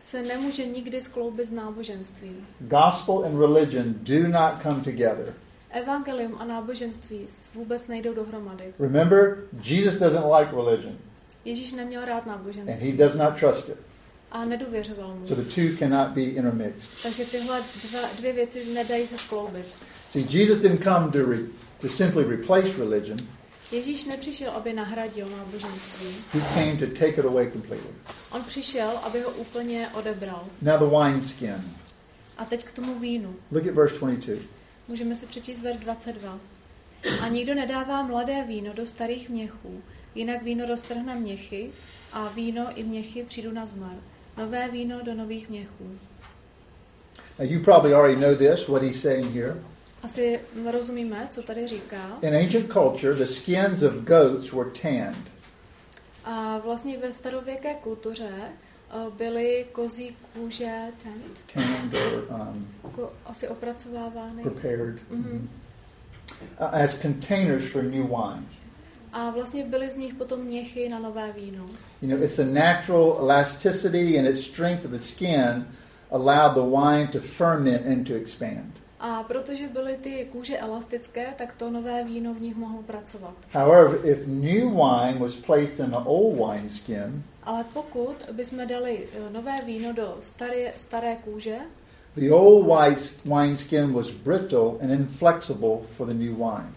se 0.00 0.22
nemůže 0.22 0.66
nikdy 0.66 1.00
skloubit 1.00 1.48
s 1.48 1.50
náboženstvím. 1.50 2.46
Gospel 2.60 3.24
and 3.24 3.40
religion 3.40 3.94
do 4.02 4.28
not 4.28 4.52
come 4.62 4.80
together. 4.80 5.34
Evangelium 5.70 6.36
a 6.38 6.44
náboženství 6.44 7.26
vůbec 7.54 7.86
nejdou 7.86 8.14
dohromady. 8.14 8.64
Remember, 8.78 9.36
Jesus 9.64 9.94
doesn't 10.00 10.24
like 10.38 10.56
religion, 10.56 10.96
Ježíš 11.44 11.72
neměl 11.72 12.04
rád 12.04 12.16
and 12.16 12.26
he 12.26 12.30
náboženství 12.30 12.92
does 12.92 13.14
not 13.14 13.36
trust 13.40 13.68
it. 13.68 13.76
a 14.32 14.44
nedůvěřoval 14.44 15.14
mu. 15.14 15.28
So 15.28 15.42
the 15.42 15.50
two 15.54 15.76
cannot 15.78 16.08
be 16.08 16.22
intermixed. 16.22 16.82
Takže 17.02 17.24
tyhle 17.24 17.60
dva, 17.90 18.08
dvě 18.18 18.32
věci 18.32 18.64
nedají 18.74 19.06
se 19.06 19.18
skloubit. 19.18 19.66
See, 20.10 20.24
Jesus 20.30 20.58
didn't 20.62 20.82
come 20.84 21.08
to, 21.12 21.30
re, 21.30 21.38
to 21.80 21.88
simply 21.88 22.24
replace 22.24 22.68
religion, 22.78 23.18
Ježíš 23.72 24.04
nepřišel, 24.04 24.50
aby 24.50 24.72
nahradil 24.72 25.28
náboženství. 25.28 26.06
he 26.32 26.40
came 26.40 26.76
to 26.76 26.86
take 26.86 27.20
it 27.20 27.24
away 27.24 27.50
completely. 27.50 27.90
On 28.30 28.42
přišel, 28.44 28.90
aby 29.02 29.20
ho 29.20 29.30
úplně 29.30 29.88
odebral. 29.94 30.44
Now, 30.62 30.78
the 30.78 30.96
wineskin. 30.96 31.64
A 32.38 32.44
teď 32.44 32.64
k 32.64 32.72
tomu 32.72 32.98
vínu. 32.98 33.34
Look 33.52 33.66
at 33.66 33.74
verse 33.74 33.98
22. 33.98 34.42
Můžeme 34.88 35.16
si 35.16 35.26
přečíst 35.26 35.60
verš 35.62 35.78
22. 35.78 36.38
A 37.22 37.28
nikdo 37.28 37.54
nedává 37.54 38.02
mladé 38.02 38.44
víno 38.44 38.72
do 38.74 38.86
starých 38.86 39.28
měchů, 39.30 39.82
jinak 40.14 40.42
víno 40.42 40.66
roztrhne 40.66 41.14
měchy 41.14 41.70
a 42.12 42.28
víno 42.28 42.66
i 42.74 42.82
měchy 42.82 43.22
přijdu 43.22 43.52
na 43.52 43.66
zmar. 43.66 43.96
Nové 44.36 44.68
víno 44.68 45.02
do 45.02 45.14
nových 45.14 45.48
měchů. 45.48 45.98
Now, 47.38 47.50
you 47.50 47.60
probably 47.60 47.94
already 47.94 48.20
know 48.20 48.34
this, 48.34 48.68
what 48.68 48.82
he's 48.82 49.02
saying 49.02 49.34
here. 49.34 49.56
Asi 50.04 50.40
rozumíme, 50.70 51.28
co 51.30 51.42
tady 51.42 51.66
říká. 51.66 52.18
In 52.22 52.36
ancient 52.36 52.72
culture, 52.72 53.14
the 53.14 53.24
skins 53.24 53.82
of 53.82 53.92
goats 53.94 54.52
were 54.52 54.70
tanned. 54.82 55.32
A 56.24 56.58
vlastně 56.58 56.98
ve 56.98 57.12
starověké 57.12 57.74
kultuře 57.74 58.28
eh, 58.38 59.10
byly 59.18 59.66
kozí 59.72 60.16
kůže 60.34 60.72
tent, 61.02 61.38
Tanned 61.54 61.94
or 61.94 62.24
um, 62.30 62.68
jako 62.84 63.12
asi 63.26 63.48
opracovávány. 63.48 64.42
prepared 64.42 65.10
Mhm. 65.10 65.48
uh, 66.60 66.66
as 66.84 66.98
containers 66.98 67.68
for 67.72 67.82
new 67.82 68.06
wine. 68.06 68.44
A 69.12 69.30
vlastně 69.30 69.64
byly 69.64 69.90
z 69.90 69.96
nich 69.96 70.14
potom 70.14 70.40
měchy 70.40 70.88
na 70.88 70.98
nové 70.98 71.32
víno. 71.32 71.66
You 72.02 72.08
know, 72.08 72.22
it's 72.22 72.36
the 72.36 72.44
natural 72.44 73.16
elasticity 73.20 74.18
and 74.18 74.28
its 74.28 74.42
strength 74.46 74.84
of 74.84 74.90
the 74.90 74.98
skin 74.98 75.66
allowed 76.10 76.54
the 76.54 76.76
wine 76.76 77.06
to 77.08 77.20
ferment 77.20 77.86
and 77.86 78.06
to 78.06 78.14
expand. 78.14 78.72
A 79.06 79.22
protože 79.22 79.68
byly 79.68 79.96
ty 79.96 80.28
kůže 80.32 80.58
elastické, 80.58 81.34
tak 81.38 81.52
to 81.52 81.70
nové 81.70 82.04
víno 82.04 82.34
v 82.34 82.40
nich 82.40 82.56
mohlo 82.56 82.82
pracovat. 82.82 83.34
However, 83.50 83.98
if 84.06 84.26
new 84.26 84.70
wine 84.70 85.18
was 85.18 85.36
placed 85.36 85.78
in 85.78 85.84
an 85.84 86.02
old 86.06 86.36
wine 86.36 86.70
skin, 86.70 87.22
Ale 87.42 87.64
pokud 87.72 88.14
bychom 88.32 88.68
dali 88.68 89.08
eh, 89.12 89.32
nové 89.32 89.56
víno 89.66 89.92
do 89.92 90.16
staré, 90.20 90.72
staré 90.76 91.16
kůže, 91.16 91.56
the 92.16 92.30
old 92.30 92.66
wine 93.24 93.56
skin 93.56 93.92
was 93.92 94.10
brittle 94.10 94.72
and 94.80 94.90
inflexible 94.90 95.78
for 95.96 96.06
the 96.06 96.14
new 96.14 96.36
wine. 96.36 96.72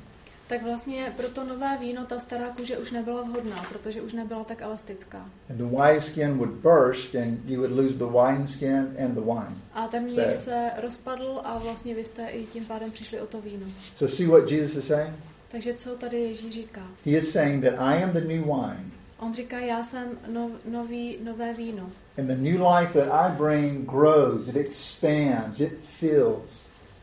Tak 0.48 0.64
vlastně 0.64 1.14
pro 1.18 1.30
to 1.30 1.44
nové 1.44 1.78
víno 1.78 2.06
ta 2.06 2.20
stará 2.20 2.50
kůže 2.50 2.78
už 2.78 2.92
nebyla 2.92 3.22
vhodná, 3.22 3.66
protože 3.70 4.02
už 4.02 4.14
nebyla 4.14 4.44
tak 4.44 4.62
elastická. 4.62 5.30
And 5.50 5.58
the 5.58 5.64
wine 5.64 6.02
skin 6.02 6.38
would 6.38 6.50
burst 6.50 7.16
and 7.16 7.40
you 7.46 7.62
would 7.62 7.72
lose 7.72 7.94
the 7.94 8.06
wine 8.06 8.48
skin 8.48 8.96
and 9.06 9.14
the 9.14 9.22
wine. 9.22 9.56
A 9.74 9.88
ten 9.88 10.04
měch 10.04 10.36
se 10.36 10.72
rozpadl 10.82 11.42
a 11.44 11.58
vlastně 11.58 11.96
vy 11.96 12.04
jste 12.04 12.28
i 12.28 12.46
tím 12.46 12.66
pádem 12.66 12.92
přišli 12.92 13.22
o 13.22 13.28
to 13.28 13.42
víno. 13.42 13.66
So 13.96 14.16
see 14.16 14.28
what 14.28 14.52
Jesus 14.52 14.78
is 14.78 14.88
saying? 14.88 15.14
Takže 15.52 15.74
co 15.74 15.96
tady 15.96 16.20
Ježíš 16.20 16.54
říká? 16.54 16.82
He 17.06 17.12
is 17.12 17.32
saying 17.32 17.64
that 17.64 17.74
I 17.78 18.04
am 18.04 18.12
the 18.12 18.22
new 18.22 18.46
wine. 18.46 18.92
On 19.20 19.34
říká, 19.34 19.60
já 19.60 19.84
jsem 19.84 20.20
no, 20.28 20.52
nový, 20.66 21.18
nové 21.24 21.54
víno. 21.54 21.90
And 22.18 22.28
the 22.28 22.36
new 22.36 22.62
life 22.62 22.94
that 22.94 23.12
I 23.12 23.38
bring 23.38 23.90
grows, 23.90 24.48
it 24.48 24.56
expands, 24.56 25.60
it 25.60 25.74
fills. 26.00 26.52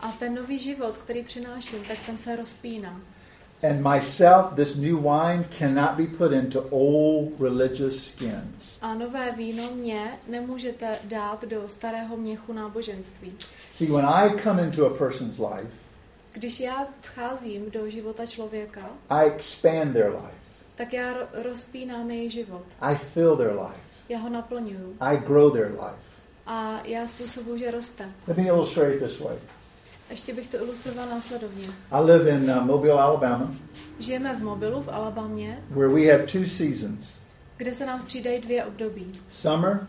A 0.00 0.08
ten 0.08 0.34
nový 0.34 0.58
život, 0.58 0.96
který 0.96 1.22
přináším, 1.22 1.84
tak 1.88 1.98
ten 2.06 2.18
se 2.18 2.36
rozpíná. 2.36 3.00
And 3.70 3.82
myself, 3.82 4.54
this 4.56 4.76
new 4.76 4.96
wine, 4.98 5.44
cannot 5.58 5.96
be 5.96 6.06
put 6.06 6.32
into 6.32 6.60
old 6.70 7.32
religious 7.40 8.06
skins. 8.06 8.78
A 8.82 8.94
nové 8.94 9.30
víno 9.32 9.70
mě 9.74 10.18
nemůžete 10.28 10.98
dát 11.04 11.44
do 11.44 11.68
starého 11.68 12.16
měchu 12.16 12.52
náboženství. 12.52 13.32
See, 13.72 13.92
when 13.92 14.04
I 14.06 14.30
come 14.42 14.62
into 14.62 14.86
a 14.86 14.98
person's 14.98 15.38
life, 15.38 15.70
Když 16.32 16.60
já 16.60 16.86
vcházím 17.00 17.70
do 17.70 17.90
života 17.90 18.26
člověka, 18.26 18.80
I 19.10 19.26
expand 19.26 19.92
their 19.92 20.06
life, 20.10 20.34
tak 20.74 20.92
já 20.92 21.14
ro- 21.14 21.26
rozpínám 21.42 22.10
jejich 22.10 22.32
život. 22.32 22.64
I 22.80 22.94
fill 22.96 23.36
their 23.36 23.50
life, 23.52 23.80
Já 24.08 24.18
ho 24.18 24.28
naplňuju. 24.30 24.96
I 25.00 25.16
grow 25.16 25.52
their 25.52 25.66
life. 25.70 25.98
A 26.46 26.80
já 26.84 27.08
způsobuju, 27.08 27.56
že 27.58 27.70
roste. 27.70 28.08
Let 28.28 28.36
me 28.36 28.42
illustrate 28.44 28.98
this 28.98 29.20
way. 29.20 29.36
Ještě 30.10 30.34
bych 30.34 30.48
to 30.48 30.56
ilustroval 30.56 31.06
následovně. 31.08 31.68
I 31.90 32.02
live 32.04 32.30
in 32.30 32.50
uh, 32.50 32.64
Mobile, 32.66 33.00
Alabama, 33.02 33.54
Žijeme 33.98 34.36
v 34.36 34.42
mobilu 34.42 34.82
v 34.82 34.88
Alabamě, 34.88 35.62
where 35.70 35.88
we 35.88 36.12
have 36.12 36.26
two 36.26 36.46
seasons 36.46 37.14
kde 37.56 37.74
se 37.74 37.86
nám 37.86 38.00
střídají 38.00 38.40
dvě 38.40 38.64
období. 38.64 39.12
summer 39.30 39.86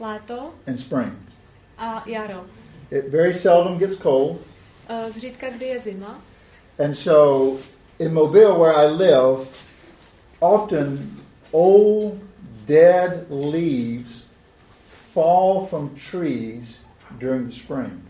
Léto 0.00 0.50
and 0.66 0.78
spring. 0.80 1.12
a 1.78 2.02
jaro. 2.06 2.44
It 2.90 3.08
very 3.08 3.34
seldom 3.34 3.78
gets 3.78 3.96
cold. 3.96 4.40
Eh, 4.88 5.10
Zřídka, 5.12 5.50
kdy 5.50 5.66
je 5.66 5.78
zima. 5.78 6.20
And 6.84 6.94
so 6.94 7.58
in 7.98 8.14
Mobile, 8.14 8.58
where 8.58 8.72
I 8.72 8.86
live, 8.86 9.46
often 10.40 11.16
old, 11.52 12.14
dead 12.66 13.26
leaves 13.30 14.24
fall 15.14 15.66
from 15.66 15.90
trees 16.10 16.78
during 17.18 17.46
the 17.46 17.52
spring. 17.54 18.07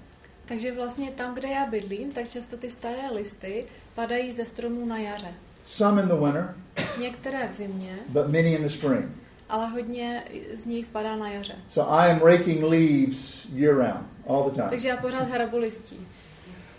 Takže 0.49 0.73
vlastně 0.73 1.11
tam, 1.11 1.35
kde 1.35 1.49
já 1.49 1.67
bydlím, 1.67 2.13
tak 2.13 2.29
často 2.29 2.57
ty 2.57 2.71
staré 2.71 3.11
listy 3.15 3.65
padají 3.95 4.33
ze 4.33 4.45
stromů 4.45 4.87
na 4.87 4.99
jaře. 4.99 5.35
Some 5.67 6.03
in 6.03 6.09
the 6.09 6.15
winter, 6.15 6.55
Některé 7.01 7.49
v 7.49 7.53
zimě, 7.53 7.99
but 8.09 8.27
many 8.27 8.53
in 8.55 8.63
the 8.63 8.69
spring. 8.69 9.07
ale 9.49 9.69
hodně 9.69 10.25
z 10.55 10.65
nich 10.65 10.87
padá 10.87 11.17
na 11.17 11.31
jaře. 11.31 11.55
So 11.71 11.93
I 11.93 12.11
am 12.11 12.21
raking 12.21 12.63
leaves 12.63 13.47
year 13.55 13.77
round, 13.77 14.07
all 14.27 14.51
the 14.51 14.57
time. 14.57 14.71
Takže 14.71 14.89
já 14.89 14.97
pořád 14.97 15.29
hrabu 15.29 15.59
listí. 15.59 15.97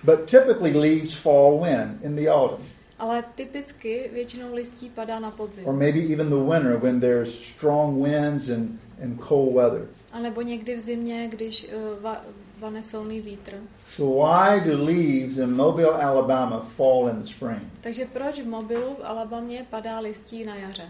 But 0.03 0.19
typically 0.31 0.71
leaves 0.77 1.13
fall 1.13 1.59
when? 1.59 1.99
In 2.03 2.15
the 2.15 2.29
autumn. 2.29 2.65
Ale 2.99 3.23
typicky 3.35 4.09
většinou 4.13 4.53
listí 4.53 4.89
padá 4.89 5.19
na 5.19 5.31
podzim. 5.31 5.67
Or 5.67 5.73
maybe 5.73 5.99
even 6.13 6.29
the 6.29 6.53
winter 6.53 6.77
when 6.77 6.99
there's 6.99 7.43
strong 7.55 8.03
winds 8.03 8.49
and, 8.49 8.69
and 9.03 9.21
cold 9.27 9.55
weather. 9.55 9.81
A 10.11 10.19
nebo 10.19 10.41
někdy 10.41 10.75
v 10.75 10.79
zimě, 10.79 11.27
když 11.31 11.67
uh, 11.75 12.03
va, 12.03 12.21
vane 12.59 12.83
silný 12.83 13.21
vítr. 13.21 13.53
So 13.95 14.23
why 14.25 14.59
do 14.59 14.83
leaves 14.83 15.37
in 15.37 15.55
Mobile, 15.55 16.01
Alabama 16.03 16.59
fall 16.77 17.09
in 17.09 17.19
the 17.19 17.27
spring? 17.27 17.61
Takže 17.81 18.05
proč 18.05 18.39
v 18.39 18.47
mobilu 18.47 18.95
v 18.95 19.03
Alabamě 19.03 19.65
padá 19.69 19.99
listí 19.99 20.43
na 20.45 20.55
jaře? 20.55 20.89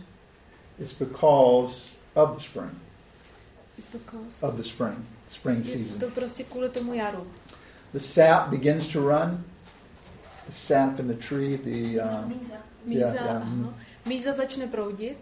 It's 0.79 0.93
because 0.93 1.89
of 2.15 2.37
the 2.37 2.43
spring, 2.43 2.71
It's 3.77 3.89
because... 3.91 4.45
of 4.45 4.55
the 4.55 4.63
spring, 4.63 4.97
spring 5.27 5.65
Je 5.65 5.71
season. 5.77 5.99
to 5.99 6.07
prostě 6.09 6.43
kvůli 6.43 6.69
tomu 6.69 6.93
jaru. 6.93 7.27
The 7.93 7.99
sap 7.99 8.47
begins 8.49 8.87
to 8.87 8.99
run. 8.99 9.43
The 10.47 10.53
sap 10.53 10.99
in 10.99 11.07
the 11.07 11.27
tree, 11.27 11.57
the 11.57 12.01
um, 12.01 12.29
Míza, 12.29 12.55
Yeah, 12.85 13.13
yeah, 13.13 13.43
mhm. 13.45 13.63
aha. 13.65 13.73
Míza 14.05 14.31
začne 14.31 14.67
proudit 14.67 15.17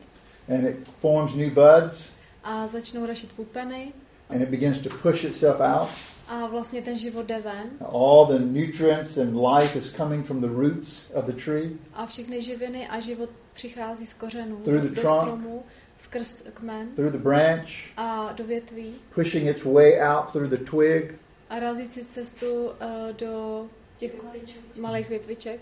and 0.49 0.65
it 0.67 0.87
forms 1.01 1.35
new 1.35 1.49
buds, 1.51 2.11
a 2.43 2.67
začnou 2.67 3.05
rašit 3.05 3.31
pupeny 3.31 3.91
and 4.29 4.41
it 4.41 4.49
begins 4.49 4.77
to 4.79 4.89
push 4.89 5.23
itself 5.23 5.59
out. 5.59 5.89
A 6.27 6.45
vlastně 6.47 6.81
ten 6.81 6.95
život 6.97 7.25
jde 7.25 7.39
ven 7.41 7.69
All 7.81 8.25
the 8.25 8.39
nutrients 8.39 9.17
and 9.17 9.35
life 9.55 9.77
is 9.77 9.91
coming 9.97 10.25
from 10.25 10.41
the 10.41 10.47
roots 10.47 11.05
of 11.13 11.25
the 11.25 11.33
tree. 11.33 11.69
a 11.93 12.05
všechny 12.05 12.41
živiny 12.41 12.87
a 12.87 12.99
život 12.99 13.29
přichází 13.53 14.05
z 14.05 14.13
kořenů 14.13 14.55
Through 14.63 14.81
the 14.81 14.87
do 14.89 15.01
trunk. 15.01 15.21
stromu, 15.21 15.63
skrz 15.97 16.43
kmen 16.53 16.87
through 16.95 17.11
the 17.11 17.17
branch, 17.17 17.67
a 17.97 18.33
do 18.33 18.43
větví 18.43 18.93
pushing 19.15 19.47
its 19.47 19.63
way 19.63 19.99
out 20.01 20.31
through 20.31 20.49
the 20.49 20.57
twig. 20.71 21.15
a 21.49 21.59
razí 21.59 21.85
si 21.85 22.05
cestu 22.05 22.65
uh, 22.65 22.71
do 23.19 23.65
těch 23.97 24.11
malých 24.79 25.09
větviček. 25.09 25.59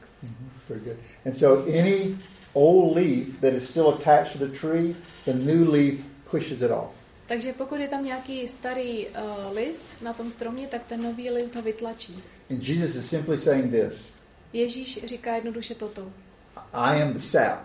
Very 0.70 0.82
good. 0.82 0.98
And 1.26 1.34
so 1.38 1.64
any 1.80 2.18
old 2.54 2.96
leaf 2.98 3.28
that 3.42 3.54
is 3.54 3.70
still 3.70 3.90
attached 3.90 4.40
to 4.40 4.46
the 4.48 4.58
tree, 4.60 4.96
the 5.26 5.34
new 5.34 5.72
leaf 5.72 6.00
pushes 6.32 6.62
it 6.62 6.72
off. 6.72 6.92
Takže 7.28 7.54
pokud 7.54 7.76
je 7.76 7.88
tam 7.88 8.06
nějaký 8.06 8.48
starý 8.48 9.08
uh, 9.08 9.14
list 9.54 9.84
na 10.02 10.14
tom 10.14 10.30
stromě, 10.32 10.68
tak 10.68 10.82
ten 10.88 11.04
nový 11.04 11.30
list 11.30 11.56
ho 11.56 11.62
vytlačí. 11.62 12.24
And 12.52 12.64
Jesus 12.68 12.96
is 12.96 13.10
simply 13.10 13.38
saying 13.38 13.72
this 13.72 14.10
Ježíš 14.54 15.00
říká 15.06 15.36
jednoduše 15.36 15.76
toto. 15.76 16.02
I 16.74 17.02
am 17.02 17.14
the 17.14 17.20
sap. 17.20 17.60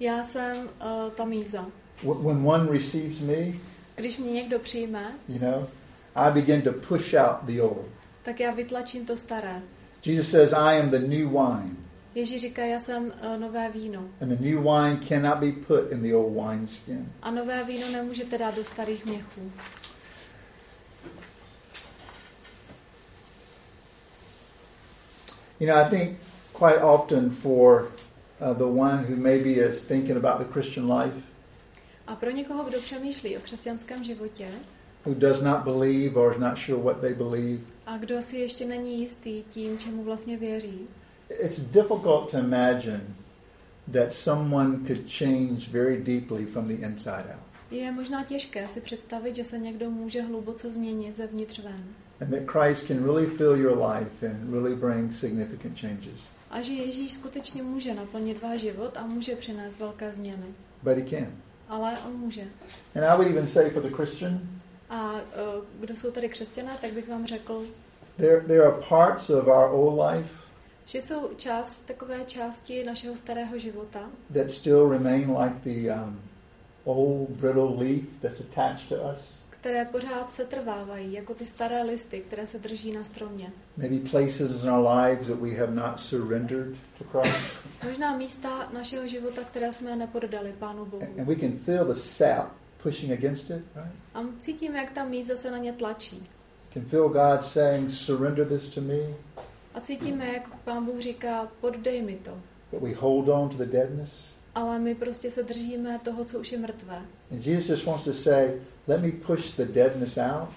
Já 0.00 0.24
jsem 0.24 0.56
uh, 0.56 1.10
ta 1.14 1.24
míza. 1.24 1.66
Wh- 2.04 2.22
When 2.26 2.46
one 2.48 2.72
receives 2.72 3.20
me, 3.20 3.34
Když 3.94 4.16
mě 4.18 4.32
někdo 4.32 4.58
přijme, 4.58 5.04
you 5.28 5.38
know, 5.38 5.66
I 6.14 6.32
begin 6.32 6.62
to 6.62 6.72
push 6.72 7.14
out 7.14 7.36
the 7.42 7.60
old. 7.62 7.86
tak 8.22 8.40
já 8.40 8.50
vytlačím 8.52 9.06
to 9.06 9.16
staré. 9.16 9.62
Jesus 10.04 10.30
says, 10.30 10.52
I 10.52 10.80
am 10.80 10.90
the 10.90 10.98
new 10.98 11.28
wine. 11.30 11.70
Ježíš 12.16 12.40
říká, 12.40 12.64
já 12.64 12.78
jsem 12.78 13.04
uh, 13.04 13.40
nové 13.40 13.68
víno. 13.68 14.00
And 14.20 14.28
the 14.28 14.44
new 14.44 14.62
wine 14.62 15.00
cannot 15.08 15.38
be 15.38 15.52
put 15.52 15.92
in 15.92 16.02
the 16.02 16.14
old 16.14 16.32
wineskin. 16.32 17.12
A 17.22 17.30
nové 17.30 17.64
víno 17.64 17.90
nemůžete 17.90 18.38
dát 18.38 18.54
do 18.54 18.64
starých 18.64 19.04
měchů. 19.04 19.52
You 25.60 25.68
know, 25.68 25.76
I 25.76 25.90
think 25.90 26.18
quite 26.58 26.78
often 26.82 27.30
for 27.30 27.92
uh, 28.40 28.56
the 28.56 28.64
one 28.64 29.06
who 29.08 29.16
maybe 29.16 29.50
is 29.50 29.82
thinking 29.82 30.24
about 30.24 30.46
the 30.46 30.52
Christian 30.52 30.92
life, 30.92 31.16
A 32.06 32.16
pro 32.16 32.30
někoho, 32.30 32.64
kdo 32.64 32.80
přemýšlí 32.80 33.36
o 33.36 33.40
křesťanském 33.40 34.04
životě 34.04 34.48
who 35.04 35.14
does 35.14 35.40
not 35.42 35.64
believe 35.64 36.16
or 36.16 36.32
is 36.32 36.38
not 36.38 36.58
sure 36.58 36.82
what 36.82 37.00
they 37.00 37.14
believe, 37.14 37.60
a 37.86 37.98
kdo 37.98 38.22
si 38.22 38.36
ještě 38.36 38.66
není 38.66 39.00
jistý 39.00 39.42
tím, 39.42 39.78
čemu 39.78 40.04
vlastně 40.04 40.36
věří, 40.36 40.88
it's 41.30 41.58
difficult 41.58 42.30
to 42.30 42.38
imagine 42.38 43.14
that 43.92 44.12
someone 44.12 44.84
could 44.86 45.08
change 45.08 45.68
very 45.68 45.96
deeply 45.96 46.44
from 46.44 46.68
the 46.68 46.82
inside 46.82 47.26
out. 47.30 47.40
je 47.70 47.92
možná 47.92 48.24
těžké 48.24 48.66
si 48.66 48.80
představit, 48.80 49.36
že 49.36 49.44
se 49.44 49.58
někdo 49.58 49.90
může 49.90 50.22
hluboce 50.22 50.70
změnit 50.70 51.16
zevnitř 51.16 51.58
ven. 51.58 51.84
And 52.20 52.30
that 52.30 52.50
Christ 52.50 52.86
can 52.86 53.04
really 53.04 53.26
fill 53.26 53.56
your 53.56 53.78
life 53.78 54.26
and 54.26 54.52
really 54.52 54.74
bring 54.74 55.12
significant 55.12 55.80
changes. 55.80 56.20
A 56.50 56.62
že 56.62 56.72
Ježíš 56.72 57.12
skutečně 57.12 57.62
může 57.62 57.94
naplnit 57.94 58.42
váš 58.42 58.60
život 58.60 58.96
a 58.96 59.06
může 59.06 59.36
přinést 59.36 59.78
velké 59.78 60.12
změny. 60.12 60.46
But 60.82 60.96
he 60.96 61.04
can. 61.10 61.32
Ale 61.68 61.98
on 62.06 62.12
může. 62.12 62.42
And 62.94 63.04
I 63.04 63.16
would 63.16 63.26
even 63.26 63.48
say 63.48 63.70
for 63.70 63.82
the 63.82 63.94
Christian, 63.96 64.40
A 64.90 65.12
uh, 65.12 65.20
kdo 65.80 65.96
jsou 65.96 66.10
tady 66.10 66.28
křesťané, 66.28 66.78
tak 66.80 66.92
bych 66.92 67.08
vám 67.08 67.26
řekl, 67.26 67.64
there, 68.16 68.40
there 68.40 68.62
are 68.62 68.82
parts 68.88 69.30
of 69.30 69.46
our 69.46 69.70
old 69.72 70.00
life 70.00 70.45
že 70.86 70.98
jsou 71.02 71.30
část, 71.36 71.86
takové 71.86 72.24
části 72.24 72.84
našeho 72.84 73.16
starého 73.16 73.58
života, 73.58 74.10
that 74.34 74.50
still 74.50 74.88
remain 74.90 75.36
like 75.38 75.54
the 75.64 75.90
um, 75.92 76.20
old 76.84 77.28
brittle 77.30 77.84
leaf 77.84 78.02
that's 78.22 78.40
attached 78.40 78.88
to 78.88 78.94
us. 79.12 79.36
které 79.50 79.84
pořád 79.84 80.32
se 80.32 80.44
trvávají, 80.44 81.12
jako 81.12 81.34
ty 81.34 81.46
staré 81.46 81.82
listy, 81.82 82.20
které 82.20 82.46
se 82.46 82.58
drží 82.58 82.92
na 82.92 83.04
stromě. 83.04 83.50
Maybe 83.76 84.10
places 84.10 84.64
in 84.64 84.70
our 84.70 84.88
lives 84.88 85.26
that 85.26 85.38
we 85.38 85.50
have 85.50 85.74
not 85.74 86.00
surrendered 86.00 86.76
to 86.98 87.04
Christ. 87.04 87.52
Možná 87.84 88.16
místa 88.16 88.68
našeho 88.72 89.06
života, 89.06 89.42
které 89.44 89.72
jsme 89.72 89.96
nepoddali 89.96 90.54
Pánu 90.58 90.84
Bohu. 90.84 91.02
And 91.02 91.18
and 91.20 91.26
we 91.28 91.34
can 91.36 91.58
feel 91.58 91.84
the 91.84 92.00
sap 92.00 92.52
pushing 92.82 93.12
against 93.12 93.50
it, 93.50 93.62
right? 93.74 93.92
A 94.14 94.20
cítíme, 94.40 94.78
jak 94.78 94.90
ta 94.90 95.04
míza 95.04 95.36
se 95.36 95.50
na 95.50 95.58
ně 95.58 95.72
tlačí. 95.72 96.22
Can 96.74 96.84
feel 96.84 97.08
God 97.08 97.44
saying, 97.44 97.90
surrender 97.90 98.48
this 98.48 98.68
to 98.68 98.80
me, 98.80 98.98
A 99.76 99.80
cítíme, 99.80 100.26
jak 100.34 100.48
Pán 100.56 100.84
Bůh 100.84 101.00
říká, 101.00 101.48
poddej 101.60 102.02
mi 102.02 102.16
to. 102.16 102.30
but 102.72 102.82
we 102.82 102.94
hold 102.94 103.28
on 103.28 103.48
to 103.48 103.56
the 103.56 103.72
deadness. 103.72 104.10
Ale 104.54 104.78
my 104.78 104.94
prostě 104.94 105.30
se 105.30 105.42
držíme 105.42 106.00
toho, 106.04 106.24
co 106.24 106.38
už 106.38 106.52
je 106.52 106.58
mrtvé. 106.58 107.02
And 107.32 107.46
Jesus 107.46 107.68
just 107.70 107.86
wants 107.86 108.04
to 108.04 108.14
say, 108.14 108.50
let 108.88 109.02
me 109.02 109.10
push 109.26 109.56
the 109.56 109.64
deadness 109.64 110.18
out 110.18 110.48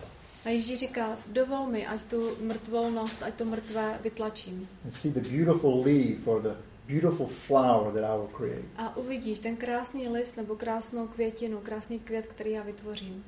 A 0.45 0.49
Ježíš 0.49 0.79
říká, 0.79 1.17
dovol 1.27 1.65
mi, 1.67 1.87
ať 1.87 2.01
tu 2.01 2.35
mrtvolnost, 2.41 3.23
ať 3.23 3.33
to 3.33 3.45
mrtvé 3.45 3.99
vytlačím. 4.03 4.67
and 4.85 4.91
see 4.95 5.11
the 5.11 5.29
beautiful 5.29 5.83
leaf 5.83 6.27
or 6.27 6.41
the 6.41 6.53
beautiful 6.87 7.27
flower 7.27 7.93
that 7.93 8.03
I 8.03 8.17
will 8.17 8.29
create. 8.37 8.67
A 8.77 8.97
uvidíš 8.97 9.39
ten 9.39 9.55
krásný 9.55 10.07
list 10.07 10.37
nebo 10.37 10.55
krásnou 10.55 11.07
květinu, 11.07 11.57
krásný 11.57 11.99
květ, 11.99 12.25
který 12.25 12.51
já 12.51 12.63
vytvořím. 12.63 13.23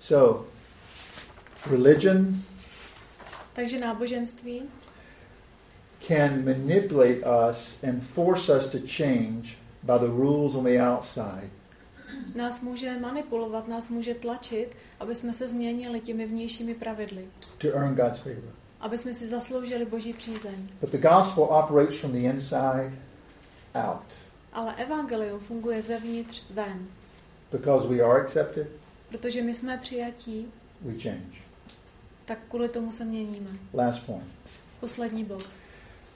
So, 0.00 0.46
religion 1.70 2.26
Takže 3.56 3.80
náboženství 3.80 4.62
can 6.08 6.44
manipulate 6.44 7.20
us 7.50 7.76
and 7.88 8.02
force 8.02 8.56
us 8.56 8.66
to 8.66 8.78
change 8.86 9.56
by 9.82 9.98
the 10.00 10.06
rules 10.06 10.54
on 10.54 10.64
the 10.64 10.78
outside. 10.80 11.50
nás 12.34 12.60
může 12.60 12.98
manipulovat, 12.98 13.68
nás 13.68 13.88
může 13.88 14.14
tlačit, 14.14 14.68
aby 15.00 15.14
jsme 15.14 15.32
se 15.32 15.48
změnili 15.48 16.00
těmi 16.00 16.26
vnějšími 16.26 16.74
pravidly. 16.74 17.24
to 17.58 17.68
earn 17.68 17.94
God's 17.94 18.18
favor. 18.20 18.52
Aby 18.80 18.98
jsme 18.98 19.14
si 19.14 19.28
zasloužili 19.28 19.84
Boží 19.84 20.12
přízeň. 20.12 20.68
But 20.80 20.90
the 20.90 20.98
gospel 20.98 21.44
operates 21.44 21.96
from 22.00 22.12
the 22.12 22.18
inside 22.28 22.92
out 23.74 24.02
Ale 24.52 24.74
evangelium 24.76 25.40
funguje 25.40 25.82
zevnitř 25.82 26.42
ven. 26.50 26.86
because 27.52 27.88
we 27.88 28.00
are 28.02 28.20
accepted, 28.22 28.66
Protože 29.08 29.42
my 29.42 29.54
jsme 29.54 29.78
přijatí, 29.78 30.46
we 30.80 30.92
change. 30.92 31.45
Tak 32.26 32.38
kvůli 32.48 32.68
tomu 32.68 32.92
se 32.92 33.04
měníme. 33.04 33.50
Last 33.74 34.06
point 34.06 34.26
Poslední 34.80 35.24
bod. 35.24 35.48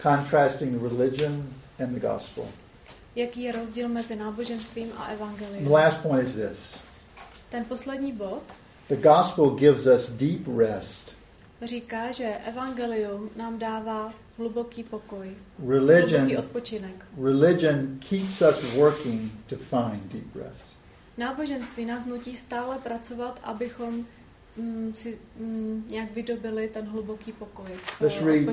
contrasting 0.03 0.83
religion 0.83 1.47
and 1.85 1.95
the 1.95 2.01
gospel. 2.01 2.45
Jaký 3.17 3.43
je 3.43 3.53
rozdíl 3.53 3.89
mezi 3.89 4.17
náboženstvím 4.17 4.93
a 4.97 5.03
And 5.05 5.09
the 5.09 5.13
evangeliem? 5.25 5.71
last 5.73 5.99
point 6.03 6.29
is 6.29 6.35
this 6.35 6.77
Ten 7.49 7.65
poslední 7.65 8.13
bod 8.13 8.43
the 8.89 8.97
gospel 8.97 9.51
gives 9.51 9.87
us 9.87 10.11
deep 10.11 10.41
rest. 10.59 11.11
říká, 11.63 12.11
že 12.13 12.25
evangelium 12.49 13.31
nám 13.37 13.59
dává 13.59 14.13
hluboký 14.39 14.85
pokoj, 14.85 15.27
hluboký 15.59 15.69
Religion, 15.89 16.39
odpočinek. 16.39 17.07
religion 17.23 17.99
keeps 18.09 18.41
us 18.43 18.75
working 18.75 19.33
to 19.47 19.57
find 19.57 20.13
deep 20.13 20.37
rest. 20.37 20.65
Náboženství 21.19 21.85
nás 21.87 22.05
nutí 22.05 22.37
stále 22.37 22.79
pracovat, 22.79 23.41
abychom 23.45 24.07
si 24.95 25.19
mm, 25.37 25.85
nějak 25.89 26.13
vydobili 26.13 26.69
ten 26.69 26.87
hluboký 26.87 27.33
pokoj, 27.33 27.71
Let's 28.01 28.21
eh, 28.21 28.25
read-. 28.25 28.47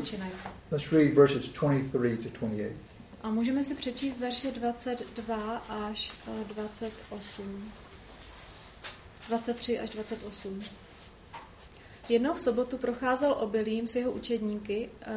Let's 0.71 0.91
read 0.91 1.13
verses 1.13 1.49
23 1.49 1.91
to 1.91 1.97
28. 1.97 2.73
A 3.21 3.29
můžeme 3.29 3.63
si 3.63 3.75
přečíst 3.75 4.19
verše 4.19 4.51
22 4.51 5.57
až 5.57 6.13
eh, 6.27 6.53
28. 6.53 7.71
23 9.27 9.79
až 9.79 9.89
28. 9.89 10.63
Jednou 12.09 12.33
v 12.33 12.41
sobotu 12.41 12.77
procházel 12.77 13.35
obilím 13.39 13.87
s 13.87 13.95
jeho 13.95 14.11
učedníky 14.11 14.89
eh, 15.01 15.13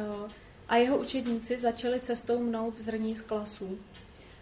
a 0.69 0.75
jeho 0.75 0.97
učedníci 0.97 1.59
začali 1.59 1.99
cestou 1.99 2.39
mnout 2.39 2.77
zrní 2.77 3.15
z 3.15 3.21
klasů. 3.21 3.79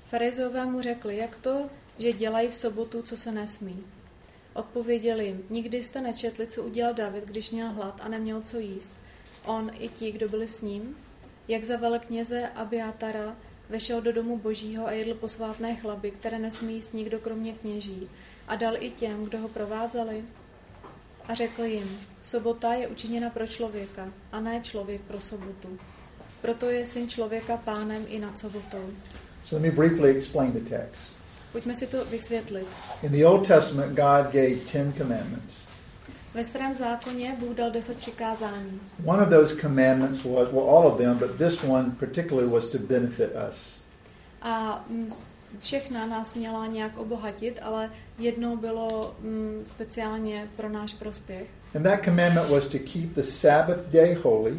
Farizové 0.10 0.66
mu 0.66 0.82
řekli, 0.82 1.18
jak 1.18 1.36
to, 1.36 1.70
že 2.00 2.14
dělají 2.14 2.48
v 2.48 2.56
sobotu, 2.56 3.02
co 3.02 3.18
se 3.18 3.32
nesmí. 3.32 3.84
Odpověděli 4.54 5.26
jim, 5.26 5.44
nikdy 5.50 5.84
jste 5.84 6.02
nečetli, 6.02 6.48
co 6.48 6.64
udělal 6.64 6.94
David, 6.94 7.26
když 7.26 7.52
měl 7.52 7.72
hlad 7.72 8.02
a 8.04 8.08
neměl 8.08 8.42
co 8.42 8.60
jíst. 8.60 8.92
On 9.46 9.72
i 9.80 9.88
ti, 9.88 10.12
kdo 10.12 10.30
byli 10.30 10.48
s 10.48 10.62
ním, 10.62 10.96
jak 11.48 11.64
za 11.64 11.78
velekněze 11.78 12.50
Abiatara 12.56 13.36
vešel 13.70 14.02
do 14.02 14.14
domu 14.14 14.38
božího 14.38 14.86
a 14.88 14.92
jedl 14.92 15.14
posvátné 15.14 15.76
chlaby, 15.76 16.12
které 16.12 16.40
nesmí 16.40 16.74
jíst 16.74 16.94
nikdo 16.94 17.20
kromě 17.20 17.54
kněží, 17.54 18.10
a 18.48 18.56
dal 18.56 18.74
i 18.80 18.90
těm, 18.90 19.26
kdo 19.26 19.38
ho 19.38 19.48
provázeli. 19.48 20.24
A 21.28 21.34
řekl 21.34 21.64
jim, 21.64 22.00
sobota 22.24 22.74
je 22.74 22.88
učiněna 22.88 23.30
pro 23.30 23.48
člověka, 23.48 24.14
a 24.32 24.40
ne 24.40 24.62
člověk 24.64 25.02
pro 25.02 25.22
sobotu. 25.22 25.80
Proto 26.42 26.70
je 26.70 26.86
syn 26.86 27.10
člověka 27.10 27.58
pánem 27.58 28.06
i 28.08 28.20
nad 28.20 28.40
sobotou. 28.40 28.90
So 29.46 29.64
let 29.64 29.76
me 29.76 29.88
briefly 29.88 30.10
explain 30.10 30.52
the 30.52 30.70
text. 30.70 31.19
Pojďme 31.52 31.76
si 31.76 31.88
to 31.88 32.06
vysvětlit. 32.06 32.68
In 33.04 33.12
the 33.12 33.26
Old 33.26 33.48
Testament, 33.48 33.90
God 33.90 34.34
gave 34.34 34.56
Ten 34.72 34.94
Commandments. 34.94 35.70
Ve 36.34 36.44
starém 36.44 36.74
zákoně 36.74 37.36
Bůh 37.40 37.56
dal 37.56 37.72
deset 37.72 37.98
přikázání. 37.98 38.82
One 39.06 39.24
of 39.24 39.30
those 39.30 39.56
commandments 39.56 40.24
was, 40.24 40.52
well, 40.52 40.70
all 40.70 40.88
of 40.88 40.98
them, 40.98 41.18
but 41.18 41.38
this 41.38 41.64
one 41.64 41.92
particularly 42.00 42.52
was 42.52 42.68
to 42.68 42.78
benefit 42.78 43.30
us. 43.50 43.80
A 44.42 44.86
mm, 44.90 45.10
všechna 45.60 46.06
nás 46.06 46.34
měla 46.34 46.68
nějak 46.68 46.98
obohatit, 46.98 47.60
ale 47.62 47.92
jedno 48.18 48.56
bylo 48.56 49.16
mm, 49.20 49.64
speciálně 49.68 50.48
pro 50.56 50.70
náš 50.70 50.94
prospěch. 50.94 51.50
And 51.76 51.84
that 51.84 52.04
commandment 52.06 52.50
was 52.50 52.66
to 52.68 52.78
keep 52.94 53.16
the 53.16 53.22
Sabbath 53.22 53.80
day 53.92 54.14
holy 54.14 54.58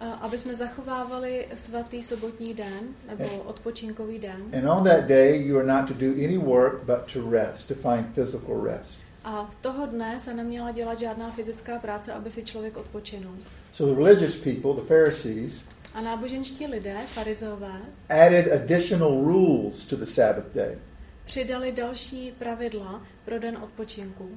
aby 0.00 0.38
jsme 0.38 0.54
zachovávali 0.54 1.46
svatý 1.54 2.02
sobotní 2.02 2.54
den, 2.54 2.80
nebo 3.08 3.28
odpočinkový 3.46 4.18
den. 4.18 4.36
And 4.58 4.68
on 4.68 4.84
that 4.84 5.04
day, 5.04 5.42
you 5.46 5.58
are 5.58 5.66
not 5.66 5.88
to 5.88 5.94
do 5.94 6.06
any 6.06 6.38
work 6.38 6.84
but 6.84 7.12
to 7.12 7.30
rest, 7.30 7.68
to 7.68 7.74
find 7.74 8.14
physical 8.14 8.64
rest. 8.64 8.98
A 9.24 9.44
v 9.50 9.54
toho 9.54 9.86
dne 9.86 10.20
se 10.20 10.34
neměla 10.34 10.72
dělat 10.72 10.98
žádná 10.98 11.30
fyzická 11.30 11.78
práce, 11.78 12.12
aby 12.12 12.30
si 12.30 12.42
člověk 12.44 12.76
odpočinul. 12.76 13.32
So 13.72 13.94
the 13.94 14.04
religious 14.08 14.36
people, 14.36 14.82
the 14.82 14.88
Pharisees, 14.88 15.60
A 15.94 16.00
náboženští 16.00 16.66
lidé, 16.66 16.96
farizové, 17.06 17.80
added 18.08 18.52
additional 18.52 19.24
rules 19.24 19.84
to 19.86 19.96
the 19.96 20.04
Sabbath 20.06 20.54
day. 20.54 20.78
přidali 21.24 21.72
další 21.72 22.32
pravidla 22.38 23.02
pro 23.24 23.38
den 23.38 23.56
odpočinku. 23.62 24.28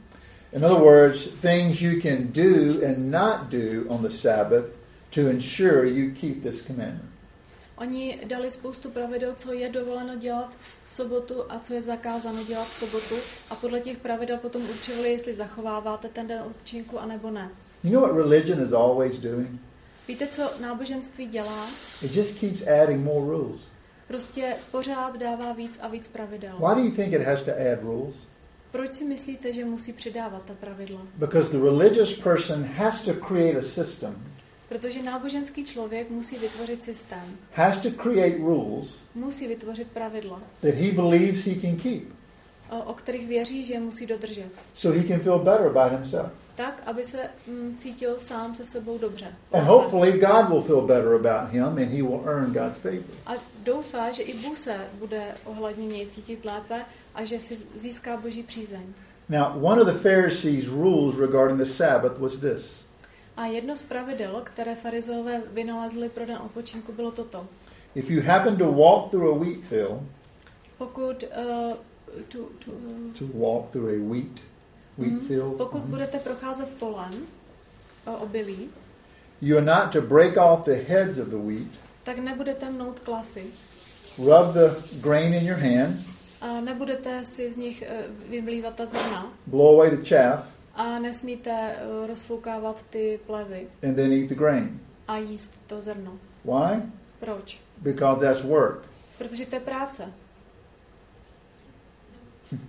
In 0.53 0.65
other 0.65 0.83
words, 0.83 1.27
things 1.41 1.81
you 1.81 2.01
can 2.01 2.17
do 2.31 2.85
and 2.87 3.11
not 3.11 3.49
do 3.49 3.87
on 3.87 4.01
the 4.01 4.09
Sabbath 4.09 4.65
to 5.09 5.21
ensure 5.21 5.85
you 5.85 6.11
keep 6.13 6.43
this 6.43 6.65
commandment. 6.67 7.09
Oni 7.77 8.19
dali 8.25 8.51
spoustu 8.51 8.89
pravidel, 8.89 9.33
co 9.37 9.53
je 9.53 9.69
dovoleno 9.69 10.15
dělat 10.15 10.57
v 10.87 10.93
sobotu 10.93 11.43
a 11.49 11.59
co 11.59 11.73
je 11.73 11.81
zakázáno 11.81 12.43
dělat 12.43 12.67
v 12.67 12.73
sobotu 12.73 13.15
a 13.49 13.55
podle 13.55 13.79
těch 13.79 13.97
pravidel 13.97 14.37
potom 14.37 14.69
určovali, 14.69 15.11
jestli 15.11 15.33
zachováváte 15.33 16.07
ten 16.09 16.27
den 16.27 16.41
odpočinku 16.41 16.99
anebo 16.99 17.31
ne. 17.31 17.49
You 17.83 17.91
know 17.91 18.01
what 18.01 18.15
religion 18.15 18.65
is 18.65 18.73
always 18.73 19.17
doing? 19.17 19.61
Víte, 20.07 20.27
co 20.27 20.51
náboženství 20.61 21.27
dělá? 21.27 21.67
It 22.01 22.15
just 22.15 22.39
keeps 22.39 22.67
adding 22.67 23.03
more 23.03 23.25
rules. 23.25 23.61
Prostě 24.07 24.55
pořád 24.71 25.17
dává 25.17 25.53
víc 25.53 25.79
a 25.81 25.87
víc 25.87 26.07
pravidel. 26.07 26.57
Why 26.57 26.75
do 26.75 26.81
you 26.81 26.91
think 26.91 27.13
it 27.13 27.21
has 27.21 27.41
to 27.41 27.51
add 27.51 27.81
rules? 27.81 28.15
Proč 28.71 28.93
si 28.93 29.03
myslíte, 29.03 29.53
že 29.53 29.65
musí 29.65 29.93
přidávat 29.93 30.45
ta 30.45 30.53
pravidla? 30.53 31.01
Because 31.15 31.51
the 31.51 31.63
religious 31.63 32.19
person 32.19 32.63
has 32.63 33.01
to 33.01 33.13
create 33.13 33.59
a 33.59 33.63
system, 33.63 34.15
Protože 34.69 35.03
náboženský 35.03 35.63
člověk 35.65 36.09
musí 36.09 36.37
vytvořit 36.37 36.83
systém, 36.83 37.37
has 37.53 37.79
to 37.79 37.91
create 37.91 38.37
rules 38.37 38.87
musí 39.15 39.47
vytvořit 39.47 39.87
pravidla, 39.87 40.41
that 40.61 40.73
he 40.73 40.91
believes 40.91 41.45
he 41.45 41.61
can 41.61 41.75
keep 41.75 42.03
o, 42.69 42.79
o 42.83 42.93
kterých 42.93 43.27
věří, 43.27 43.65
že 43.65 43.73
je 43.73 43.79
musí 43.79 44.05
dodržet. 44.05 44.49
so 44.73 44.99
he 44.99 45.07
can 45.07 45.19
feel 45.19 45.39
better 45.39 45.67
about 45.67 45.91
himself. 45.91 46.31
Tak, 46.55 46.83
aby 46.85 47.03
se 47.03 47.29
mm, 47.47 47.75
cítil 47.77 48.19
sám 48.19 48.55
se 48.55 48.65
sebou 48.65 48.97
dobře. 48.97 49.27
And 49.53 49.63
hopefully 49.63 50.11
God 50.11 50.49
will 50.49 50.61
feel 50.61 50.81
better 50.81 51.13
about 51.13 51.51
him 51.51 51.63
and 51.63 51.89
he 51.91 52.03
will 52.03 52.23
earn 52.25 52.53
God's 52.53 52.77
favor. 52.77 53.15
A 53.25 53.33
doufá, 53.63 54.11
že 54.11 54.23
i 54.23 54.33
Bůh 54.37 54.57
se 54.57 54.75
bude 54.93 55.23
ohledně 55.45 55.87
něj 55.87 56.07
cítit 56.07 56.45
lépe 56.45 56.85
a 57.15 57.25
že 57.25 57.39
si 57.39 57.57
získá 57.75 58.17
boží 58.17 58.43
přízeň. 58.43 58.83
Now, 59.29 59.65
one 59.65 59.81
of 59.81 59.87
the 59.87 60.09
Pharisees' 60.09 60.67
rules 60.67 61.17
regarding 61.17 61.59
the 61.59 61.65
Sabbath 61.65 62.17
was 62.17 62.37
this 62.37 62.88
A 63.39 63.45
jedno 63.45 63.75
z 63.75 63.81
pravidel, 63.81 64.41
které 64.43 64.75
farizové 64.75 65.41
vynalezli 65.53 66.09
pro 66.09 66.25
den 66.25 66.37
odpočinku, 66.37 66.91
bylo 66.93 67.11
toto. 67.11 67.47
if 67.95 68.09
you 68.09 68.21
happen 68.21 68.55
to 68.57 68.71
walk 68.71 69.09
through 69.11 69.35
a 69.35 69.39
wheat 69.39 69.63
field, 69.69 70.01
Pokud, 70.77 71.23
uh, 71.23 71.73
tu, 72.27 72.49
tu, 72.65 72.71
to 73.19 73.25
walk 73.39 73.71
through 73.71 73.89
a 73.89 73.97
wheat 74.13 74.39
wheat 74.97 75.11
Mhm. 75.13 75.27
field, 75.27 75.57
pokud 75.57 75.81
budete 75.81 76.19
procházet 76.19 76.69
polem 76.79 77.11
o 78.07 78.17
obilí, 78.17 78.69
you 79.41 79.57
are 79.57 79.65
not 79.65 79.91
to 79.93 80.01
break 80.01 80.37
off 80.37 80.63
the 80.65 80.75
heads 80.87 81.17
of 81.17 81.27
the 81.27 81.35
wheat, 81.37 81.67
tak 82.03 82.17
nebudete 82.17 82.69
mnout 82.69 82.99
klasy. 82.99 83.43
Rub 84.17 84.53
the 84.53 84.75
grain 85.01 85.33
in 85.33 85.45
your 85.47 85.57
hand, 85.59 85.95
a 86.41 86.61
nebudete 86.61 87.25
si 87.25 87.51
z 87.51 87.57
nich 87.57 87.81
eh, 87.81 88.03
vymlívat 88.29 88.75
ta 88.75 88.85
zrna. 88.85 89.33
Blow 89.47 89.75
away 89.81 89.89
the 89.97 90.03
chaff, 90.15 90.39
a 90.79 90.99
nesmíte 90.99 91.51
eh, 91.51 92.07
rozfoukávat 92.07 92.85
ty 92.89 93.19
plevy 93.25 93.67
and 93.83 93.95
then 93.95 94.11
eat 94.13 94.29
the 94.29 94.35
grain. 94.35 94.79
a 95.07 95.17
jíst 95.17 95.51
to 95.67 95.81
zrno. 95.81 96.19
Why? 96.45 96.81
Proč? 97.19 97.59
Because 97.77 98.25
that's 98.25 98.43
work. 98.43 98.85
Protože 99.17 99.45
to 99.45 99.55
je 99.55 99.59
práce. 99.59 100.13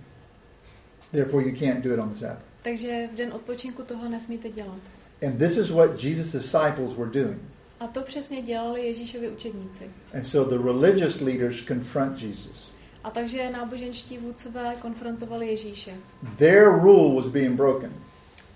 Therefore, 1.11 1.43
you 1.43 1.55
can't 1.59 1.83
do 1.83 1.93
it 1.93 1.99
on 1.99 2.09
the 2.09 2.15
Sabbath. 2.15 2.41
Takže 2.63 3.09
v 3.13 3.15
den 3.15 3.33
odpočinku 3.33 3.83
tohle 3.83 4.09
nesmíte 4.09 4.49
dělat. 4.49 4.79
And 5.25 5.37
this 5.37 5.57
is 5.57 5.69
what 5.69 6.03
Jesus' 6.03 6.31
disciples 6.31 6.93
were 6.97 7.11
doing. 7.23 7.41
A 7.79 7.87
to 7.87 8.01
přesně 8.01 8.41
dělali 8.41 8.85
Ježíšovi 8.85 9.29
učedníci. 9.29 9.89
And 10.13 10.23
so 10.23 10.57
the 10.57 10.63
religious 10.63 11.21
leaders 11.21 11.65
confront 11.67 12.21
Jesus. 12.21 12.70
A 13.03 13.09
takže 13.11 13.49
náboženští 13.49 14.17
vůdcové 14.17 14.75
konfrontovali 14.81 15.47
Ježíše. 15.47 15.91
Their 16.37 16.65
rule 16.81 17.21
was 17.21 17.31
being 17.31 17.55
broken, 17.55 17.93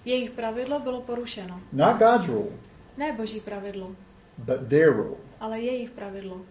Jejich 0.06 0.32
pravidlo 0.32 0.80
bylo 0.80 1.02
porušeno. 1.02 1.62
not 1.74 1.98
God's 1.98 2.28
rule, 2.28 2.50
Ne 2.98 3.14
boží 3.14 3.40
pravidlo, 3.40 3.92
but 4.38 4.68
their 4.70 4.94
rule. 4.94 5.16
ale 5.40 5.60
jejich 5.60 5.90
pravidlo. 5.92 6.42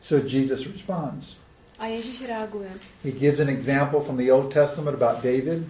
So 0.00 0.28
Jesus 0.36 0.66
responds. 0.66 1.36
A 1.78 1.86
Ježíš 1.86 2.26
reaguje. 2.26 2.68
He 3.04 3.10
gives 3.10 3.40
an 3.40 3.48
example 3.48 4.00
from 4.00 4.16
the 4.16 4.32
Old 4.32 4.54
Testament 4.54 5.02
about 5.02 5.22
David 5.24 5.62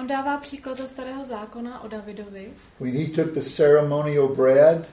On 0.00 0.06
dává 0.06 0.36
příklad 0.36 0.76
ze 0.78 0.86
starého 0.86 1.24
zákona 1.24 1.82
o 1.84 1.88
Davidovi, 1.88 2.48
when 2.80 2.92
he 2.96 3.06
took 3.06 3.34
the 3.34 3.40
ceremonial 3.40 4.28
bread 4.28 4.86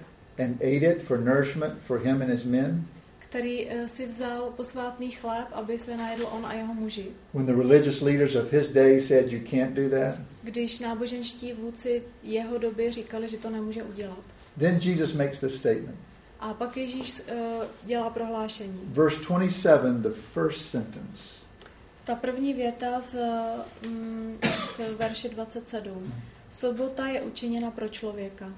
and 0.43 0.55
ate 0.61 0.85
it 0.91 1.03
for 1.03 1.17
nourishment 1.19 1.73
for 1.87 1.99
him 1.99 2.21
and 2.21 2.31
his 2.31 2.45
men. 2.45 2.85
Který 3.30 3.69
eh, 3.69 3.88
si 3.88 4.07
vzal 4.07 4.53
posvátný 4.57 5.11
chléb, 5.11 5.47
aby 5.51 5.80
se 5.80 5.97
najedl 5.97 6.27
on 6.32 6.45
a 6.45 6.53
jeho 6.53 6.73
muži. 6.73 7.05
When 7.34 7.45
the 7.45 7.53
religious 7.53 8.01
leaders 8.01 8.36
of 8.36 8.51
his 8.51 8.67
day 8.67 9.01
said, 9.01 9.32
You 9.32 9.39
can't 9.51 9.73
do 9.73 9.89
that. 9.89 10.15
Když 10.43 10.80
náboženští 10.80 11.53
vůdci 11.53 12.03
jeho 12.23 12.57
doby 12.57 12.91
říkali, 12.91 13.27
že 13.27 13.38
to 13.38 13.49
nemůže 13.49 13.84
udělat. 13.84 14.19
Then 14.59 14.80
Jesus 14.82 15.13
makes 15.13 15.39
this 15.39 15.55
statement. 15.55 15.95
A 16.39 16.53
pak 16.53 16.77
Ježíš 16.77 17.19
uh, 17.19 17.65
dělá 17.84 18.09
prohlášení. 18.09 18.80
Verse 18.86 19.19
27, 19.27 20.01
the 20.01 20.09
first 20.34 20.61
sentence. 20.61 21.23
Ta 22.03 22.15
první 22.15 22.53
věta 22.53 23.01
z, 23.01 23.15
mm, 23.88 24.38
z 24.77 24.80
verše 24.97 25.30
27. 25.30 26.13
Sobota 26.49 27.07
je 27.07 27.21
učiněna 27.21 27.71
pro 27.71 27.88
člověka. 27.88 28.53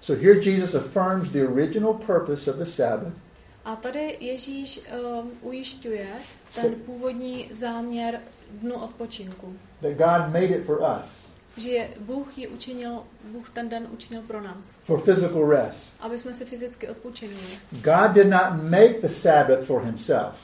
So 0.00 0.26
here 0.26 0.50
Jesus 0.50 0.74
affirms 0.74 1.30
the 1.30 1.46
original 1.46 1.94
purpose 1.94 2.50
of 2.50 2.56
the 2.56 2.64
Sabbath 2.64 3.25
A 3.66 3.76
tady 3.76 4.16
Ježíš 4.20 4.80
um, 5.22 5.30
ujišťuje 5.42 6.06
ten 6.54 6.74
původní 6.74 7.48
záměr 7.52 8.20
dnu 8.50 8.74
odpočinku. 8.74 9.54
that 9.80 9.90
God 9.92 10.32
made 10.32 10.44
it 10.46 10.64
for 10.66 10.80
us, 10.80 11.10
Že 11.56 11.68
je, 11.70 11.88
Bůh 12.00 12.38
ji 12.38 12.48
učinil, 12.48 13.02
Bůh 13.24 13.50
ten 13.50 13.68
den 13.68 13.86
učinil 13.92 14.22
pro 14.22 14.40
nás. 14.40 14.76
for 14.84 15.00
physical 15.00 15.50
rest. 15.50 15.94
Aby 16.00 16.18
jsme 16.18 16.34
si 16.34 16.44
fyzicky 16.44 16.88
odpočinuli. 16.88 17.58
God 17.72 18.10
did 18.12 18.26
not 18.26 18.62
make 18.62 19.00
the 19.02 19.08
Sabbath 19.08 19.64
for 19.64 19.82
himself, 19.82 20.34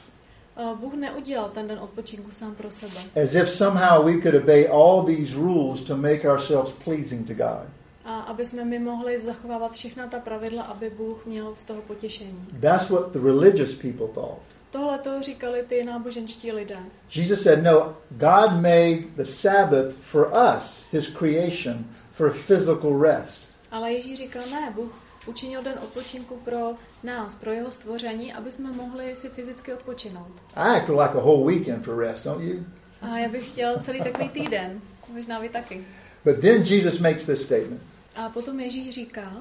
Uh, 0.72 0.78
Bůh 0.78 0.94
neudělal 0.94 1.48
ten 1.48 1.68
den 1.68 1.78
odpočinku 1.78 2.30
sám 2.30 2.54
pro 2.54 2.70
sebe. 2.70 3.00
as 3.22 3.34
if 3.34 3.50
somehow 3.50 4.04
we 4.06 4.12
could 4.22 4.34
obey 4.34 4.68
all 4.68 5.04
these 5.04 5.34
rules 5.34 5.80
to 5.82 5.96
make 5.96 6.28
ourselves 6.30 6.72
pleasing 6.84 7.26
to 7.26 7.34
God. 7.34 7.66
A 8.04 8.20
aby 8.20 8.46
jsme 8.46 8.64
my 8.64 8.78
mohli 8.78 9.18
zachovávat 9.20 9.72
všechna 9.72 10.06
ta 10.06 10.18
pravidla, 10.18 10.62
aby 10.62 10.90
Bůh 10.90 11.26
měl 11.26 11.54
z 11.54 11.62
toho 11.62 11.82
potěšení. 11.82 12.46
That's 12.60 12.90
what 12.90 13.12
the 13.12 13.18
religious 13.18 13.74
people 13.74 14.08
thought. 14.14 14.42
Tohle 14.70 14.98
to 14.98 15.22
říkali 15.22 15.62
ty 15.68 15.84
náboženští 15.84 16.52
lidé. 16.52 16.78
Jesus 17.14 17.42
said, 17.42 17.62
No, 17.62 17.96
God 18.10 18.52
made 18.52 18.98
the 19.16 19.24
Sabbath 19.24 19.94
for 20.00 20.32
us, 20.56 20.86
His 20.92 21.08
creation, 21.16 21.84
for 22.12 22.30
physical 22.32 23.02
rest. 23.02 23.48
Ale 23.70 23.92
Ježíš 23.92 24.18
říkal, 24.18 24.42
ne, 24.50 24.72
Bůh 24.74 24.92
učinil 25.26 25.62
den 25.62 25.74
odpočinku 25.82 26.36
pro 26.44 26.72
nás, 27.02 27.34
pro 27.34 27.50
jeho 27.52 27.70
stvoření, 27.70 28.32
aby 28.32 28.52
jsme 28.52 28.72
mohli 28.72 29.16
si 29.16 29.28
fyzicky 29.28 29.72
odpočinout. 29.72 30.32
I 30.56 30.76
actually 30.76 31.02
like 31.02 31.18
a 31.18 31.20
whole 31.20 31.52
weekend 31.52 31.84
for 31.84 31.98
rest, 31.98 32.24
don't 32.24 32.44
you? 32.44 32.64
A 33.02 33.18
já 33.18 33.28
bych 33.28 33.50
chtěl 33.50 33.78
celý 33.82 34.00
takový 34.02 34.28
týden, 34.28 34.80
možná 35.12 35.38
vy 35.38 35.48
taky. 35.48 35.84
But 36.24 36.40
then 36.40 36.62
Jesus 36.62 36.98
makes 36.98 37.26
this 37.26 37.44
statement, 37.44 37.82
A 38.16 38.28
potom 38.28 38.60
Ježíš 38.60 38.94
říká, 38.94 39.32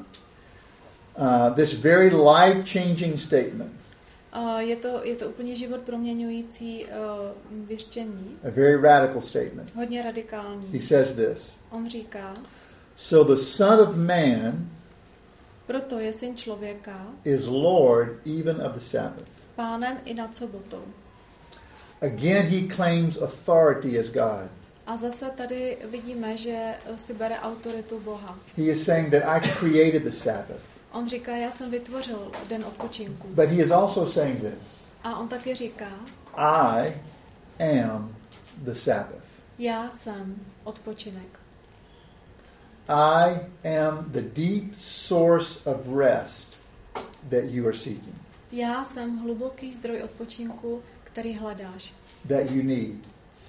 uh, 1.18 1.56
this 1.56 1.74
very 1.74 2.10
life 2.16 2.64
changing 2.80 3.20
statement, 3.20 3.72
a 4.34 4.60
je 4.62 4.76
to, 4.76 5.00
je 5.04 5.16
to 5.16 5.30
úplně 5.30 5.56
život 5.56 5.82
proměňující 5.82 6.86
uh, 6.86 6.90
věštění, 7.68 8.38
a 8.44 8.50
very 8.50 8.82
radical 8.82 9.22
statement. 9.22 9.76
hodně 9.76 10.02
radikální. 10.02 10.68
He 10.74 10.82
says 10.82 11.16
this 11.16 11.54
On 11.72 11.90
říká, 11.90 12.34
So 12.98 13.36
the 13.36 13.42
Son 13.42 13.80
of 13.80 13.96
Man 13.96 14.70
proto 15.68 16.00
je 16.00 16.14
syn 16.14 16.36
člověka 16.38 17.06
is 17.24 17.46
Lord 17.48 18.28
even 18.40 18.62
of 18.66 18.74
the 18.74 18.80
Sabbath. 18.80 19.28
pánem 19.56 19.98
i 20.06 20.14
nad 20.14 20.36
sobotou. 20.36 20.84
Again, 22.02 22.46
he 22.46 22.76
claims 22.76 23.18
authority 23.22 24.00
as 24.00 24.08
God. 24.10 24.50
A 24.88 24.98
zase 24.98 25.30
tady 25.30 25.78
vidíme, 25.92 26.38
že 26.38 26.74
si 26.96 27.14
bere 27.14 27.40
autoritu 27.40 28.00
Boha. 28.00 28.40
He 28.58 28.64
is 28.64 28.86
saying 28.86 29.12
that 29.12 29.24
I 29.26 29.40
created 29.60 30.04
the 30.04 30.10
Sabbath. 30.12 30.62
On 30.92 31.10
říká, 31.10 31.36
já 31.36 31.52
jsem 31.52 31.72
vytvořil 31.72 32.32
den 32.50 32.66
odpočinku. 32.66 33.28
But 33.28 33.50
he 33.50 33.64
is 33.64 33.72
also 33.72 34.08
saying 34.08 34.40
this 34.40 34.88
A 35.04 35.20
on 35.20 35.28
taky 35.28 35.56
říká, 35.56 35.88
I 36.38 36.94
am 37.84 38.16
the 38.58 38.74
Sabbath. 38.74 39.24
já 39.60 39.90
jsem 39.92 40.36
odpočinek. 40.64 41.40
I 42.88 43.40
am 43.80 44.06
the 44.08 44.22
deep 44.22 44.74
source 44.78 45.60
of 45.70 45.78
rest 45.98 46.58
that 47.30 47.44
you 47.44 47.68
are 47.68 47.78
seeking, 47.78 48.16
Já 48.52 48.84
jsem 48.84 49.18
hluboký 49.18 49.74
zdroj 49.74 50.02
odpočinku, 50.04 50.82
který 51.04 51.34
hledáš, 51.34 51.94
that 52.28 52.52
you 52.52 52.64
need, 52.64 52.96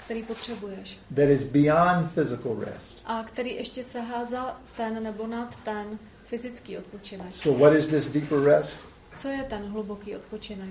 který 0.04 0.22
potřebuješ. 0.22 0.98
that 1.14 1.28
is 1.28 1.42
beyond 1.42 2.12
physical 2.14 2.56
rest. 2.60 3.02
A 3.04 3.24
který 3.24 3.54
ještě 3.54 3.84
sahá 3.84 4.24
za 4.24 4.56
ten 4.76 5.02
nebo 5.02 5.26
nad 5.26 5.56
ten 5.56 5.98
fyzický 6.26 6.78
odpočinek. 6.78 7.26
So, 7.34 7.64
what 7.64 7.78
is 7.78 7.88
this 7.88 8.06
deeper 8.06 8.38
rest? 8.38 8.72
Co 9.18 9.28
je 9.28 9.42
ten 9.42 9.62
hluboký 9.62 10.16
odpočinek? 10.16 10.68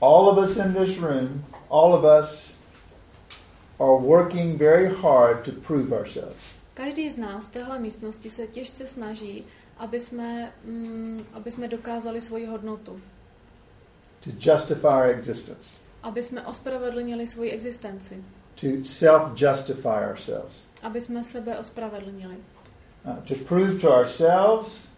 All 0.00 0.28
of 0.28 0.50
us 0.50 0.56
in 0.56 0.74
this 0.74 0.98
room, 0.98 1.44
all 1.70 1.94
of 1.94 2.04
us 2.22 2.52
are 3.78 3.98
working 4.06 4.58
very 4.58 4.88
hard 5.02 5.44
to 5.44 5.50
prove 5.66 5.92
ourselves. 5.98 6.54
Každý 6.74 7.10
z 7.10 7.16
nás 7.16 7.44
v 7.46 7.50
téhle 7.50 7.78
místnosti 7.78 8.30
se 8.30 8.46
těžce 8.46 8.86
snaží, 8.86 9.44
aby 9.78 10.00
jsme, 10.00 10.52
mm, 10.64 11.24
aby 11.32 11.50
jsme 11.50 11.68
dokázali 11.68 12.20
svoji 12.20 12.46
hodnotu, 12.46 13.00
to 14.24 14.30
justify 14.52 14.86
our 14.86 15.06
existence, 15.06 15.70
aby 16.02 16.22
jsme 16.22 16.42
ospravedlnili 16.46 17.26
svoji 17.26 17.50
existenci, 17.50 18.24
to 18.60 18.84
self 18.84 19.40
justify 19.40 20.04
ourselves, 20.10 20.54
aby 20.82 21.00
jsme 21.00 21.24
sebe 21.24 21.58
ospravedlnili, 21.58 22.36
uh, 23.04 23.16
to 23.18 23.34
prove 23.34 23.80
to 23.80 23.94
ourselves 23.94 24.88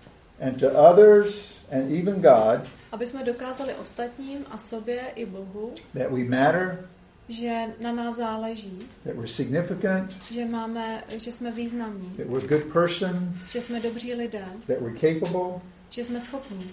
and 0.41 0.61
to 0.61 0.67
others 0.67 1.55
and 1.71 1.93
even 1.93 2.15
God 2.15 2.69
aby 2.93 3.07
jsme 3.07 3.25
dokázali 3.25 3.75
ostatním 3.75 4.45
a 4.51 4.59
sobě 4.59 5.01
i 5.15 5.27
Bohu, 5.27 5.75
that 5.99 6.11
we 6.11 6.25
matter, 6.25 6.85
že 7.29 7.65
na 7.81 7.93
nás 7.93 8.17
záleží, 8.17 8.89
that 9.05 9.15
we're 9.15 9.29
significant, 9.29 10.13
že, 10.33 10.45
máme, 10.45 11.05
že 11.09 11.33
jsme 11.33 11.51
významní, 11.51 12.11
that 12.17 12.27
we're 12.27 12.49
good 12.49 12.73
person, 12.73 13.39
že 13.47 13.63
jsme 13.63 13.81
dobří 13.81 14.15
lidé, 14.15 14.45
that 14.67 14.81
we're 14.81 14.99
capable. 14.99 15.61
že 15.91 16.05
jsme 16.05 16.21
schopní. 16.21 16.71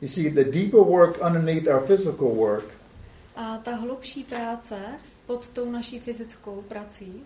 You 0.00 0.08
see, 0.08 0.30
the 0.30 0.44
deeper 0.44 0.80
work 0.80 1.18
underneath 1.26 1.66
our 1.66 1.86
physical 1.86 2.28
work 2.28 2.64
A 3.36 3.58
ta 3.58 3.74
hlubší 3.74 4.24
práce 4.24 4.78
pod 5.26 5.48
tou 5.48 5.70
naší 5.70 5.98
fyzickou 5.98 6.62
prací 6.68 7.22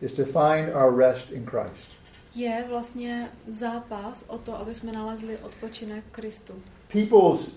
is 0.00 0.12
to 0.12 0.24
find 0.24 0.74
our 0.74 0.98
rest 0.98 1.30
in 1.30 1.46
Christ. 1.46 1.88
je 2.34 2.64
vlastně 2.68 3.28
zápas 3.48 4.24
o 4.28 4.38
to, 4.38 4.58
aby 4.58 4.74
jsme 4.74 4.92
nalezli 4.92 5.36
odpočinek 5.38 6.04
v 6.04 6.12
Kristu. 6.12 6.52
People's 6.88 7.52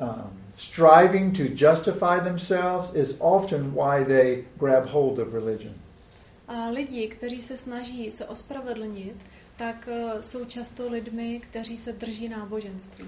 um, 0.00 0.42
striving 0.56 1.36
to 1.36 1.42
justify 1.66 2.20
themselves 2.24 2.94
is 2.94 3.16
often 3.18 3.70
why 3.70 4.04
they 4.04 4.44
grab 4.58 4.86
hold 4.86 5.18
of 5.18 5.34
religion. 5.34 5.74
A 6.48 6.68
lidi, 6.68 7.08
kteří 7.08 7.42
se 7.42 7.56
snaží 7.56 8.10
se 8.10 8.26
ospravedlnit, 8.26 9.16
tak 9.56 9.88
eh, 9.92 10.22
jsou 10.22 10.44
často 10.44 10.88
lidmi, 10.90 11.40
kteří 11.40 11.78
se 11.78 11.92
drží 11.92 12.28
náboženství. 12.28 13.04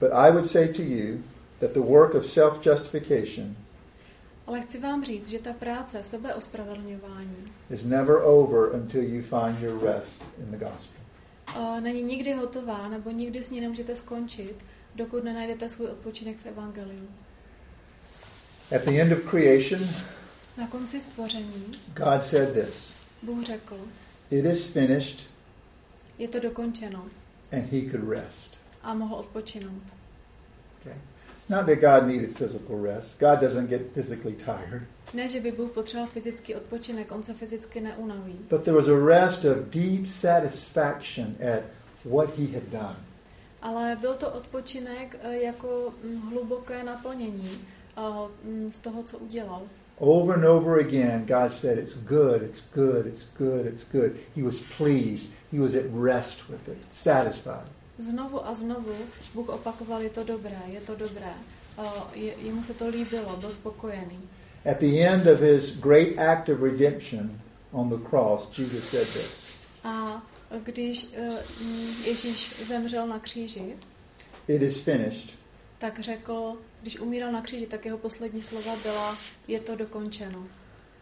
But 0.00 0.10
I 0.12 0.30
would 0.30 0.50
say 0.50 0.68
to 0.68 0.82
you 0.82 1.18
that 1.60 1.72
the 1.72 1.80
work 1.80 2.14
of 2.14 2.26
self 2.26 2.66
justification 2.66 3.56
Ale 4.46 4.60
chci 4.60 4.78
vám 4.80 5.04
říct, 5.04 5.28
že 5.28 5.38
ta 5.38 5.52
práce 5.52 6.02
sebeospravedlňování 6.02 7.36
is 7.70 7.84
never 7.84 8.16
over 8.24 8.74
until 8.74 9.02
you 9.02 9.22
find 9.22 9.60
your 9.60 9.82
rest 9.84 10.22
in 10.38 10.50
the 10.50 10.64
gospel. 10.64 11.80
není 11.80 12.02
nikdy 12.02 12.32
hotová, 12.32 12.88
nebo 12.88 13.10
nikdy 13.10 13.44
s 13.44 13.50
ní 13.50 13.60
nemůžete 13.60 13.94
skončit, 13.94 14.54
dokud 14.94 15.24
nenajdete 15.24 15.68
svůj 15.68 15.86
odpočinek 15.86 16.36
v 16.38 16.46
Evangeliu. 16.46 17.08
At 18.76 18.84
the 18.84 19.00
end 19.00 19.12
of 19.12 19.30
creation, 19.30 19.88
Na 20.56 20.66
konci 20.66 21.00
stvoření 21.00 21.78
God 21.96 22.24
said 22.24 22.52
this 22.52 22.92
Bůh 23.22 23.44
řekl, 23.44 23.76
It 24.30 24.44
is 24.44 24.66
finished, 24.66 25.20
je 26.18 26.28
to 26.28 26.40
dokončeno 26.40 27.04
and 27.52 27.72
he 27.72 27.90
could 27.90 28.08
rest. 28.10 28.58
a 28.82 28.94
mohl 28.94 29.14
odpočinout. 29.14 29.82
Not 31.48 31.66
that 31.66 31.80
God 31.80 32.06
needed 32.06 32.36
physical 32.36 32.78
rest. 32.78 33.18
God 33.18 33.40
doesn't 33.40 33.70
get 33.70 33.94
physically 33.94 34.34
tired. 34.34 34.82
Ne, 35.14 35.28
že 35.28 35.40
by 35.40 35.52
Bůh 35.52 35.70
potřeboval 35.70 36.10
fyzický 36.12 36.54
odpočinek, 36.54 37.12
on 37.12 37.22
se 37.22 37.34
fyzicky 37.34 37.80
neunaví. 37.80 38.38
But 38.50 38.64
there 38.64 38.76
was 38.76 38.88
a 38.88 38.98
rest 39.06 39.44
of 39.44 39.56
deep 39.70 40.06
satisfaction 40.06 41.36
at 41.54 41.62
what 42.04 42.38
he 42.38 42.46
had 42.46 42.62
done. 42.72 42.96
Ale 43.62 43.96
byl 44.00 44.14
to 44.14 44.30
odpočinek 44.30 45.16
eh, 45.22 45.36
jako 45.36 45.92
mm, 46.04 46.20
hluboké 46.20 46.84
naplnění 46.84 47.58
eh, 47.96 48.02
mm, 48.44 48.72
z 48.72 48.78
toho, 48.78 49.02
co 49.02 49.18
udělal. 49.18 49.62
Over 49.98 50.34
and 50.34 50.44
over 50.44 50.78
again, 50.80 51.26
God 51.26 51.52
said, 51.52 51.78
It's 51.78 51.94
good, 51.94 52.42
it's 52.42 52.62
good, 52.74 53.06
it's 53.06 53.24
good, 53.38 53.66
it's 53.66 53.84
good. 53.92 54.12
He 54.36 54.42
was 54.42 54.60
pleased. 54.76 55.30
He 55.52 55.58
was 55.60 55.74
at 55.74 55.84
rest 55.92 56.48
with 56.48 56.68
it, 56.68 56.78
satisfied. 56.88 57.66
Znovu 57.98 58.46
a 58.46 58.54
znovu 58.54 58.92
Bůh 59.34 59.48
opakoval, 59.48 60.00
je 60.00 60.10
to 60.10 60.24
dobré, 60.24 60.58
je 60.66 60.80
to 60.80 60.96
dobré. 60.96 61.32
Je, 62.14 62.34
jemu 62.42 62.62
se 62.64 62.74
to 62.74 62.88
líbilo, 62.88 63.36
byl 63.36 63.52
spokojený. 63.52 64.20
At 64.70 64.78
the 64.80 65.00
end 65.06 65.26
of 65.26 65.40
his 65.40 65.78
great 65.78 66.18
act 66.18 66.48
of 66.48 66.62
redemption 66.62 67.40
on 67.72 67.88
the 67.88 68.08
cross, 68.10 68.58
Jesus 68.58 68.84
said 68.90 69.06
this 69.08 69.46
A 69.84 70.22
když 70.62 71.08
mm, 71.62 72.04
Ježíš 72.04 72.66
zemřel 72.66 73.06
na 73.06 73.18
kříži, 73.18 73.76
It 74.48 74.62
is 74.62 74.80
finished. 74.80 75.30
tak 75.78 76.00
řekl, 76.00 76.56
když 76.82 76.98
umíral 77.00 77.32
na 77.32 77.42
kříži, 77.42 77.66
tak 77.66 77.84
jeho 77.84 77.98
poslední 77.98 78.42
slova 78.42 78.76
byla, 78.82 79.16
je 79.48 79.60
to 79.60 79.76
dokončeno. 79.76 80.44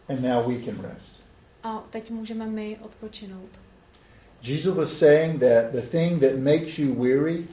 And 0.09 0.21
now 0.21 0.47
we 0.47 0.65
can 0.65 0.81
rest. 0.81 1.11
A 1.63 1.83
teď 1.89 2.11
můžeme 2.11 2.45
my 2.47 2.77
odpočinout. 2.81 3.49
Jesus 4.43 4.75
was 4.75 4.97
saying 4.99 5.39
that 5.39 5.71
the 5.71 5.81
thing 5.81 6.19
that 6.21 6.35
makes 6.37 6.79
you 6.79 6.93
weary 7.03 7.43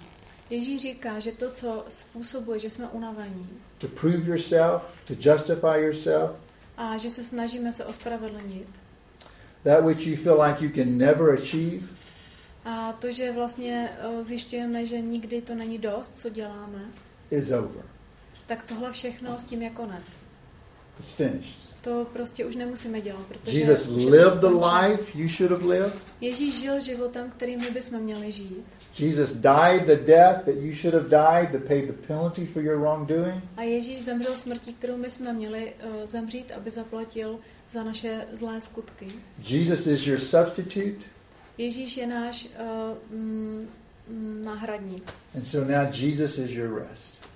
Ježíš 0.51 0.82
říká, 0.82 1.18
že 1.20 1.32
to, 1.32 1.51
co 1.51 1.85
způsobuje, 1.89 2.59
že 2.59 2.70
jsme 2.70 2.89
unavení 2.89 3.49
to 3.78 3.89
prove 3.89 4.18
yourself, 4.30 4.82
to 5.07 5.14
justify 5.20 5.78
yourself, 5.80 6.30
a 6.76 6.97
že 6.99 7.11
se 7.11 7.24
snažíme 7.24 7.72
se 7.72 7.85
ospravedlnit 7.85 8.68
that 9.64 9.85
which 9.85 10.07
you 10.07 10.16
feel 10.16 10.43
like 10.43 10.64
you 10.64 10.70
can 10.70 10.99
never 10.99 11.39
achieve, 11.39 11.87
a 12.64 12.93
to, 12.93 13.12
že 13.12 13.32
vlastně 13.32 13.91
eh, 13.99 14.24
zjišťujeme, 14.24 14.87
že 14.87 15.01
nikdy 15.01 15.43
to 15.43 15.55
není 15.55 15.78
dost, 15.78 16.12
co 16.18 16.28
děláme, 16.28 16.78
is 17.30 17.51
over. 17.51 17.85
tak 18.47 18.62
tohle 18.62 18.93
všechno 18.93 19.39
s 19.39 19.45
tím 19.45 19.62
je 19.62 19.70
konec. 19.70 20.05
It's 21.01 21.12
finished. 21.12 21.64
To 21.85 22.07
prostě 22.12 22.45
už 22.45 22.57
nemusíme 22.57 23.01
dělat, 23.01 23.22
protože 23.28 23.59
Jesus 23.59 23.89
lived 24.07 24.41
the 24.41 24.47
life 24.47 25.18
you 25.18 25.28
should 25.28 25.51
have 25.51 25.66
lived. 25.66 25.93
Ježíš 26.20 26.61
žil 26.61 26.80
životem, 26.80 27.30
který 27.30 27.57
my 27.57 27.70
bychom 27.70 28.01
měli 28.01 28.32
žít. 28.32 28.64
Jesus 28.99 29.32
died 29.32 29.87
the 29.87 29.97
death 29.97 30.45
that 30.45 30.55
you 30.55 30.74
should 30.74 30.95
have 30.95 31.09
died 31.09 31.53
to 31.53 31.68
pay 31.68 31.87
the 31.87 31.93
penalty 31.93 32.47
for 32.47 32.62
your 32.62 32.80
wrongdoing. 32.80 33.45
A 33.57 33.62
Ježíš 33.62 34.05
zemřel 34.05 34.37
smrtí, 34.37 34.74
kterou 34.74 34.97
my 34.97 35.11
jsme 35.11 35.32
měli 35.32 35.72
uh, 35.85 36.07
zemřít, 36.07 36.53
aby 36.57 36.70
zaplatil 36.70 37.39
za 37.70 37.85
naše 37.85 38.26
zlé 38.32 38.61
skutky. 38.61 39.07
Jesus 39.49 39.87
is 39.87 40.07
your 40.07 40.18
substitute. 40.18 41.07
Ježíš 41.59 41.97
je 41.97 42.07
náš 42.07 42.45
uh, 42.45 43.18
mm, 43.18 43.68
náhradník. 44.45 45.12
And 45.35 45.49
so 45.49 45.72
now 45.72 45.87
Jesus 45.93 46.39
is 46.39 46.51
your 46.51 46.78
rest. 46.78 47.28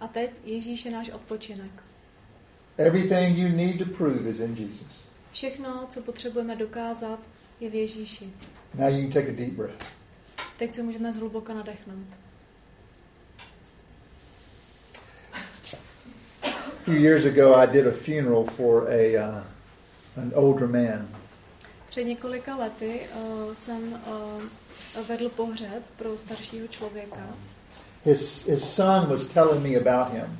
A 0.00 0.08
teď 0.08 0.30
Ježíš 0.44 0.84
je 0.84 0.92
náš 0.92 1.10
odpočinek. 1.10 1.87
Everything 2.78 3.36
you 3.36 3.48
need 3.48 3.78
to 3.78 3.84
prove 3.84 4.30
is 4.30 4.40
in 4.40 4.54
Jesus. 4.54 5.06
Všechno, 5.32 5.86
co 5.90 6.00
potřebujeme 6.02 6.56
dokázat, 6.56 7.18
je 7.60 7.70
v 7.70 7.74
Ježíši. 7.74 8.32
Now 8.74 8.88
you 8.88 9.02
can 9.02 9.12
take 9.12 9.28
a 9.28 9.36
deep 9.36 9.52
breath. 9.52 9.86
Teď 10.58 10.74
se 10.74 10.82
můžeme 10.82 11.12
zhluboka 11.12 11.54
nadechnout. 11.54 12.06
A 16.42 16.80
few 16.84 16.96
years 16.96 17.26
ago, 17.26 17.54
I 17.54 17.66
did 17.66 17.86
a 17.86 17.92
funeral 17.92 18.44
for 18.44 18.88
a 18.90 19.28
uh, 19.28 20.22
an 20.22 20.32
older 20.34 20.68
man. 20.68 21.08
Před 21.88 22.04
několika 22.04 22.56
lety 22.56 23.00
uh, 23.14 23.54
jsem 23.54 23.92
uh, 23.92 25.06
vedl 25.08 25.28
pohřeb 25.28 25.82
pro 25.96 26.18
staršího 26.18 26.68
člověka. 26.68 27.28
His 28.04 28.46
his 28.46 28.64
son 28.64 29.06
was 29.06 29.24
telling 29.24 29.62
me 29.62 29.92
about 29.92 30.12
him. 30.12 30.38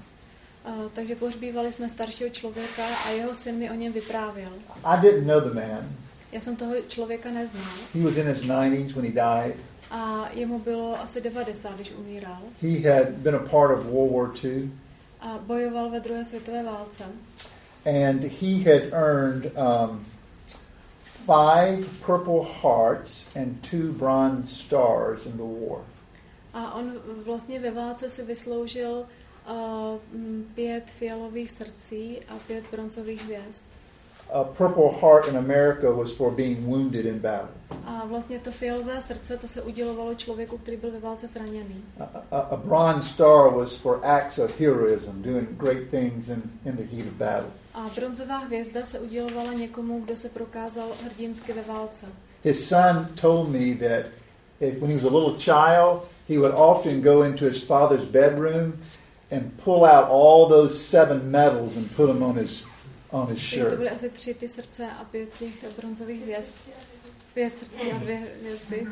Takže 0.93 1.15
pohřbívali 1.17 1.73
jsme 1.73 1.89
staršího 1.89 2.31
člověka 2.31 2.87
a 3.07 3.11
jeho 3.11 3.35
syn 3.35 3.55
mi 3.55 3.71
o 3.71 3.75
něm 3.75 3.93
vyprávěl. 3.93 4.51
I 4.85 5.01
didn't 5.01 5.27
know 5.27 5.41
the 5.41 5.55
man. 5.55 5.89
Já 6.33 6.41
jsem 6.41 6.57
toho 6.57 6.75
člověka 6.89 7.31
neznal 7.31 7.65
He 7.95 8.03
was 8.05 8.17
in 8.17 8.27
his 8.27 8.43
90s 8.43 8.95
when 8.95 9.05
he 9.05 9.13
died. 9.13 9.57
a 9.91 10.29
jemu 10.33 10.59
bylo 10.59 11.01
asi 11.01 11.21
90, 11.21 11.75
když 11.75 11.93
umíral. 11.93 12.39
He 12.63 12.95
had 12.95 13.09
been 13.11 13.35
a 13.35 13.39
part 13.39 13.79
of 13.79 13.85
World 13.87 14.13
War 14.13 14.31
II, 14.45 14.71
A 15.21 15.39
bojoval 15.47 15.91
ve 15.91 16.01
druhé 16.01 16.25
světové 16.25 16.63
válce. 16.63 17.05
and 17.87 18.23
he 18.25 18.59
had 18.65 18.83
earned 18.93 19.53
um, 19.57 20.05
five 21.27 21.87
Purple 22.07 22.43
Hearts 22.63 23.27
and 23.37 23.61
two 23.71 23.93
Bronze 23.93 24.55
Stars 24.55 25.27
in 25.27 25.33
the 25.33 25.67
war. 25.67 25.81
A 26.55 26.75
on 26.75 26.93
vlastně 27.25 27.61
ve 27.61 27.71
válce 27.71 28.11
si 28.11 28.23
vysloužil 28.23 29.07
Mm, 30.13 30.45
pět 30.55 30.85
fialových 30.87 31.51
srdcí 31.51 32.19
a 32.29 32.35
pět 32.47 32.65
bronzových 32.73 33.25
hvězd. 33.25 33.65
A 34.33 34.45
Purple 34.45 34.91
Heart 35.01 35.29
in 35.29 35.37
America 35.37 35.91
was 35.91 36.13
for 36.13 36.31
being 36.31 36.59
wounded 36.67 37.07
in 37.07 37.19
battle. 37.19 37.49
A 37.85 38.07
vlastně 38.07 38.39
to 38.39 38.51
fialové 38.51 39.01
srdce, 39.01 39.37
to 39.37 39.49
se 39.49 39.63
udělovalo 39.63 40.15
člověku, 40.15 40.59
který 40.59 40.77
byl 40.77 40.91
ve 40.91 41.01
válce 41.01 41.27
zraněný. 41.27 41.85
A, 42.01 42.05
a, 42.31 42.39
a 42.39 42.57
Bronze 42.57 43.09
Star 43.09 43.55
was 43.55 43.75
for 43.75 44.01
acts 44.03 44.39
of 44.39 44.61
heroism, 44.61 45.23
doing 45.23 45.49
great 45.51 45.89
things 45.91 46.29
in, 46.29 46.43
in 46.65 46.77
the 46.77 46.97
heat 46.97 47.07
of 47.07 47.13
battle. 47.13 47.51
A 47.75 47.91
bronzová 47.97 48.37
hvězda 48.37 48.85
se 48.85 48.99
udělovala 48.99 49.53
někomu, 49.53 50.01
kdo 50.01 50.17
se 50.17 50.29
prokázal 50.29 50.89
hrdinsky 51.05 51.53
ve 51.53 51.63
válce. 51.63 52.07
His 52.45 52.69
son 52.69 53.09
told 53.21 53.49
me 53.49 53.75
that 53.75 54.07
when 54.61 54.91
he 54.91 54.95
was 54.95 55.05
a 55.05 55.17
little 55.17 55.39
child, 55.39 56.05
he 56.29 56.39
would 56.39 56.55
often 56.55 57.03
go 57.03 57.23
into 57.23 57.45
his 57.45 57.63
father's 57.63 58.05
bedroom 58.05 58.73
and 59.31 59.43
pull 59.65 59.85
out 59.85 60.09
all 60.11 60.49
those 60.49 60.79
seven 60.79 61.31
medals 61.31 61.77
and 61.77 61.97
put 61.97 62.07
them 62.07 62.23
on 62.23 62.37
his 62.37 62.65
on 63.11 63.27
his 63.29 63.39
Takže 63.39 63.57
to 63.57 63.69
shirt. 63.69 63.79
byly 63.79 63.91
asi 63.91 64.11
tři 64.11 64.35
ty 64.35 64.49
srdce 64.49 64.87
a 65.01 65.05
pět 65.05 65.39
těch 65.39 65.77
bronzových 65.77 66.23
hvězd. 66.23 66.51
Pět 67.35 67.59
srdcí 67.59 67.93
a 67.93 67.99
dvě 67.99 68.23
hvězdy. 68.41 68.87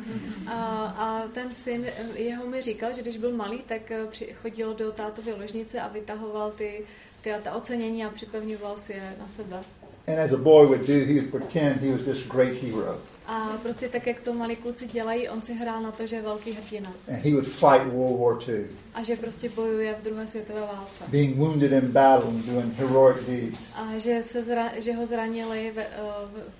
A, 0.47 0.53
a 0.97 1.27
ten 1.33 1.53
syn, 1.53 1.85
eh, 1.85 2.19
jeho 2.21 2.45
mi 2.47 2.61
říkal, 2.61 2.93
že 2.93 3.01
když 3.01 3.17
byl 3.17 3.31
malý, 3.31 3.59
tak 3.67 3.91
eh, 3.91 4.33
chodil 4.41 4.73
do 4.73 4.91
tátovy 4.91 5.33
ložnice 5.33 5.81
a 5.81 5.87
vytahoval 5.87 6.51
ty, 6.51 6.85
ty 7.21 7.31
ta 7.43 7.53
ocenění 7.55 8.05
a 8.05 8.09
připevňoval 8.09 8.77
si 8.77 8.93
je 8.93 9.15
na 9.19 9.27
sebe. 9.27 9.57
And 10.07 10.19
as 10.19 10.33
a 10.33 10.37
boy 10.37 10.65
would 10.67 10.87
do, 10.87 10.93
he 10.93 11.13
would 11.13 11.31
pretend 11.31 11.81
he 11.81 11.91
was 11.91 12.01
this 12.01 12.27
great 12.27 12.61
hero, 12.63 12.99
A 13.29 13.57
prostě 13.63 13.89
tak, 13.89 14.07
jak 14.07 14.19
to 14.21 14.33
malí 14.33 14.55
kluci 14.55 14.87
dělají, 14.87 15.29
on 15.29 15.41
si 15.41 15.53
hrál 15.53 15.81
na 15.81 15.91
to, 15.91 16.07
že 16.07 16.15
je 16.15 16.21
velký 16.21 16.51
hrdina. 16.51 16.91
and 17.07 17.15
he 17.23 17.31
would 17.31 17.47
fight 17.47 17.93
World 17.93 18.19
War 18.19 18.49
II, 18.49 18.67
A 18.93 19.03
že 19.03 19.15
prostě 19.15 19.49
bojuje 19.49 19.95
v 20.01 20.03
druhé 20.03 20.27
světové 20.27 20.61
válce. 20.61 21.03
being 21.07 21.37
wounded 21.37 21.71
in 21.71 21.91
battle 21.91 22.29
and 22.29 22.45
doing 22.45 22.73
heroic 22.73 23.25
deeds. 23.25 23.57
A 23.75 23.97
že, 23.97 24.23
se 24.23 24.43
zra, 24.43 24.79
že 24.79 24.93
ho 24.93 25.05
zranili 25.05 25.73
eh, 25.77 25.87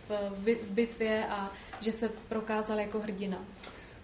v, 0.08 0.10
v, 0.10 0.44
bi- 0.44 0.58
v 0.68 0.72
bitvě 0.72 1.26
a 1.30 1.52
že 1.80 1.92
se 1.92 2.10
prokázal 2.30 2.80
jako 2.80 3.00
hrdina. 3.00 3.38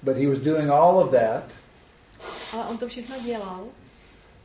But 0.04 0.18
he 0.18 0.28
was 0.28 0.38
doing 0.40 0.70
all 0.70 0.98
of 1.00 1.12
that 1.12 1.44
Ale 2.54 2.66
on 2.70 2.78
to 2.78 2.88
všechno 2.88 3.16
dělal. 3.26 3.64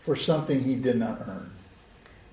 for 0.05 0.17
something 0.19 0.67
he 0.67 0.75
did 0.77 0.97
not 0.97 1.19
earn. 1.29 1.53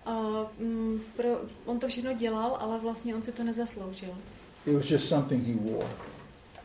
A, 0.05 0.45
mm, 0.59 1.01
pro, 1.17 1.27
on 1.65 1.79
to 1.79 1.87
všechno 1.87 2.13
dělal, 2.13 2.57
ale 2.59 2.79
vlastně 2.79 3.15
on 3.15 3.23
si 3.23 3.31
to 3.31 3.43
nezasloužil. 3.43 4.15
It 4.65 4.75
was 4.75 4.85
just 4.85 5.09
something 5.09 5.45
he 5.45 5.53
wore. 5.71 5.87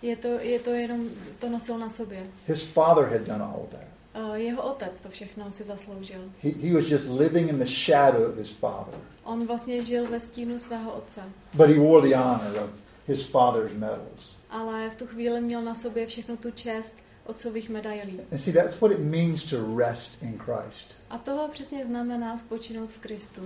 Je 0.03 0.17
to, 0.17 0.29
je 0.29 0.59
to 0.59 0.71
jenom, 0.71 1.09
to 1.39 1.49
nosil 1.49 1.79
na 1.79 1.89
sobě. 1.89 2.27
His 2.47 2.63
father 2.63 3.05
had 3.05 3.21
done 3.27 3.45
all 3.45 3.61
of 3.65 3.71
that. 3.71 3.91
A 4.15 4.37
jeho 4.37 4.63
otec 4.63 5.01
to 5.01 5.09
všechno 5.09 5.53
si 5.53 5.65
zasloužil. 5.65 6.21
He, 6.43 6.51
he 6.51 6.75
was 6.75 6.91
just 6.91 7.09
living 7.09 7.51
in 7.51 7.59
the 7.59 7.67
shadow 7.67 8.31
of 8.31 8.37
his 8.37 8.51
father. 8.51 8.95
On 9.25 9.47
vlastně 9.47 9.83
žil 9.83 10.07
ve 10.07 10.21
stínu 10.21 10.59
svého 10.59 10.93
otce. 10.93 11.21
But 11.55 11.69
he 11.69 11.79
wore 11.79 12.09
the 12.09 12.17
honor 12.17 12.65
of 12.65 12.71
his 13.07 13.27
father's 13.27 13.73
medals. 13.73 14.37
Ale 14.51 14.91
v 14.91 14.97
tu 14.97 15.07
chvíli 15.07 15.41
měl 15.41 15.63
na 15.63 15.75
sobě 15.75 16.07
všechnu 16.07 16.37
tu 16.37 16.51
čest 16.51 16.97
otcových 17.27 17.69
medailí. 17.69 18.21
And 18.33 18.39
see, 18.39 18.53
that's 18.53 18.81
what 18.81 18.93
it 18.93 18.99
means 18.99 19.45
to 19.45 19.77
rest 19.77 20.23
in 20.23 20.39
Christ. 20.39 20.95
A 21.11 21.19
tohle 21.19 21.49
přesně 21.49 21.85
znamená 21.85 22.39
spočinout 22.39 22.91
v 22.91 22.99
Kristu. 22.99 23.41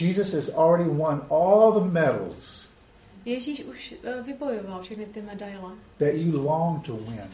Jesus 0.00 0.32
has 0.32 0.48
already 0.48 0.90
won 0.90 1.22
all 1.30 1.72
the 1.72 1.90
medals 1.92 2.59
Ježíš 3.24 3.64
už 3.64 3.94
eh, 4.04 4.22
vybojoval 4.22 4.82
všechny 4.82 5.06
ty 5.06 5.22
medaile, 5.22 5.72
that 5.98 6.14
you 6.14 6.42
long 6.42 6.86
to 6.86 6.96
win. 6.96 7.30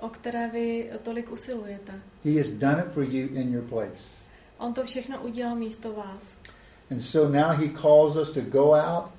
o 0.00 0.08
které 0.08 0.48
vy 0.48 0.90
tolik 1.02 1.32
usilujete. 1.32 1.92
He 2.24 2.38
has 2.38 2.48
done 2.48 2.84
it 2.86 2.92
for 2.92 3.02
you 3.02 3.28
in 3.34 3.52
your 3.52 3.64
place. 3.64 4.20
On 4.58 4.74
to 4.74 4.84
všechno 4.84 5.22
udělal 5.22 5.56
místo 5.56 5.92
vás. 5.92 6.38
And 6.90 7.00
so 7.00 7.32
now 7.32 7.56
he 7.56 7.68
calls 7.68 8.16
us 8.16 8.32
to 8.32 8.40
go 8.40 8.72
out 8.72 9.10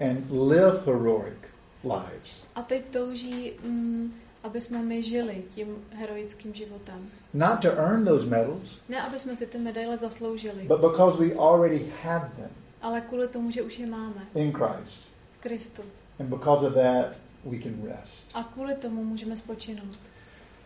and 0.00 0.30
live 0.48 0.80
heroic 0.86 1.38
lives. 1.84 2.42
A 2.54 2.62
teď 2.62 2.82
touží, 2.90 3.52
mm, 3.64 4.14
aby 4.42 4.60
jsme 4.60 4.82
my 4.82 5.02
žili 5.02 5.42
tím 5.50 5.84
heroickým 5.92 6.54
životem. 6.54 7.10
Not 7.34 7.62
to 7.62 7.68
earn 7.68 8.04
those 8.04 8.26
medals, 8.26 8.80
Ne, 8.88 9.02
aby 9.02 9.18
jsme 9.18 9.36
si 9.36 9.46
ty 9.46 9.58
medaile 9.58 9.96
zasloužili, 9.96 10.62
but 10.62 10.80
because 10.80 11.24
we 11.24 11.34
already 11.34 11.92
have 12.02 12.30
them 12.36 12.50
ale 12.82 13.00
kvůli 13.00 13.28
tomu, 13.28 13.50
že 13.50 13.62
už 13.62 13.78
je 13.78 13.86
máme 13.86 14.26
in 14.34 14.52
Christ. 14.52 15.07
Kristu. 15.48 15.82
And 16.20 16.26
because 16.28 16.66
of 16.66 16.74
that, 16.74 17.16
we 17.44 17.58
can 17.58 17.82
rest. 17.84 18.24
A 18.34 18.42
kvůli 18.42 18.74
tomu 18.74 19.04
můžeme 19.04 19.36
spočinout. 19.36 19.98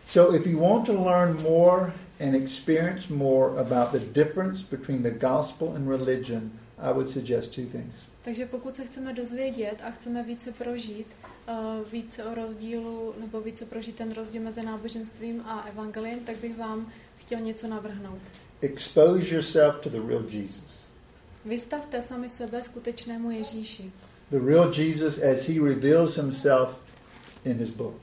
So, 0.07 0.35
if 0.35 0.47
you 0.47 0.59
want 0.59 0.85
to 0.85 1.03
learn 1.03 1.41
more 1.41 1.93
and 2.19 2.35
experience 2.35 3.13
more 3.13 3.61
about 3.61 3.91
the 3.91 4.23
difference 4.23 4.63
between 4.71 5.03
the 5.03 5.11
gospel 5.11 5.73
and 5.75 5.87
religion, 5.87 6.51
I 6.79 6.93
would 6.93 7.09
suggest 7.09 7.55
two 7.55 7.65
things. 7.65 7.93
Takže 8.21 8.45
pokud 8.45 8.75
se 8.75 8.85
chceme 8.85 9.13
dozvědět 9.13 9.81
a 9.87 9.91
chceme 9.91 10.23
více 10.23 10.51
prožít, 10.51 11.07
uh, 11.49 11.91
více 11.91 12.23
o 12.23 12.35
rozdílu, 12.35 13.13
nebo 13.19 13.41
více 13.41 13.65
prožít 13.65 13.95
ten 13.95 14.11
rozdíl 14.11 14.41
mezi 14.41 14.65
náboženstvím 14.65 15.41
a 15.45 15.65
evangeliem, 15.71 16.19
tak 16.19 16.35
bych 16.35 16.57
vám 16.57 16.91
chtěl 17.17 17.39
něco 17.39 17.67
navrhnout. 17.67 18.21
Expose 18.61 19.35
yourself 19.35 19.75
to 19.81 19.89
the 19.89 20.07
real 20.07 20.23
Jesus. 20.29 20.83
Vystavte 21.45 22.01
sami 22.01 22.29
sebe 22.29 22.63
skutečnému 22.63 23.31
Ježíši. 23.31 23.91
The 24.33 24.39
real 24.39 24.71
Jesus 24.71 25.21
as 25.21 25.45
he 25.45 25.59
reveals 25.59 26.15
himself 26.15 26.79
in 27.45 27.57
his 27.57 27.69
book. 27.69 27.95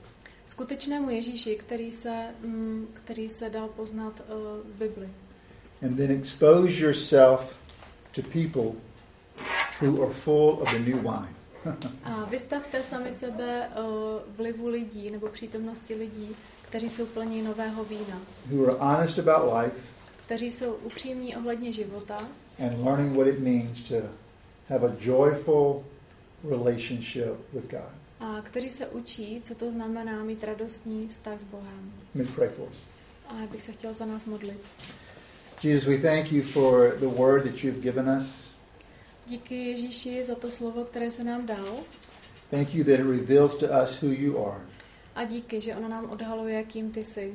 Skutečnému 0.45 1.09
Ježíši, 1.09 1.55
který 1.55 1.91
se, 1.91 2.27
mm, 2.43 2.87
který 2.93 3.29
se 3.29 3.49
dal 3.49 3.67
poznat 3.67 4.13
uh, 4.19 4.35
v 4.75 4.79
Bibli. 4.79 5.09
And 5.81 5.97
then 5.97 6.11
expose 6.11 6.83
yourself 6.83 7.55
to 8.15 8.21
people 8.21 8.71
who 9.81 10.03
are 10.03 10.13
full 10.13 10.49
of 10.61 10.71
the 10.71 10.79
new 10.79 11.01
wine. 11.01 11.33
A 12.03 12.25
vystavte 12.25 12.83
sami 12.83 13.11
sebe 13.11 13.67
uh, 13.67 14.35
vlivu 14.37 14.67
lidí 14.67 15.09
nebo 15.09 15.27
přítomnosti 15.27 15.95
lidí, 15.95 16.35
kteří 16.61 16.89
jsou 16.89 17.05
plní 17.05 17.41
nového 17.41 17.83
vína, 17.83 18.21
who 18.51 18.67
are 18.67 18.77
honest 18.79 19.19
about 19.19 19.53
life 19.53 19.91
kteří 20.31 20.51
jsou 20.51 20.73
upřímní 20.73 21.35
ohledně 21.35 21.71
života 21.71 22.27
and 22.59 22.85
learning 22.85 23.17
what 23.17 23.27
it 23.27 23.39
means 23.39 23.79
to 23.81 23.95
have 24.69 24.87
a 24.87 24.91
joyful 24.99 25.83
relationship 26.49 27.35
with 27.53 27.71
God. 27.71 27.91
a 28.19 28.41
kteří 28.41 28.69
se 28.69 28.87
učí, 28.87 29.41
co 29.43 29.55
to 29.55 29.71
znamená 29.71 30.23
mít 30.23 30.43
radostný 30.43 31.07
vztah 31.07 31.39
s 31.39 31.43
Bohem. 31.43 31.91
Me 32.13 32.23
pray 32.23 32.49
for 32.49 32.67
us. 32.69 32.77
A 33.27 33.33
bych 33.51 33.61
se 33.61 33.71
chtěl 33.71 33.93
za 33.93 34.05
nás 34.05 34.25
modlit. 34.25 34.59
Jesus, 35.63 35.87
we 35.87 35.97
thank 35.97 36.31
you 36.31 36.43
for 36.43 36.95
the 36.99 37.07
word 37.07 37.43
that 37.43 37.63
you've 37.63 37.79
given 37.81 38.09
us. 38.17 38.51
Díky 39.27 39.55
Ježíši 39.69 40.23
za 40.23 40.35
to 40.35 40.51
slovo, 40.51 40.83
které 40.83 41.11
se 41.11 41.23
nám 41.23 41.45
dal 41.45 41.77
Thank 42.51 42.75
you 42.75 42.83
that 42.83 42.93
it 42.99 43.05
reveals 43.05 43.55
to 43.55 43.65
us 43.83 44.01
who 44.03 44.09
you 44.09 44.45
are. 44.45 44.61
a 45.15 45.23
díky, 45.23 45.61
že 45.61 45.75
ono 45.75 45.87
nám 45.89 46.05
odhaluje, 46.09 46.55
jakým 46.55 46.91
ty 46.91 47.03
jsi. 47.03 47.33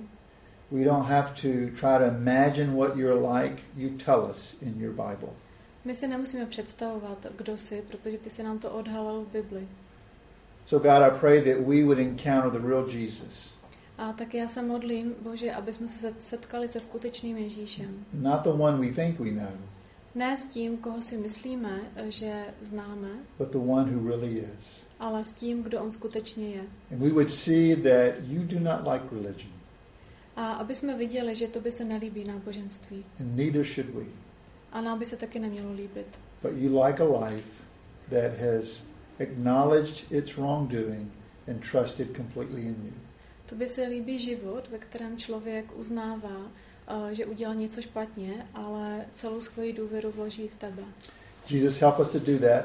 We 0.71 0.85
don't 0.85 1.07
have 1.07 1.29
to 1.35 1.49
try 1.81 1.99
to 1.99 2.05
imagine 2.19 2.75
what 2.77 2.97
you're 2.97 3.41
like. 3.43 3.63
You 3.77 3.89
tell 4.05 4.31
us 4.31 4.57
in 4.63 4.81
your 4.81 4.93
Bible. 4.93 5.29
My 5.87 5.95
si 5.95 6.09
nemusíme 6.09 6.47
představovat, 6.47 7.27
kdo 7.37 7.57
jsi, 7.57 7.83
protože 7.91 8.19
ty 8.19 8.31
se 8.31 8.43
nám 8.43 8.59
to 8.59 8.71
odhalil 8.71 9.21
v 9.25 9.33
Bibli. 9.33 9.69
So, 10.67 10.89
God, 10.89 11.03
I 11.03 11.21
pray 11.21 11.41
that 11.43 11.67
we 11.67 11.85
would 11.85 11.99
encounter 11.99 12.51
the 12.61 12.69
real 12.69 12.89
Jesus, 12.91 13.55
A 13.99 14.13
tak 14.13 14.35
já 14.35 14.49
se 14.49 14.63
modlím, 14.63 15.15
Bože, 15.23 15.53
aby 15.53 15.73
jsme 15.73 15.89
se 15.89 16.15
setkali 16.19 16.69
se 16.69 16.81
skutečným 16.81 17.37
Ježíšem. 17.37 18.05
Not 18.13 18.43
the 18.43 18.49
one 18.49 18.79
we 18.89 18.93
think 18.95 19.19
we 19.21 19.31
know, 19.31 19.53
Ne 20.15 20.37
s 20.37 20.45
tím, 20.45 20.77
koho 20.79 21.03
si 21.03 21.17
myslíme, 21.17 21.81
že 22.09 22.45
známe, 22.63 23.09
but 23.39 23.49
the 23.53 23.59
one 23.59 23.91
who 23.93 24.09
really 24.09 24.39
is. 24.39 24.85
ale 25.01 25.25
s 25.25 25.33
tím, 25.33 25.63
kdo 25.63 25.83
on 25.83 25.93
skutečně 25.93 26.49
je. 26.49 26.61
And 26.93 26.99
we 26.99 27.09
would 27.09 27.31
see 27.31 27.77
that 27.77 28.15
you 28.27 28.43
do 28.45 28.61
not 28.61 28.81
like 28.93 29.05
religion, 29.15 29.53
A 30.37 30.53
aby 30.53 30.75
jsme 30.75 30.95
viděli, 30.99 31.35
že 31.35 31.49
to 31.49 31.61
by 31.61 31.73
se 31.73 31.85
nelíbí 31.85 32.25
náboženství. 32.25 33.05
and 33.21 33.37
neither 33.37 33.65
should 33.65 33.95
we. 33.95 34.05
A 34.77 34.81
nám 34.81 34.99
by 34.99 35.07
se 35.07 35.17
taky 35.17 35.39
nemělo 35.39 35.73
líbit. 35.73 36.07
But 36.43 36.53
you 36.55 36.83
like 36.83 37.03
a 37.03 37.29
life 37.29 37.49
that 38.11 38.39
has 38.39 38.83
acknowledged 39.21 40.13
its 40.13 40.37
wrongdoing 40.37 41.13
and 41.51 41.71
trusted 41.71 42.17
completely 42.17 42.61
in 42.63 42.77
you. 42.85 42.93
To 43.47 43.55
by 43.55 43.69
se 43.69 43.83
líbí 43.83 44.19
život, 44.19 44.69
ve 44.71 44.79
kterém 44.79 45.19
člověk 45.19 45.77
uznává, 45.77 46.51
eh, 47.11 47.15
že 47.15 47.27
udělal 47.27 47.55
něco 47.55 47.83
špatně, 47.83 48.47
ale 48.55 49.05
celou 49.15 49.41
svoji 49.41 49.73
důvěru 49.73 50.11
vloží 50.11 50.49
v 50.49 50.55
tebe. 50.55 50.83
Jesus, 51.51 51.81
help 51.81 51.99
us 51.99 52.09
to 52.13 52.19
do 52.19 52.39
that, 52.39 52.65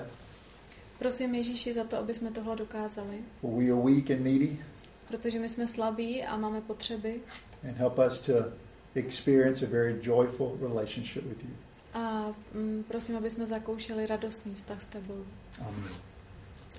Prosím 0.99 1.35
Ježíši 1.35 1.73
za 1.73 1.83
to, 1.83 1.97
aby 1.97 2.13
jsme 2.13 2.31
tohle 2.31 2.55
dokázali, 2.55 3.17
for 3.41 3.49
we 3.51 3.71
are 3.71 3.81
weak 3.93 4.11
and 4.11 4.23
needy, 4.23 4.59
protože 5.07 5.39
my 5.39 5.49
jsme 5.49 5.67
slabí 5.67 6.23
a 6.23 6.37
máme 6.37 6.61
potřeby. 6.61 7.21
and 7.69 7.77
help 7.77 7.99
us 8.07 8.19
to 8.19 8.33
experience 8.95 9.65
a 9.65 9.69
very 9.69 9.99
joyful 10.01 10.57
relationship 10.61 11.23
with 11.23 11.43
you. 11.43 11.49
A 11.93 12.25
mm, 12.53 12.83
prosím, 12.87 13.17
aby 13.17 13.29
jsme 13.29 13.47
zakoušeli 13.47 14.07
radostný 14.07 14.55
vztah 14.55 14.81
s 14.81 14.85
tebou. 14.85 15.25
Amen. 15.61 15.93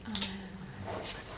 Amen. 0.06 1.31